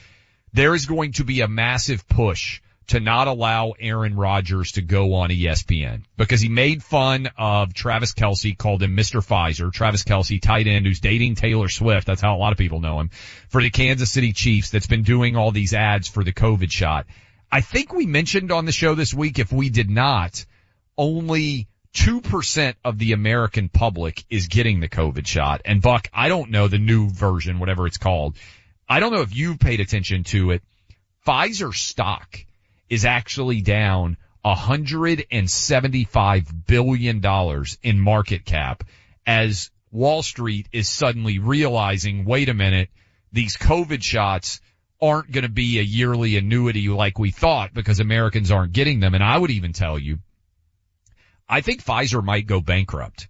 there 0.55 0.75
is 0.75 0.87
going 0.87 1.13
to 1.13 1.25
be 1.25 1.43
a 1.43 1.49
massive 1.49 2.09
push 2.09 2.63
to 2.89 3.01
not 3.01 3.29
allow 3.29 3.75
Aaron 3.79 4.17
Rodgers 4.17 4.73
to 4.73 4.83
go 4.83 5.15
on 5.15 5.31
ESPN 5.31 6.05
because 6.17 6.41
he 6.41 6.49
made 6.49 6.83
fun 6.83 7.29
of 7.37 7.75
Travis 7.75 8.15
Kelce, 8.15 8.57
called 8.57 8.83
him 8.83 8.97
Mr. 8.97 9.25
Pfizer. 9.25 9.73
Travis 9.73 10.05
Kelce, 10.05 10.41
tight 10.41 10.67
end 10.67 10.87
who's 10.87 11.01
dating 11.01 11.35
Taylor 11.35 11.69
Swift. 11.69 12.07
That's 12.07 12.23
how 12.23 12.35
a 12.35 12.39
lot 12.39 12.53
of 12.53 12.59
people 12.59 12.81
know 12.81 12.99
him 13.01 13.11
for 13.49 13.63
the 13.63 13.71
Kansas 13.71 14.11
City 14.11 14.33
Chiefs 14.33 14.71
that's 14.71 14.87
been 14.87 15.03
doing 15.03 15.37
all 15.37 15.51
these 15.51 15.75
ads 15.75 16.09
for 16.09 16.25
the 16.25 16.33
COVID 16.33 16.71
shot. 16.71 17.07
I 17.53 17.61
think 17.61 17.93
we 17.93 18.07
mentioned 18.07 18.51
on 18.51 18.65
the 18.65 18.73
show 18.73 18.95
this 18.95 19.13
week, 19.13 19.39
if 19.39 19.53
we 19.53 19.69
did 19.69 19.91
not, 19.91 20.45
only 20.97 21.69
2% 21.95 22.75
of 22.85 22.99
the 22.99 23.13
American 23.13 23.69
public 23.69 24.25
is 24.31 24.49
getting 24.49 24.81
the 24.81 24.89
COVID 24.89 25.27
shot. 25.27 25.61
And 25.65 25.83
Buck, 25.83 26.09
I 26.13 26.29
don't 26.29 26.51
know 26.51 26.69
the 26.69 26.79
new 26.79 27.11
version, 27.11 27.59
whatever 27.59 27.87
it's 27.87 27.99
called. 27.99 28.37
I 28.89 29.01
don't 29.01 29.13
know 29.13 29.21
if 29.21 29.37
you've 29.37 29.59
paid 29.59 29.81
attention 29.81 30.25
to 30.25 30.53
it. 30.53 30.63
Pfizer 31.27 31.75
stock 31.75 32.47
is 32.89 33.05
actually 33.05 33.61
down 33.61 34.17
$175 34.45 36.67
billion 36.67 37.65
in 37.83 38.01
market 38.01 38.45
cap 38.45 38.85
as 39.27 39.71
Wall 39.91 40.23
Street 40.23 40.69
is 40.73 40.89
suddenly 40.89 41.39
realizing, 41.39 42.25
wait 42.25 42.49
a 42.49 42.55
minute, 42.55 42.89
these 43.33 43.57
COVID 43.57 44.03
shots 44.03 44.61
aren't 45.01 45.31
going 45.31 45.43
to 45.43 45.51
be 45.51 45.79
a 45.79 45.83
yearly 45.83 46.37
annuity 46.37 46.89
like 46.89 47.19
we 47.19 47.31
thought 47.31 47.73
because 47.73 48.01
Americans 48.01 48.51
aren't 48.51 48.73
getting 48.73 49.01
them. 49.01 49.15
And 49.15 49.23
I 49.23 49.39
would 49.39 49.51
even 49.51 49.73
tell 49.73 49.99
you, 49.99 50.19
I 51.49 51.61
think 51.61 51.85
Pfizer 51.85 52.23
might 52.23 52.47
go 52.47 52.61
bankrupt 52.61 53.29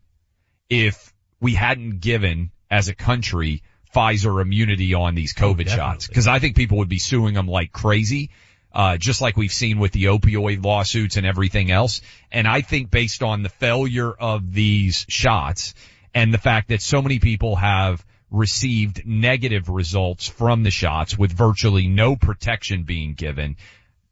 if 0.68 1.12
we 1.40 1.54
hadn't 1.54 2.00
given 2.00 2.50
as 2.70 2.88
a 2.88 2.94
country 2.94 3.62
Pfizer 3.94 4.42
immunity 4.42 4.94
on 4.94 5.14
these 5.14 5.34
COVID 5.34 5.66
oh, 5.66 5.76
shots 5.76 6.06
because 6.06 6.28
I 6.28 6.38
think 6.38 6.56
people 6.56 6.78
would 6.78 6.88
be 6.88 6.98
suing 6.98 7.34
them 7.34 7.48
like 7.48 7.72
crazy. 7.72 8.30
Uh, 8.72 8.96
just 8.96 9.20
like 9.20 9.36
we've 9.36 9.52
seen 9.52 9.78
with 9.78 9.92
the 9.92 10.04
opioid 10.04 10.64
lawsuits 10.64 11.16
and 11.16 11.26
everything 11.26 11.70
else. 11.70 12.00
And 12.30 12.46
I 12.46 12.60
think 12.60 12.90
based 12.90 13.22
on 13.22 13.42
the 13.42 13.48
failure 13.48 14.12
of 14.12 14.52
these 14.52 15.04
shots 15.08 15.74
and 16.14 16.32
the 16.32 16.38
fact 16.38 16.68
that 16.68 16.82
so 16.82 17.02
many 17.02 17.18
people 17.18 17.56
have 17.56 18.04
received 18.30 19.06
negative 19.06 19.68
results 19.68 20.28
from 20.28 20.62
the 20.62 20.70
shots 20.70 21.16
with 21.16 21.32
virtually 21.32 21.88
no 21.88 22.14
protection 22.14 22.82
being 22.82 23.14
given, 23.14 23.56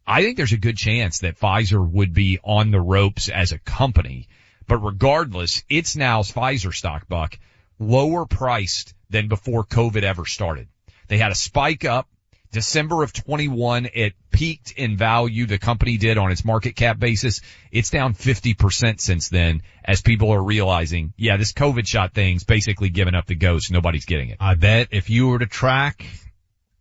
I 0.06 0.22
think 0.22 0.36
there's 0.36 0.52
a 0.52 0.58
good 0.58 0.76
chance 0.76 1.20
that 1.20 1.38
Pfizer 1.38 1.86
would 1.86 2.14
be 2.14 2.38
on 2.42 2.70
the 2.70 2.80
ropes 2.80 3.28
as 3.28 3.52
a 3.52 3.58
company. 3.58 4.28
But 4.66 4.78
regardless, 4.78 5.64
it's 5.68 5.96
now 5.96 6.22
Pfizer 6.22 6.74
stock 6.74 7.08
buck 7.08 7.38
lower 7.78 8.24
priced 8.24 8.94
than 9.10 9.28
before 9.28 9.64
COVID 9.64 10.02
ever 10.02 10.24
started. 10.24 10.68
They 11.08 11.18
had 11.18 11.30
a 11.30 11.36
spike 11.36 11.84
up 11.84 12.08
December 12.50 13.02
of 13.02 13.12
21. 13.12 13.88
It 13.94 14.14
peaked 14.30 14.72
in 14.72 14.96
value. 14.96 15.46
The 15.46 15.58
company 15.58 15.96
did 15.96 16.18
on 16.18 16.32
its 16.32 16.44
market 16.44 16.76
cap 16.76 16.98
basis. 16.98 17.40
It's 17.70 17.90
down 17.90 18.14
50% 18.14 19.00
since 19.00 19.28
then 19.28 19.62
as 19.84 20.02
people 20.02 20.32
are 20.32 20.42
realizing, 20.42 21.12
yeah, 21.16 21.36
this 21.36 21.52
COVID 21.52 21.86
shot 21.86 22.14
thing's 22.14 22.44
basically 22.44 22.88
given 22.88 23.14
up 23.14 23.26
the 23.26 23.34
ghost. 23.34 23.70
Nobody's 23.70 24.06
getting 24.06 24.30
it. 24.30 24.38
I 24.40 24.54
bet 24.54 24.88
if 24.90 25.10
you 25.10 25.28
were 25.28 25.38
to 25.38 25.46
track 25.46 26.06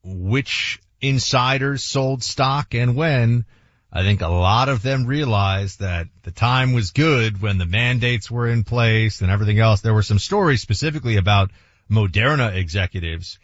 which 0.03 0.79
insiders 1.01 1.83
sold 1.83 2.23
stock 2.23 2.73
and 2.73 2.95
when, 2.95 3.45
I 3.91 4.03
think 4.03 4.21
a 4.21 4.27
lot 4.27 4.69
of 4.69 4.81
them 4.81 5.05
realized 5.05 5.79
that 5.79 6.07
the 6.23 6.31
time 6.31 6.73
was 6.73 6.91
good 6.91 7.41
when 7.41 7.57
the 7.57 7.65
mandates 7.65 8.29
were 8.29 8.47
in 8.47 8.63
place 8.63 9.21
and 9.21 9.31
everything 9.31 9.59
else. 9.59 9.81
There 9.81 9.93
were 9.93 10.03
some 10.03 10.19
stories 10.19 10.61
specifically 10.61 11.15
about 11.15 11.51
Moderna 11.89 12.55
executives 12.55 13.39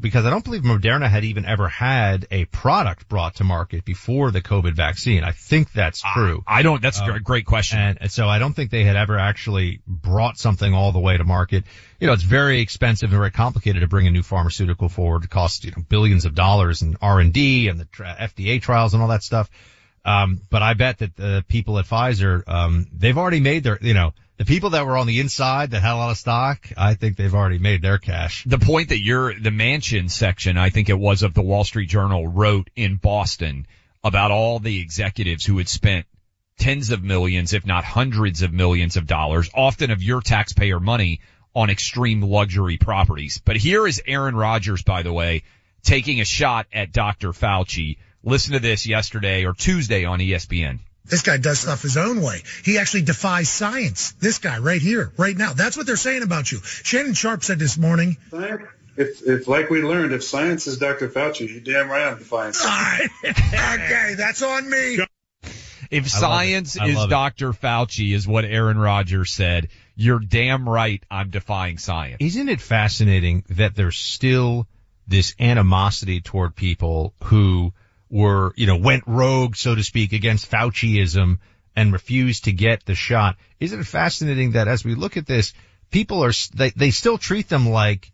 because 0.00 0.24
I 0.24 0.30
don't 0.30 0.44
believe 0.44 0.62
Moderna 0.62 1.08
had 1.08 1.24
even 1.24 1.44
ever 1.44 1.68
had 1.68 2.26
a 2.30 2.44
product 2.46 3.08
brought 3.08 3.36
to 3.36 3.44
market 3.44 3.84
before 3.84 4.30
the 4.30 4.40
COVID 4.40 4.74
vaccine. 4.74 5.24
I 5.24 5.32
think 5.32 5.72
that's 5.72 6.02
true. 6.14 6.44
I 6.46 6.62
don't, 6.62 6.80
that's 6.80 7.00
a 7.00 7.18
great 7.20 7.46
question. 7.46 7.80
And, 7.80 7.98
and, 8.02 8.10
so 8.10 8.28
I 8.28 8.38
don't 8.38 8.52
think 8.54 8.70
they 8.70 8.84
had 8.84 8.96
ever 8.96 9.18
actually 9.18 9.80
brought 9.86 10.38
something 10.38 10.72
all 10.72 10.92
the 10.92 11.00
way 11.00 11.16
to 11.16 11.24
market. 11.24 11.64
You 11.98 12.06
know, 12.06 12.12
it's 12.12 12.22
very 12.22 12.60
expensive 12.60 13.10
and 13.10 13.18
very 13.18 13.30
complicated 13.30 13.80
to 13.80 13.88
bring 13.88 14.06
a 14.06 14.10
new 14.10 14.22
pharmaceutical 14.22 14.88
forward. 14.88 15.24
It 15.24 15.30
costs, 15.30 15.64
you 15.64 15.72
know, 15.72 15.82
billions 15.88 16.26
of 16.26 16.34
dollars 16.34 16.82
in 16.82 16.96
R&D 17.00 17.68
and 17.68 17.80
the 17.80 17.86
FDA 17.86 18.60
trials 18.60 18.94
and 18.94 19.02
all 19.02 19.08
that 19.08 19.22
stuff. 19.22 19.50
Um, 20.04 20.40
but 20.50 20.62
I 20.62 20.74
bet 20.74 20.98
that 20.98 21.16
the 21.16 21.44
people 21.48 21.78
at 21.78 21.86
Pfizer, 21.86 22.42
um, 22.48 22.86
they've 22.92 23.16
already 23.16 23.40
made 23.40 23.64
their, 23.64 23.78
you 23.80 23.94
know, 23.94 24.14
the 24.42 24.46
people 24.46 24.70
that 24.70 24.84
were 24.84 24.96
on 24.96 25.06
the 25.06 25.20
inside 25.20 25.70
that 25.70 25.82
had 25.82 25.92
a 25.92 25.94
lot 25.94 26.10
of 26.10 26.18
stock, 26.18 26.68
I 26.76 26.94
think 26.94 27.16
they've 27.16 27.32
already 27.32 27.60
made 27.60 27.80
their 27.80 27.98
cash. 27.98 28.42
The 28.44 28.58
point 28.58 28.88
that 28.88 28.98
you're, 28.98 29.32
the 29.38 29.52
mansion 29.52 30.08
section, 30.08 30.58
I 30.58 30.68
think 30.70 30.88
it 30.88 30.98
was 30.98 31.22
of 31.22 31.32
the 31.32 31.42
Wall 31.42 31.62
Street 31.62 31.88
Journal 31.88 32.26
wrote 32.26 32.68
in 32.74 32.96
Boston 32.96 33.68
about 34.02 34.32
all 34.32 34.58
the 34.58 34.80
executives 34.80 35.46
who 35.46 35.58
had 35.58 35.68
spent 35.68 36.06
tens 36.58 36.90
of 36.90 37.04
millions, 37.04 37.52
if 37.52 37.64
not 37.64 37.84
hundreds 37.84 38.42
of 38.42 38.52
millions 38.52 38.96
of 38.96 39.06
dollars, 39.06 39.48
often 39.54 39.92
of 39.92 40.02
your 40.02 40.20
taxpayer 40.20 40.80
money 40.80 41.20
on 41.54 41.70
extreme 41.70 42.20
luxury 42.20 42.78
properties. 42.78 43.40
But 43.44 43.58
here 43.58 43.86
is 43.86 44.02
Aaron 44.04 44.34
Rodgers, 44.34 44.82
by 44.82 45.04
the 45.04 45.12
way, 45.12 45.44
taking 45.84 46.20
a 46.20 46.24
shot 46.24 46.66
at 46.72 46.90
Dr. 46.90 47.28
Fauci. 47.28 47.98
Listen 48.24 48.54
to 48.54 48.58
this 48.58 48.88
yesterday 48.88 49.44
or 49.44 49.52
Tuesday 49.52 50.04
on 50.04 50.18
ESPN. 50.18 50.80
This 51.04 51.22
guy 51.22 51.36
does 51.36 51.60
stuff 51.60 51.82
his 51.82 51.96
own 51.96 52.22
way. 52.22 52.42
He 52.64 52.78
actually 52.78 53.02
defies 53.02 53.48
science. 53.48 54.12
This 54.12 54.38
guy 54.38 54.58
right 54.58 54.80
here, 54.80 55.12
right 55.16 55.36
now. 55.36 55.52
That's 55.52 55.76
what 55.76 55.86
they're 55.86 55.96
saying 55.96 56.22
about 56.22 56.50
you. 56.50 56.60
Shannon 56.62 57.14
Sharpe 57.14 57.42
said 57.42 57.58
this 57.58 57.76
morning. 57.76 58.16
If, 58.96 59.22
if 59.26 59.48
like 59.48 59.70
we 59.70 59.82
learned, 59.82 60.12
if 60.12 60.22
science 60.22 60.66
is 60.66 60.78
Dr. 60.78 61.08
Fauci, 61.08 61.48
you 61.48 61.60
damn 61.60 61.90
right 61.90 62.06
I'm 62.06 62.18
defying 62.18 62.52
science. 62.52 63.12
okay, 63.24 64.14
that's 64.16 64.42
on 64.42 64.68
me. 64.68 64.98
If 65.90 66.08
science 66.08 66.76
is 66.80 67.06
Dr. 67.06 67.52
Fauci 67.52 68.14
is 68.14 68.26
what 68.26 68.44
Aaron 68.44 68.78
Rodgers 68.78 69.32
said, 69.32 69.68
you're 69.94 70.20
damn 70.20 70.66
right 70.68 71.04
I'm 71.10 71.30
defying 71.30 71.78
science. 71.78 72.16
Isn't 72.20 72.48
it 72.48 72.60
fascinating 72.60 73.44
that 73.50 73.74
there's 73.74 73.98
still 73.98 74.66
this 75.06 75.34
animosity 75.38 76.20
toward 76.20 76.56
people 76.56 77.12
who 77.24 77.74
were, 78.12 78.52
you 78.56 78.66
know, 78.66 78.76
went 78.76 79.04
rogue, 79.06 79.56
so 79.56 79.74
to 79.74 79.82
speak, 79.82 80.12
against 80.12 80.48
Fauciism 80.50 81.38
and 81.74 81.92
refused 81.94 82.44
to 82.44 82.52
get 82.52 82.84
the 82.84 82.94
shot. 82.94 83.36
Isn't 83.58 83.80
it 83.80 83.86
fascinating 83.86 84.52
that 84.52 84.68
as 84.68 84.84
we 84.84 84.94
look 84.94 85.16
at 85.16 85.26
this, 85.26 85.54
people 85.90 86.22
are, 86.22 86.32
they, 86.54 86.70
they 86.70 86.90
still 86.90 87.16
treat 87.16 87.48
them 87.48 87.70
like 87.70 88.12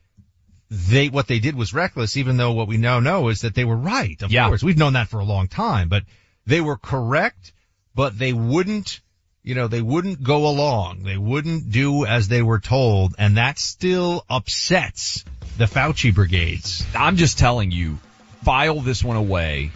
they, 0.70 1.08
what 1.08 1.26
they 1.26 1.40
did 1.40 1.56
was 1.56 1.74
reckless, 1.74 2.16
even 2.16 2.36
though 2.36 2.52
what 2.52 2.68
we 2.68 2.76
now 2.76 3.00
know 3.00 3.28
is 3.28 3.40
that 3.40 3.56
they 3.56 3.64
were 3.64 3.76
right. 3.76 4.22
Of 4.22 4.30
Yeah. 4.30 4.46
course, 4.46 4.62
we've 4.62 4.78
known 4.78 4.92
that 4.92 5.08
for 5.08 5.18
a 5.18 5.24
long 5.24 5.48
time, 5.48 5.88
but 5.88 6.04
they 6.46 6.60
were 6.60 6.76
correct, 6.76 7.52
but 7.96 8.16
they 8.16 8.32
wouldn't, 8.32 9.00
you 9.42 9.56
know, 9.56 9.66
they 9.66 9.82
wouldn't 9.82 10.22
go 10.22 10.46
along. 10.46 11.02
They 11.02 11.16
wouldn't 11.16 11.70
do 11.72 12.06
as 12.06 12.28
they 12.28 12.42
were 12.42 12.60
told, 12.60 13.16
and 13.18 13.36
that 13.36 13.58
still 13.58 14.24
upsets 14.30 15.24
the 15.56 15.64
Fauci 15.64 16.14
brigades. 16.14 16.86
I'm 16.94 17.16
just 17.16 17.38
telling 17.38 17.72
you, 17.72 17.98
file 18.44 18.80
this 18.80 19.02
one 19.02 19.16
away. 19.16 19.72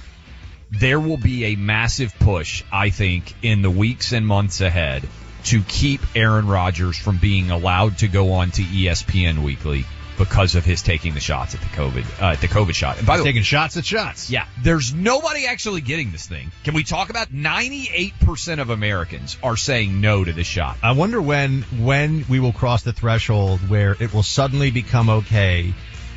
There 0.72 0.98
will 0.98 1.18
be 1.18 1.44
a 1.46 1.56
massive 1.56 2.18
push, 2.18 2.64
I 2.72 2.88
think, 2.90 3.34
in 3.42 3.60
the 3.60 3.70
weeks 3.70 4.12
and 4.12 4.26
months 4.26 4.60
ahead 4.62 5.06
to 5.44 5.62
keep 5.62 6.00
Aaron 6.14 6.46
Rodgers 6.46 6.96
from 6.96 7.18
being 7.18 7.50
allowed 7.50 7.98
to 7.98 8.08
go 8.08 8.32
on 8.32 8.50
to 8.52 8.62
ESPN 8.62 9.42
weekly 9.42 9.84
because 10.16 10.54
of 10.54 10.64
his 10.64 10.82
taking 10.82 11.14
the 11.14 11.20
shots 11.20 11.54
at 11.54 11.60
the 11.60 11.66
COVID, 11.68 12.04
uh, 12.22 12.36
the 12.36 12.48
COVID 12.48 12.74
shot. 12.74 12.98
And 12.98 13.06
by 13.06 13.16
the 13.16 13.22
way, 13.22 13.30
taking 13.30 13.42
shots 13.42 13.76
at 13.76 13.84
shots. 13.84 14.30
yeah, 14.30 14.46
there's 14.62 14.94
nobody 14.94 15.46
actually 15.46 15.80
getting 15.82 16.10
this 16.10 16.26
thing. 16.26 16.50
Can 16.64 16.74
we 16.74 16.84
talk 16.84 17.10
about 17.10 17.28
98% 17.28 18.60
of 18.60 18.70
Americans 18.70 19.36
are 19.42 19.56
saying 19.56 20.00
no 20.00 20.24
to 20.24 20.32
the 20.32 20.44
shot? 20.44 20.78
I 20.82 20.92
wonder 20.92 21.20
when 21.20 21.62
when 21.80 22.24
we 22.28 22.40
will 22.40 22.52
cross 22.52 22.82
the 22.82 22.92
threshold 22.92 23.60
where 23.68 23.96
it 23.98 24.14
will 24.14 24.22
suddenly 24.22 24.70
become 24.70 25.10
okay 25.10 25.74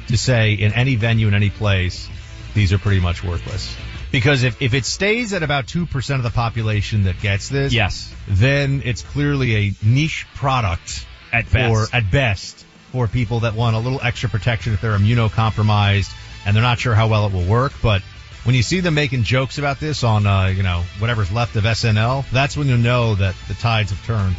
to 0.07 0.17
say 0.17 0.53
in 0.53 0.71
any 0.73 0.95
venue 0.95 1.27
in 1.27 1.33
any 1.33 1.49
place 1.49 2.07
these 2.53 2.71
are 2.73 2.77
pretty 2.77 3.01
much 3.01 3.23
worthless. 3.23 3.75
Because 4.15 4.43
if, 4.43 4.61
if 4.61 4.73
it 4.73 4.85
stays 4.85 5.33
at 5.33 5.43
about 5.43 5.65
2% 5.65 6.15
of 6.15 6.23
the 6.23 6.29
population 6.29 7.03
that 7.03 7.19
gets 7.19 7.49
this, 7.49 7.73
yes, 7.73 8.15
then 8.29 8.81
it's 8.85 9.01
clearly 9.01 9.55
a 9.57 9.73
niche 9.83 10.25
product 10.35 11.05
at 11.33 11.47
for, 11.47 11.57
best. 11.57 11.93
at 11.93 12.11
best 12.11 12.65
for 12.93 13.09
people 13.09 13.41
that 13.41 13.55
want 13.55 13.75
a 13.75 13.79
little 13.79 13.99
extra 14.01 14.29
protection 14.29 14.71
if 14.71 14.79
they're 14.79 14.97
immunocompromised 14.97 16.09
and 16.45 16.55
they're 16.55 16.63
not 16.63 16.79
sure 16.79 16.95
how 16.95 17.09
well 17.09 17.27
it 17.27 17.33
will 17.33 17.43
work. 17.43 17.73
But 17.83 18.03
when 18.45 18.55
you 18.55 18.63
see 18.63 18.79
them 18.79 18.93
making 18.93 19.23
jokes 19.23 19.57
about 19.57 19.81
this 19.81 20.01
on, 20.05 20.25
uh, 20.25 20.45
you 20.45 20.63
know, 20.63 20.85
whatever's 20.99 21.29
left 21.29 21.57
of 21.57 21.65
SNL, 21.65 22.23
that's 22.31 22.55
when 22.55 22.69
you 22.69 22.77
know 22.77 23.15
that 23.15 23.35
the 23.49 23.53
tides 23.55 23.89
have 23.91 24.05
turned. 24.05 24.37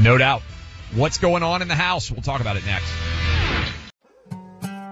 No 0.00 0.18
doubt. 0.18 0.42
What's 0.96 1.18
going 1.18 1.44
on 1.44 1.62
in 1.62 1.68
the 1.68 1.76
house? 1.76 2.10
We'll 2.10 2.22
talk 2.22 2.40
about 2.40 2.56
it 2.56 2.66
next. 2.66 2.90